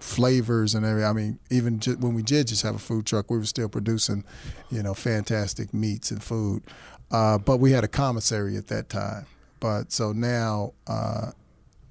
flavors 0.00 0.74
and 0.74 0.84
everything. 0.84 1.08
I 1.08 1.12
mean, 1.12 1.38
even 1.50 1.80
ju- 1.80 1.96
when 1.98 2.14
we 2.14 2.22
did 2.22 2.48
just 2.48 2.62
have 2.62 2.74
a 2.74 2.78
food 2.78 3.06
truck, 3.06 3.30
we 3.30 3.38
were 3.38 3.44
still 3.46 3.68
producing, 3.68 4.24
you 4.70 4.82
know, 4.82 4.92
fantastic 4.94 5.72
meats 5.72 6.10
and 6.10 6.22
food. 6.22 6.62
Uh, 7.10 7.38
but 7.38 7.58
we 7.58 7.72
had 7.72 7.84
a 7.84 7.88
commissary 7.88 8.56
at 8.56 8.66
that 8.68 8.88
time. 8.88 9.26
But 9.60 9.92
so 9.92 10.12
now 10.12 10.72
uh, 10.86 11.30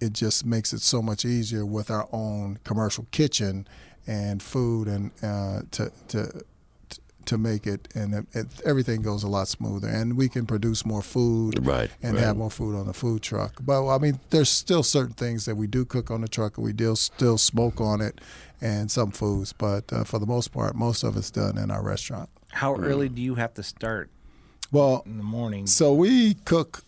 it 0.04 0.14
just 0.14 0.46
makes 0.46 0.74
it 0.74 0.82
so 0.82 1.02
much 1.02 1.24
easier 1.26 1.66
with 1.66 1.90
our 1.90 2.08
own 2.12 2.58
commercial 2.64 3.06
kitchen 3.12 3.68
and 4.08 4.42
food 4.44 4.88
and 4.88 5.12
uh, 5.24 5.62
to 5.72 5.92
to 6.10 6.44
to 7.26 7.38
make 7.38 7.66
it 7.66 7.88
and 7.96 8.14
it, 8.14 8.26
it, 8.34 8.48
everything 8.66 9.02
goes 9.02 9.24
a 9.24 9.28
lot 9.30 9.48
smoother. 9.48 9.88
And 9.88 10.18
we 10.18 10.28
can 10.28 10.46
produce 10.46 10.86
more 10.86 11.02
food 11.02 11.66
Right, 11.66 11.90
and 12.02 12.16
right. 12.16 12.24
have 12.26 12.36
more 12.36 12.50
food 12.52 12.76
on 12.76 12.86
the 12.86 12.94
food 12.94 13.22
truck. 13.22 13.54
But 13.62 13.88
i 13.88 13.98
mean 13.98 14.20
there's 14.30 14.50
still 14.50 14.84
certain 14.84 15.14
things 15.14 15.46
that 15.46 15.56
we 15.56 15.68
do 15.68 15.86
cook 15.86 16.12
on 16.12 16.20
the 16.20 16.28
truck 16.28 16.58
and 16.58 16.66
we 16.66 16.74
do 16.74 16.96
still 16.98 17.38
smoke 17.38 17.80
on 17.80 18.02
it 18.02 18.20
and 18.60 18.92
some 18.92 19.12
foods. 19.12 19.54
But 19.54 19.92
uh, 19.94 20.04
for 20.04 20.20
the 20.20 20.26
most 20.26 20.52
part 20.52 20.76
most 20.76 21.04
of 21.04 21.16
it's 21.16 21.32
done 21.32 21.58
in 21.58 21.72
our 21.72 21.82
restaurant. 21.84 22.30
How 22.52 22.76
early 22.76 23.08
do 23.10 23.22
you 23.22 23.36
have 23.36 23.54
to 23.54 23.64
start 23.64 24.10
well 24.72 25.04
in 25.06 25.18
the 25.18 25.24
morning? 25.24 25.66
so 25.68 25.94
we 25.94 26.34
cook 26.46 26.84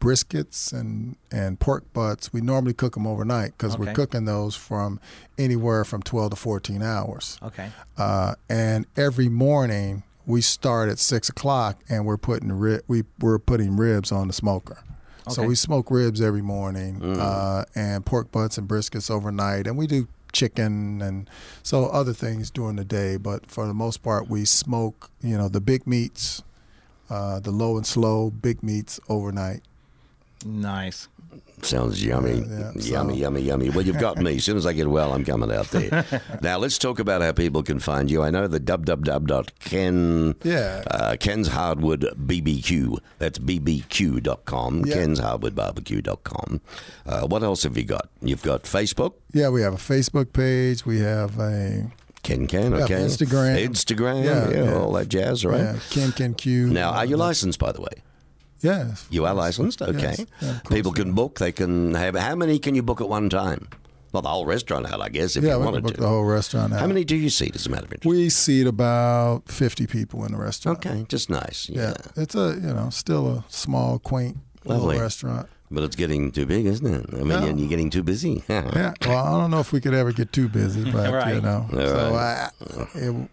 briskets 0.00 0.72
and, 0.72 1.16
and 1.30 1.60
pork 1.60 1.84
butts. 1.92 2.32
We 2.32 2.40
normally 2.40 2.72
cook 2.74 2.94
them 2.94 3.06
overnight 3.06 3.52
because 3.56 3.78
we're 3.78 3.92
cooking 3.94 4.24
those 4.24 4.56
from 4.56 4.98
anywhere 5.38 5.84
from 5.84 6.02
12 6.02 6.30
to 6.30 6.36
14 6.36 6.82
hours. 6.82 7.38
Okay. 7.42 7.68
Uh, 7.96 8.34
and 8.48 8.86
every 8.96 9.28
morning 9.28 10.02
we 10.26 10.40
start 10.40 10.88
at 10.88 10.98
six 10.98 11.28
o'clock 11.28 11.78
and 11.88 12.04
we're 12.06 12.16
putting 12.16 12.50
ri- 12.52 12.80
we 12.88 13.04
we're 13.20 13.38
putting 13.38 13.76
ribs 13.76 14.10
on 14.10 14.26
the 14.26 14.32
smoker. 14.32 14.78
Okay. 15.26 15.34
So 15.34 15.42
we 15.44 15.54
smoke 15.54 15.90
ribs 15.90 16.20
every 16.20 16.42
morning 16.42 17.02
uh, 17.20 17.64
and 17.74 18.04
pork 18.04 18.32
butts 18.32 18.56
and 18.58 18.66
briskets 18.68 19.10
overnight, 19.10 19.66
and 19.66 19.76
we 19.76 19.86
do 19.86 20.08
chicken 20.32 21.02
and 21.02 21.28
so 21.62 21.86
other 21.86 22.12
things 22.12 22.50
during 22.50 22.76
the 22.76 22.84
day. 22.84 23.16
But 23.16 23.46
for 23.50 23.66
the 23.66 23.74
most 23.74 24.02
part, 24.02 24.28
we 24.28 24.44
smoke 24.44 25.10
you 25.22 25.36
know 25.36 25.48
the 25.48 25.60
big 25.60 25.86
meats, 25.86 26.42
uh, 27.10 27.38
the 27.40 27.50
low 27.50 27.76
and 27.76 27.86
slow 27.86 28.30
big 28.30 28.62
meats 28.62 28.98
overnight. 29.08 29.62
Nice. 30.44 31.08
Sounds 31.62 32.02
yummy. 32.04 32.38
Yeah, 32.38 32.44
yeah, 32.48 32.72
yummy, 32.74 33.12
so- 33.14 33.18
yummy, 33.20 33.40
yummy. 33.42 33.70
Well, 33.70 33.84
you've 33.84 33.98
got 33.98 34.16
me. 34.16 34.36
As 34.36 34.44
soon 34.44 34.56
as 34.56 34.64
I 34.66 34.72
get 34.72 34.88
well, 34.88 35.12
I'm 35.12 35.24
coming 35.24 35.52
out 35.52 35.66
there. 35.70 36.04
now, 36.42 36.56
let's 36.58 36.78
talk 36.78 36.98
about 36.98 37.20
how 37.20 37.32
people 37.32 37.62
can 37.62 37.78
find 37.78 38.10
you. 38.10 38.22
I 38.22 38.30
know 38.30 38.46
the 38.48 38.58
www.ken, 38.60 40.34
Yeah. 40.42 40.82
uh, 40.90 41.16
Ken's 41.20 41.48
Hardwood 41.48 42.02
BBQ. 42.26 42.98
That's 43.18 43.38
bbq.com, 43.38 44.84
Yeah. 44.86 44.94
Ken's 44.94 45.18
Hardwood 45.18 45.54
Barbecue.com. 45.54 46.60
Uh, 47.06 47.26
what 47.26 47.42
else 47.42 47.62
have 47.64 47.76
you 47.76 47.84
got? 47.84 48.08
You've 48.22 48.42
got 48.42 48.62
Facebook, 48.64 49.12
Yeah, 49.32 49.50
we 49.50 49.62
have 49.62 49.74
a 49.74 49.76
Facebook 49.76 50.32
page. 50.32 50.86
We 50.86 51.00
have 51.00 51.38
a 51.38 51.90
Ken 52.22 52.46
Ken, 52.46 52.74
okay. 52.74 52.94
Instagram. 52.94 53.66
Instagram, 53.68 54.24
Yeah, 54.24 54.50
yeah, 54.50 54.64
yeah. 54.70 54.74
all 54.78 54.92
that 54.92 55.08
jazz, 55.08 55.44
right? 55.44 55.60
yeah, 55.60 55.76
Ken 55.90 56.12
Ken 56.12 56.34
Q. 56.34 56.68
Now, 56.68 56.90
are 56.92 57.04
you 57.04 57.16
licensed, 57.16 57.58
by 57.58 57.72
the 57.72 57.80
way? 57.82 58.02
Yeah. 58.62 58.94
You 59.10 59.24
are 59.26 59.34
licensed, 59.34 59.80
okay. 59.82 59.98
Yes. 60.18 60.26
Yeah, 60.40 60.48
course, 60.64 60.74
People 60.76 60.92
can 60.92 61.12
book. 61.12 61.38
They 61.38 61.52
can 61.52 61.94
have. 61.94 62.14
How 62.16 62.34
many 62.34 62.58
can 62.58 62.74
you 62.74 62.82
book 62.82 63.00
at 63.00 63.08
one 63.08 63.28
time? 63.30 63.68
Well, 64.12 64.22
the 64.22 64.28
whole 64.28 64.44
restaurant 64.44 64.86
out, 64.92 65.00
I 65.00 65.08
guess, 65.08 65.36
if 65.36 65.44
Yeah, 65.44 65.50
you 65.52 65.58
we 65.58 65.64
can 65.64 65.64
wanted 65.66 65.82
book 65.84 65.94
to. 65.94 66.00
the 66.00 66.08
whole 66.08 66.24
restaurant 66.24 66.72
out. 66.72 66.80
How 66.80 66.86
many 66.88 67.04
do 67.04 67.14
you 67.14 67.30
seat, 67.30 67.54
as 67.54 67.66
a 67.66 67.70
matter 67.70 67.84
of 67.86 67.92
interest? 67.92 68.06
We 68.06 68.28
seat 68.28 68.66
about 68.66 69.48
50 69.48 69.86
people 69.86 70.24
in 70.24 70.32
the 70.32 70.38
restaurant. 70.38 70.84
Okay, 70.84 71.06
just 71.08 71.30
nice. 71.30 71.68
Yeah. 71.68 71.90
Yeah. 72.16 72.22
It's 72.22 72.34
a, 72.34 72.54
you 72.60 72.74
know, 72.74 72.90
still 72.90 73.28
a 73.28 73.44
small, 73.48 73.98
quaint 74.00 74.38
Lovely. 74.64 74.86
little 74.88 75.02
restaurant. 75.02 75.48
But 75.70 75.84
it's 75.84 75.94
getting 75.94 76.32
too 76.32 76.44
big, 76.46 76.66
isn't 76.66 76.84
it? 76.92 77.06
I 77.12 77.16
mean, 77.18 77.28
Yeah. 77.28 77.44
you're, 77.46 77.56
you're 77.56 77.68
getting 77.68 77.88
too 77.90 78.02
busy. 78.02 78.42
Yeah. 78.48 78.94
Well, 79.06 79.24
I 79.26 79.40
don't 79.40 79.52
know 79.52 79.60
if 79.60 79.72
we 79.72 79.80
could 79.80 79.94
ever 79.94 80.10
get 80.12 80.32
too 80.32 80.48
busy, 80.48 80.90
but, 80.90 81.32
you 81.32 81.40
know. 81.40 81.66
All 81.72 81.78
so 81.78 82.14
I, 82.16 82.50
it, 82.96 83.28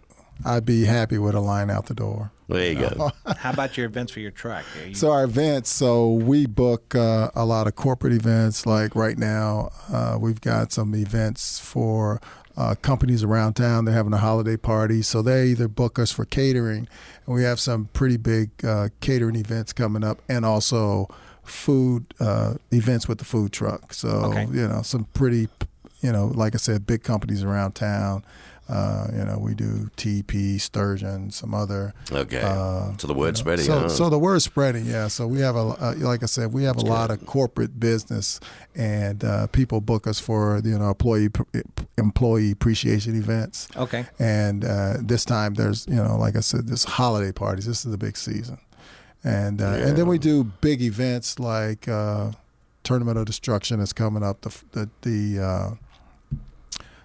I'd 0.46 0.64
be 0.66 0.86
happy 0.86 1.18
with 1.18 1.34
a 1.34 1.40
line 1.40 1.72
out 1.72 1.88
the 1.88 1.96
door. 1.96 2.32
There 2.48 2.72
you 2.72 2.80
go. 2.80 3.12
How 3.38 3.52
about 3.52 3.76
your 3.78 3.86
events 3.88 4.12
for 4.12 4.20
your 4.20 4.32
truck? 4.32 4.64
You- 4.88 4.94
So 4.96 5.12
our 5.12 5.24
events, 5.26 5.70
so 5.70 6.12
we 6.14 6.46
book 6.46 6.96
uh, 6.96 7.30
a 7.36 7.46
lot 7.46 7.68
of 7.68 7.76
corporate 7.76 8.14
events. 8.14 8.66
Like 8.66 8.96
right 8.96 9.18
now, 9.18 9.70
uh, 9.92 10.18
we've 10.20 10.40
got 10.42 10.72
some 10.72 10.96
events 10.96 11.60
for 11.60 12.22
uh, 12.56 12.76
companies 12.82 13.22
around 13.24 13.54
town. 13.56 13.86
They're 13.86 13.94
having 13.94 14.14
a 14.14 14.18
holiday 14.18 14.58
party, 14.58 15.02
so 15.02 15.22
they 15.22 15.48
either 15.48 15.68
book 15.68 16.00
us 16.00 16.12
for 16.12 16.26
catering, 16.26 16.88
and 17.26 17.36
we 17.36 17.44
have 17.44 17.60
some 17.60 17.90
pretty 17.94 18.18
big 18.18 18.50
uh, 18.66 18.90
catering 19.02 19.36
events 19.36 19.74
coming 19.74 20.04
up, 20.04 20.22
and 20.30 20.46
also 20.46 21.08
food 21.44 22.06
uh, 22.20 22.56
events 22.72 23.08
with 23.08 23.20
the 23.20 23.26
food 23.26 23.52
truck. 23.52 23.94
So 23.94 24.08
Okay. 24.10 24.46
you 24.52 24.68
know, 24.68 24.82
some 24.82 25.04
pretty, 25.14 25.50
you 26.02 26.12
know, 26.12 26.28
like 26.28 26.56
I 26.56 26.58
said, 26.58 26.88
big 26.88 27.04
companies 27.04 27.44
around 27.44 27.74
town. 27.74 28.24
Uh, 28.70 29.08
you 29.14 29.24
know, 29.24 29.38
we 29.40 29.54
do 29.56 29.90
TP, 29.96 30.60
Sturgeon, 30.60 31.32
some 31.32 31.54
other 31.54 31.94
Okay. 32.12 32.42
uh, 32.42 32.92
so 32.98 33.08
the 33.08 33.14
word's 33.14 33.40
spreading. 33.40 33.66
so, 33.66 33.80
huh? 33.80 33.90
so 33.90 34.10
the 34.10 34.20
word's 34.20 34.44
spreading, 34.44 34.86
yeah. 34.86 35.08
So 35.08 35.26
we 35.26 35.40
have 35.40 35.56
a, 35.56 35.60
uh, 35.60 35.94
like 36.00 36.22
I 36.22 36.26
said, 36.26 36.52
we 36.52 36.64
have 36.66 36.76
a 36.78 36.82
lot 36.82 37.10
of 37.10 37.26
corporate 37.26 37.80
business, 37.80 38.40
and 38.76 39.24
uh, 39.24 39.48
people 39.48 39.80
book 39.80 40.06
us 40.06 40.20
for 40.20 40.62
you 40.66 40.78
know 40.78 40.90
employee 40.90 41.30
employee 41.98 42.52
appreciation 42.52 43.16
events. 43.18 43.68
okay. 43.76 44.06
And 44.20 44.66
uh, 44.66 44.96
this 45.02 45.24
time 45.26 45.54
there's 45.54 45.88
you 45.88 45.96
know 45.96 46.18
like 46.18 46.36
I 46.36 46.42
said, 46.42 46.68
this 46.68 46.84
holiday 46.84 47.32
parties. 47.32 47.66
This 47.66 47.86
is 47.86 47.92
the 47.92 47.98
big 47.98 48.18
season, 48.18 48.58
and 49.24 49.62
uh, 49.62 49.66
and 49.86 49.98
then 49.98 50.08
we 50.08 50.18
do 50.18 50.44
big 50.44 50.82
events 50.82 51.40
like 51.40 51.88
uh, 51.88 52.32
Tournament 52.84 53.18
of 53.18 53.26
Destruction 53.26 53.80
is 53.80 53.94
coming 53.94 54.24
up. 54.24 54.42
The 54.42 54.54
the 54.72 54.90
the 55.02 55.44
uh, 55.44 55.70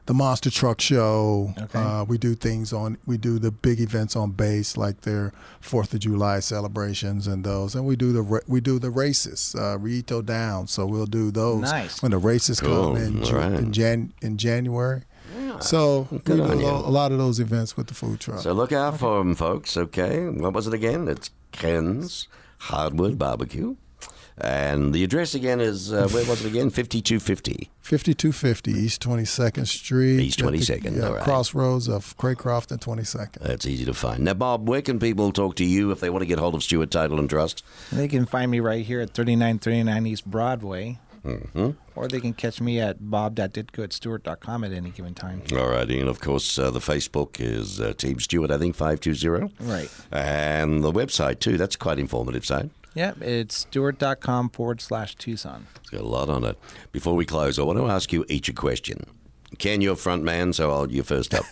the 0.06 0.14
monster 0.14 0.50
truck 0.50 0.80
show. 0.80 1.54
Okay. 1.60 1.78
Uh, 1.78 2.04
we 2.04 2.18
do 2.18 2.34
things 2.34 2.72
on. 2.72 2.98
We 3.06 3.16
do 3.16 3.38
the 3.38 3.50
big 3.52 3.80
events 3.80 4.16
on 4.16 4.32
base, 4.32 4.76
like 4.76 5.02
their 5.02 5.32
Fourth 5.60 5.94
of 5.94 6.00
July 6.00 6.40
celebrations 6.40 7.26
and 7.26 7.44
those. 7.44 7.74
And 7.74 7.86
we 7.86 7.94
do 7.96 8.12
the 8.12 8.40
we 8.48 8.60
do 8.60 8.78
the 8.78 8.90
races, 8.90 9.54
uh, 9.58 9.78
Rito 9.78 10.20
Down. 10.22 10.66
So 10.66 10.86
we'll 10.86 11.06
do 11.06 11.30
those 11.30 11.62
Nice. 11.62 12.02
when 12.02 12.10
the 12.10 12.18
races 12.18 12.60
Cool. 12.60 12.94
come 12.94 12.96
in 12.96 13.22
Ju- 13.24 13.36
right. 13.36 13.52
in, 13.52 13.72
Jan- 13.72 14.12
in 14.22 14.36
January. 14.38 15.02
So 15.60 16.08
we 16.10 16.18
do 16.18 16.42
a, 16.42 16.54
lo- 16.54 16.82
a 16.84 16.90
lot 16.90 17.12
of 17.12 17.18
those 17.18 17.38
events 17.38 17.76
with 17.76 17.86
the 17.86 17.94
food 17.94 18.18
truck. 18.20 18.40
So 18.40 18.52
look 18.52 18.72
out 18.72 18.98
for 18.98 19.18
them, 19.18 19.34
folks. 19.36 19.76
Okay, 19.76 20.26
what 20.28 20.52
was 20.52 20.66
it 20.66 20.74
again? 20.74 21.06
It's 21.08 21.30
Ken's 21.52 22.26
Hardwood 22.58 23.18
Barbecue, 23.18 23.76
and 24.38 24.92
the 24.94 25.04
address 25.04 25.34
again 25.34 25.60
is 25.60 25.92
uh, 25.92 26.08
where 26.10 26.24
was 26.26 26.44
it 26.44 26.48
again? 26.48 26.70
Fifty-two 26.70 27.20
fifty. 27.20 27.70
5250 27.82 28.70
East 28.72 29.02
22nd 29.02 29.66
Street. 29.66 30.20
East 30.20 30.40
at 30.40 30.46
the- 30.52 30.58
22nd, 30.58 30.96
yeah, 30.96 31.06
all 31.08 31.14
right. 31.14 31.24
Crossroads 31.24 31.88
of 31.88 32.16
Craycroft 32.16 32.70
and 32.70 32.80
22nd. 32.80 33.40
That's 33.40 33.66
easy 33.66 33.84
to 33.84 33.92
find. 33.92 34.22
Now, 34.24 34.34
Bob, 34.34 34.68
where 34.68 34.80
can 34.82 34.98
people 35.00 35.32
talk 35.32 35.56
to 35.56 35.64
you 35.64 35.90
if 35.90 35.98
they 36.00 36.08
want 36.08 36.22
to 36.22 36.26
get 36.26 36.38
hold 36.38 36.54
of 36.54 36.62
Stewart 36.62 36.90
Title 36.92 37.18
and 37.18 37.28
Trust? 37.28 37.64
They 37.92 38.06
can 38.08 38.24
find 38.24 38.50
me 38.52 38.60
right 38.60 38.84
here 38.86 39.00
at 39.00 39.12
3939 39.14 40.06
East 40.06 40.24
Broadway. 40.30 40.98
Mm-hmm. 41.24 41.70
Or 41.94 42.08
they 42.08 42.18
can 42.20 42.32
catch 42.34 42.60
me 42.60 42.80
at 42.80 43.08
bob.dytko 43.10 43.84
at 43.84 43.92
stewart.com 43.92 44.64
at 44.64 44.72
any 44.72 44.90
given 44.90 45.14
time. 45.14 45.42
All 45.52 45.68
righty, 45.68 46.00
and 46.00 46.08
of 46.08 46.20
course, 46.20 46.58
uh, 46.58 46.70
the 46.72 46.80
Facebook 46.80 47.40
is 47.40 47.80
uh, 47.80 47.92
Team 47.92 48.18
Stewart, 48.18 48.50
I 48.50 48.58
think 48.58 48.74
five 48.74 48.98
two 49.00 49.14
zero, 49.14 49.50
Right. 49.60 49.88
and 50.10 50.82
the 50.82 50.90
website 50.90 51.38
too. 51.38 51.56
That's 51.58 51.76
quite 51.76 52.00
informative 52.00 52.44
site. 52.44 52.70
Yep, 52.94 53.22
it's 53.22 53.56
stewart.com 53.56 54.50
forward 54.50 54.80
slash 54.80 55.14
Tucson. 55.16 55.66
It's 55.80 55.90
got 55.90 56.00
a 56.02 56.06
lot 56.06 56.28
on 56.28 56.44
it. 56.44 56.58
Before 56.92 57.14
we 57.14 57.24
close, 57.24 57.58
I 57.58 57.62
want 57.62 57.78
to 57.78 57.86
ask 57.88 58.12
you 58.12 58.24
each 58.28 58.48
a 58.48 58.52
question. 58.52 59.04
Ken, 59.58 59.80
you're 59.80 59.96
front 59.96 60.22
man, 60.24 60.52
so 60.52 60.70
I'll 60.70 60.90
you 60.90 61.02
first 61.02 61.34
up. 61.34 61.44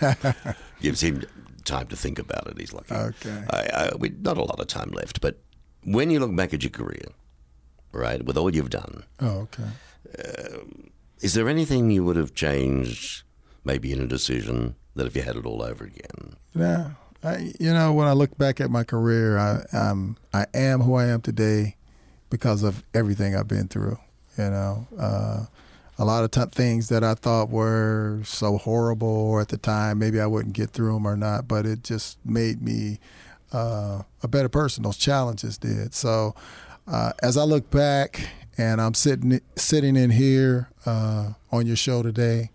Gives 0.80 1.02
him 1.02 1.22
time 1.64 1.86
to 1.88 1.96
think 1.96 2.18
about 2.18 2.46
it. 2.46 2.58
He's 2.58 2.72
lucky. 2.72 2.94
Okay. 2.94 3.42
I, 3.50 3.68
I, 3.74 3.90
we 3.98 4.10
not 4.10 4.38
a 4.38 4.42
lot 4.42 4.60
of 4.60 4.66
time 4.66 4.90
left, 4.90 5.20
but 5.20 5.38
when 5.84 6.10
you 6.10 6.20
look 6.20 6.34
back 6.34 6.52
at 6.54 6.62
your 6.62 6.70
career, 6.70 7.04
right, 7.92 8.24
with 8.24 8.36
all 8.36 8.54
you've 8.54 8.70
done, 8.70 9.04
Oh, 9.20 9.48
okay. 9.48 9.64
Uh, 10.18 10.58
is 11.20 11.34
there 11.34 11.48
anything 11.48 11.90
you 11.90 12.04
would 12.04 12.16
have 12.16 12.34
changed, 12.34 13.22
maybe 13.64 13.92
in 13.92 14.00
a 14.00 14.06
decision, 14.06 14.74
that 14.94 15.06
if 15.06 15.14
you 15.14 15.22
had 15.22 15.36
it 15.36 15.44
all 15.46 15.62
over 15.62 15.84
again? 15.84 16.34
Yeah. 16.54 16.90
I, 17.22 17.52
you 17.60 17.72
know, 17.72 17.92
when 17.92 18.06
I 18.06 18.12
look 18.12 18.36
back 18.38 18.60
at 18.60 18.70
my 18.70 18.84
career, 18.84 19.38
I, 19.38 19.64
I'm, 19.72 20.16
I 20.32 20.46
am 20.54 20.80
who 20.80 20.94
I 20.94 21.06
am 21.06 21.20
today 21.20 21.76
because 22.30 22.62
of 22.62 22.82
everything 22.94 23.36
I've 23.36 23.48
been 23.48 23.68
through. 23.68 23.98
You 24.38 24.50
know, 24.50 24.86
uh, 24.98 25.44
a 25.98 26.04
lot 26.04 26.24
of 26.24 26.30
t- 26.30 26.54
things 26.54 26.88
that 26.88 27.04
I 27.04 27.14
thought 27.14 27.50
were 27.50 28.22
so 28.24 28.56
horrible 28.56 29.08
or 29.08 29.40
at 29.42 29.48
the 29.48 29.58
time, 29.58 29.98
maybe 29.98 30.18
I 30.18 30.26
wouldn't 30.26 30.54
get 30.54 30.70
through 30.70 30.94
them 30.94 31.06
or 31.06 31.16
not, 31.16 31.46
but 31.46 31.66
it 31.66 31.84
just 31.84 32.18
made 32.24 32.62
me 32.62 33.00
uh, 33.52 34.02
a 34.22 34.28
better 34.28 34.48
person. 34.48 34.82
Those 34.82 34.96
challenges 34.96 35.58
did. 35.58 35.92
So 35.92 36.34
uh, 36.86 37.12
as 37.22 37.36
I 37.36 37.42
look 37.42 37.70
back 37.70 38.28
and 38.56 38.80
I'm 38.80 38.94
sitting 38.94 39.40
sitting 39.56 39.96
in 39.96 40.10
here 40.10 40.70
uh, 40.86 41.32
on 41.52 41.66
your 41.66 41.76
show 41.76 42.02
today, 42.02 42.50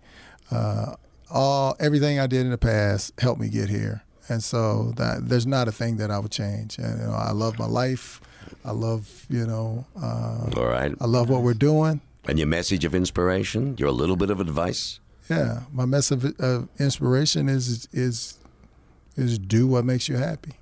uh, 0.50 0.94
all 1.30 1.76
everything 1.78 2.18
I 2.18 2.26
did 2.26 2.40
in 2.40 2.50
the 2.50 2.58
past 2.58 3.12
helped 3.20 3.40
me 3.40 3.48
get 3.48 3.68
here, 3.68 4.02
and 4.28 4.42
so 4.42 4.92
that 4.96 5.28
there's 5.28 5.46
not 5.46 5.68
a 5.68 5.72
thing 5.72 5.96
that 5.98 6.10
I 6.10 6.18
would 6.18 6.32
change. 6.32 6.78
And 6.78 7.00
you 7.00 7.06
know, 7.06 7.14
I 7.14 7.32
love 7.32 7.58
my 7.58 7.66
life. 7.66 8.20
I 8.64 8.72
love 8.72 9.26
you 9.28 9.46
know. 9.46 9.84
Uh, 10.00 10.50
All 10.56 10.66
right. 10.66 10.94
I 11.00 11.06
love 11.06 11.28
what 11.28 11.42
we're 11.42 11.54
doing. 11.54 12.00
And 12.28 12.38
your 12.38 12.48
message 12.48 12.84
of 12.84 12.94
inspiration, 12.94 13.76
your 13.78 13.90
little 13.92 14.16
bit 14.16 14.30
of 14.30 14.40
advice? 14.40 14.98
Yeah, 15.30 15.60
my 15.72 15.86
message 15.86 16.24
of, 16.24 16.40
of 16.40 16.68
inspiration 16.78 17.48
is 17.48 17.88
is 17.92 18.38
is 19.16 19.38
do 19.38 19.66
what 19.66 19.84
makes 19.84 20.08
you 20.08 20.16
happy. 20.16 20.52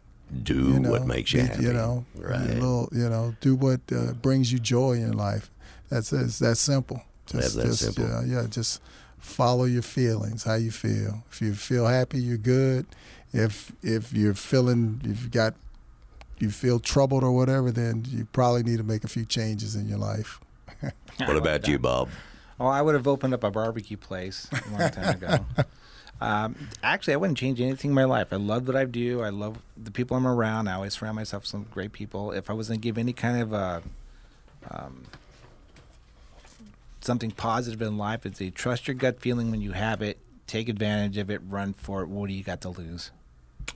Do 0.43 0.55
You 0.55 0.81
know, 0.81 0.91
what 0.91 1.07
makes 1.07 1.33
you 1.33 1.43
happy. 1.43 1.65
You 1.65 1.73
know, 1.73 2.05
right. 2.17 2.41
little, 2.41 2.89
you 2.93 3.09
know, 3.09 3.35
do 3.41 3.55
what 3.55 3.81
uh, 3.95 4.13
brings 4.15 4.53
you 4.53 4.59
joy 4.59 4.93
in 4.93 5.13
life. 5.13 5.51
That's 5.91 6.13
it's 6.13 6.39
that 6.41 6.57
simple. 6.57 7.03
That's 7.33 7.55
that 7.55 7.67
just, 7.67 7.81
simple. 7.81 8.05
Yeah, 8.05 8.41
yeah, 8.41 8.47
just 8.49 8.81
follow 9.19 9.65
your 9.65 9.83
feelings, 9.83 10.45
how 10.45 10.55
you 10.55 10.71
feel. 10.71 11.23
If 11.31 11.41
you 11.41 11.55
feel 11.55 11.87
happy, 11.87 12.21
you're 12.21 12.37
good. 12.37 12.87
If 13.35 13.73
if 13.83 14.13
you're 14.13 14.35
feeling, 14.35 15.01
if 15.05 15.25
you 15.25 15.29
got, 15.29 15.55
you 16.39 16.51
feel 16.51 16.79
troubled 16.79 17.25
or 17.25 17.33
whatever, 17.33 17.73
then 17.73 18.05
you 18.09 18.27
probably 18.27 18.63
need 18.63 18.77
to 18.77 18.85
make 18.85 19.03
a 19.03 19.09
few 19.09 19.25
changes 19.25 19.75
in 19.75 19.89
your 19.89 19.99
life. 19.99 20.41
What 21.19 21.37
about 21.37 21.69
you, 21.69 21.79
Bob? 21.79 22.09
Oh, 22.59 22.67
I 22.67 22.83
would 22.83 22.95
have 22.95 23.07
opened 23.07 23.35
up 23.35 23.45
a 23.45 23.51
barbecue 23.51 23.97
place 23.97 24.49
a 24.53 24.71
long 24.71 24.91
time 24.91 25.17
ago. 25.17 25.39
um, 26.21 26.69
actually, 26.83 27.15
I 27.15 27.17
wouldn't 27.17 27.39
change 27.39 27.61
anything 27.61 27.91
in 27.91 27.95
my 27.95 28.05
life. 28.05 28.33
I 28.33 28.37
love 28.37 28.67
what 28.67 28.77
I 28.77 28.85
do. 28.85 29.23
I 29.23 29.31
love 29.31 29.59
the 29.77 29.91
people 29.91 30.17
I'm 30.17 30.27
around. 30.27 30.69
I 30.69 30.75
always 30.75 30.95
surround 30.95 31.17
myself 31.17 31.45
with 31.45 31.51
some 31.51 31.67
great 31.71 31.93
people. 31.93 32.33
If 32.33 32.51
I 32.51 32.53
was 32.53 32.69
going 32.69 32.81
to 32.81 32.83
give 32.83 32.99
any 32.99 33.13
kind 33.13 33.43
of 33.43 33.53
a, 33.53 33.83
um, 34.71 35.05
something 37.01 37.31
positive 37.33 37.83
in 37.83 37.97
life, 37.97 38.27
it's 38.27 38.41
a 38.41 38.51
trust 38.51 38.87
your 38.89 38.95
gut 38.95 39.21
feeling 39.21 39.51
when 39.51 39.61
you 39.61 39.73
have 39.73 40.03
it, 40.03 40.19
take 40.47 40.69
advantage 40.69 41.17
of 41.17 41.31
it, 41.31 41.41
run 41.49 41.73
for 41.75 42.03
it. 42.03 42.09
What 42.09 42.29
do 42.29 42.35
you 42.35 42.45
got 42.45 42.61
to 42.63 42.71
lose? 42.71 43.11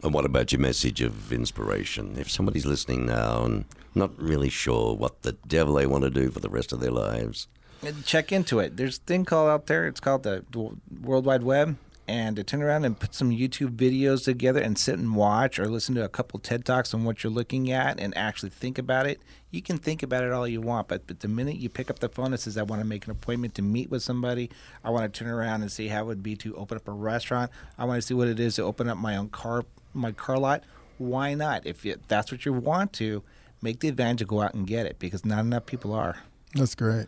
And 0.03 0.15
what 0.15 0.25
about 0.25 0.53
your 0.53 0.61
message 0.61 1.01
of 1.01 1.33
inspiration? 1.33 2.17
If 2.19 2.31
somebody's 2.31 2.67
listening 2.67 3.07
now 3.07 3.45
and 3.45 3.65
not 3.95 4.17
really 4.21 4.49
sure 4.49 4.95
what 4.95 5.23
the 5.23 5.33
devil 5.33 5.75
they 5.75 5.87
want 5.87 6.05
to 6.05 6.11
do 6.11 6.31
for 6.31 6.41
the 6.41 6.49
rest 6.49 6.73
of 6.73 6.81
their 6.81 6.91
lives, 6.91 7.49
uh, 7.87 7.93
check 8.05 8.33
into 8.33 8.59
it. 8.59 8.77
There's 8.77 8.99
a 8.99 9.03
thing 9.03 9.25
called 9.25 9.49
out 9.49 9.67
there. 9.67 9.87
It's 9.87 10.01
called 10.01 10.25
the, 10.25 10.45
the 10.51 10.71
World 11.01 11.25
Wide 11.25 11.43
Web. 11.43 11.77
and 12.09 12.37
to 12.37 12.43
turn 12.43 12.63
around 12.63 12.87
and 12.87 12.99
put 12.99 13.15
some 13.15 13.31
YouTube 13.31 13.77
videos 13.77 14.25
together 14.25 14.61
and 14.61 14.79
sit 14.79 14.99
and 14.99 15.15
watch 15.15 15.59
or 15.59 15.67
listen 15.67 15.95
to 15.95 16.03
a 16.03 16.09
couple 16.09 16.41
TED 16.41 16.65
Talks 16.65 16.95
on 16.95 17.05
what 17.05 17.23
you're 17.23 17.33
looking 17.33 17.71
at 17.71 18.01
and 18.01 18.17
actually 18.17 18.49
think 18.49 18.79
about 18.79 19.07
it, 19.07 19.21
you 19.51 19.61
can 19.61 19.77
think 19.77 20.03
about 20.03 20.25
it 20.25 20.33
all 20.33 20.49
you 20.49 20.63
want. 20.63 20.89
But, 20.89 21.07
but 21.07 21.21
the 21.21 21.29
minute 21.29 21.57
you 21.57 21.69
pick 21.69 21.91
up 21.91 21.99
the 21.99 22.09
phone 22.09 22.33
and 22.33 22.41
says, 22.41 22.57
I 22.57 22.63
want 22.63 22.81
to 22.81 22.87
make 22.89 23.05
an 23.05 23.11
appointment 23.11 23.55
to 23.57 23.63
meet 23.63 23.91
with 23.91 24.03
somebody, 24.03 24.51
I 24.83 24.89
want 24.91 25.13
to 25.13 25.19
turn 25.19 25.29
around 25.29 25.61
and 25.61 25.71
see 25.71 25.89
how 25.89 26.05
it 26.05 26.07
would 26.07 26.23
be 26.23 26.35
to 26.37 26.57
open 26.57 26.77
up 26.79 26.89
a 26.89 26.93
restaurant, 26.93 27.51
I 27.77 27.85
want 27.85 28.01
to 28.01 28.07
see 28.07 28.15
what 28.15 28.29
it 28.29 28.41
is 28.41 28.57
to 28.57 28.63
open 28.63 28.89
up 28.89 28.97
my 28.97 29.17
own 29.17 29.29
car, 29.29 29.65
my 29.95 30.13
car 30.13 30.39
lot, 30.39 30.65
why 30.99 31.35
not? 31.35 31.67
If 31.67 31.85
you, 31.85 31.97
that's 32.09 32.31
what 32.33 32.45
you 32.45 32.53
want 32.53 32.93
to, 32.95 33.23
make 33.63 33.81
the 33.81 33.89
advantage 33.89 34.19
to 34.19 34.25
go 34.25 34.43
out 34.43 34.55
and 34.55 34.67
get 34.67 34.87
it 34.87 34.99
because 34.99 35.25
not 35.25 35.41
enough 35.41 35.67
people 35.67 35.93
are. 35.93 36.17
That's 36.55 36.75
great. 36.75 37.07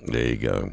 There 0.00 0.26
you 0.26 0.36
go. 0.36 0.72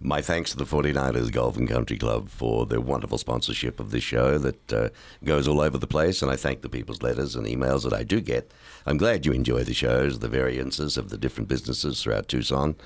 My 0.00 0.20
thanks 0.20 0.50
to 0.50 0.58
the 0.58 0.64
49ers 0.64 1.32
Golf 1.32 1.56
and 1.56 1.68
Country 1.68 1.96
Club 1.96 2.28
for 2.28 2.66
their 2.66 2.80
wonderful 2.80 3.16
sponsorship 3.16 3.80
of 3.80 3.90
this 3.90 4.04
show 4.04 4.36
that 4.38 4.72
uh, 4.72 4.88
goes 5.24 5.48
all 5.48 5.60
over 5.60 5.78
the 5.78 5.86
place. 5.86 6.20
And 6.20 6.30
I 6.30 6.36
thank 6.36 6.60
the 6.60 6.68
people's 6.68 7.02
letters 7.02 7.34
and 7.34 7.46
emails 7.46 7.82
that 7.84 7.94
I 7.94 8.02
do 8.02 8.20
get. 8.20 8.52
I'm 8.84 8.98
glad 8.98 9.24
you 9.24 9.32
enjoy 9.32 9.64
the 9.64 9.72
shows, 9.72 10.18
the 10.18 10.28
variances 10.28 10.98
of 10.98 11.08
the 11.08 11.16
different 11.16 11.48
businesses 11.48 12.02
throughout 12.02 12.28
Tucson. 12.28 12.76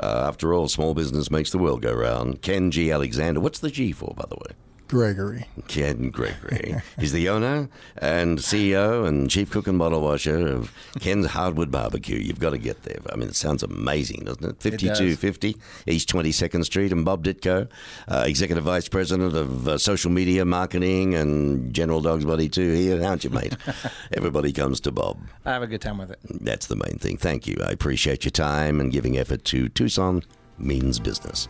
Uh, 0.00 0.24
after 0.26 0.54
all, 0.54 0.66
small 0.68 0.94
business 0.94 1.30
makes 1.30 1.50
the 1.50 1.58
world 1.58 1.82
go 1.82 1.92
round. 1.92 2.40
Ken 2.40 2.70
G. 2.70 2.90
Alexander. 2.90 3.40
What's 3.40 3.58
the 3.58 3.70
G 3.70 3.92
for, 3.92 4.14
by 4.16 4.24
the 4.28 4.36
way? 4.36 4.56
Gregory. 4.88 5.46
Ken 5.66 6.10
Gregory. 6.10 6.76
He's 6.98 7.12
the 7.12 7.28
owner 7.28 7.68
and 7.98 8.38
CEO 8.38 9.06
and 9.06 9.30
chief 9.30 9.50
cook 9.50 9.66
and 9.66 9.78
bottle 9.78 10.02
washer 10.02 10.46
of 10.46 10.72
Ken's 11.00 11.26
Hardwood 11.26 11.70
Barbecue. 11.70 12.18
You've 12.18 12.38
got 12.38 12.50
to 12.50 12.58
get 12.58 12.82
there. 12.82 12.98
I 13.12 13.16
mean, 13.16 13.28
it 13.28 13.34
sounds 13.34 13.62
amazing, 13.62 14.24
doesn't 14.24 14.44
it? 14.44 14.62
5250 14.62 15.56
East 15.86 16.08
22nd 16.08 16.64
Street 16.64 16.92
and 16.92 17.04
Bob 17.04 17.24
Dytko, 17.24 17.68
uh, 18.08 18.24
Executive 18.26 18.64
Vice 18.64 18.88
President 18.88 19.34
of 19.34 19.68
uh, 19.68 19.78
Social 19.78 20.10
Media 20.10 20.44
Marketing 20.44 21.14
and 21.14 21.72
General 21.72 22.00
Dog's 22.00 22.24
Body 22.24 22.48
too 22.48 22.72
here, 22.72 23.02
aren't 23.04 23.24
you, 23.24 23.30
mate? 23.30 23.56
Everybody 24.12 24.52
comes 24.52 24.80
to 24.80 24.92
Bob. 24.92 25.18
I 25.44 25.52
have 25.52 25.62
a 25.62 25.66
good 25.66 25.80
time 25.80 25.98
with 25.98 26.10
it. 26.10 26.18
That's 26.24 26.66
the 26.66 26.76
main 26.76 26.98
thing. 26.98 27.16
Thank 27.16 27.46
you. 27.46 27.56
I 27.64 27.70
appreciate 27.70 28.24
your 28.24 28.32
time 28.32 28.80
and 28.80 28.92
giving 28.92 29.16
effort 29.16 29.44
to 29.46 29.68
Tucson 29.70 30.22
Means 30.58 31.00
Business. 31.00 31.48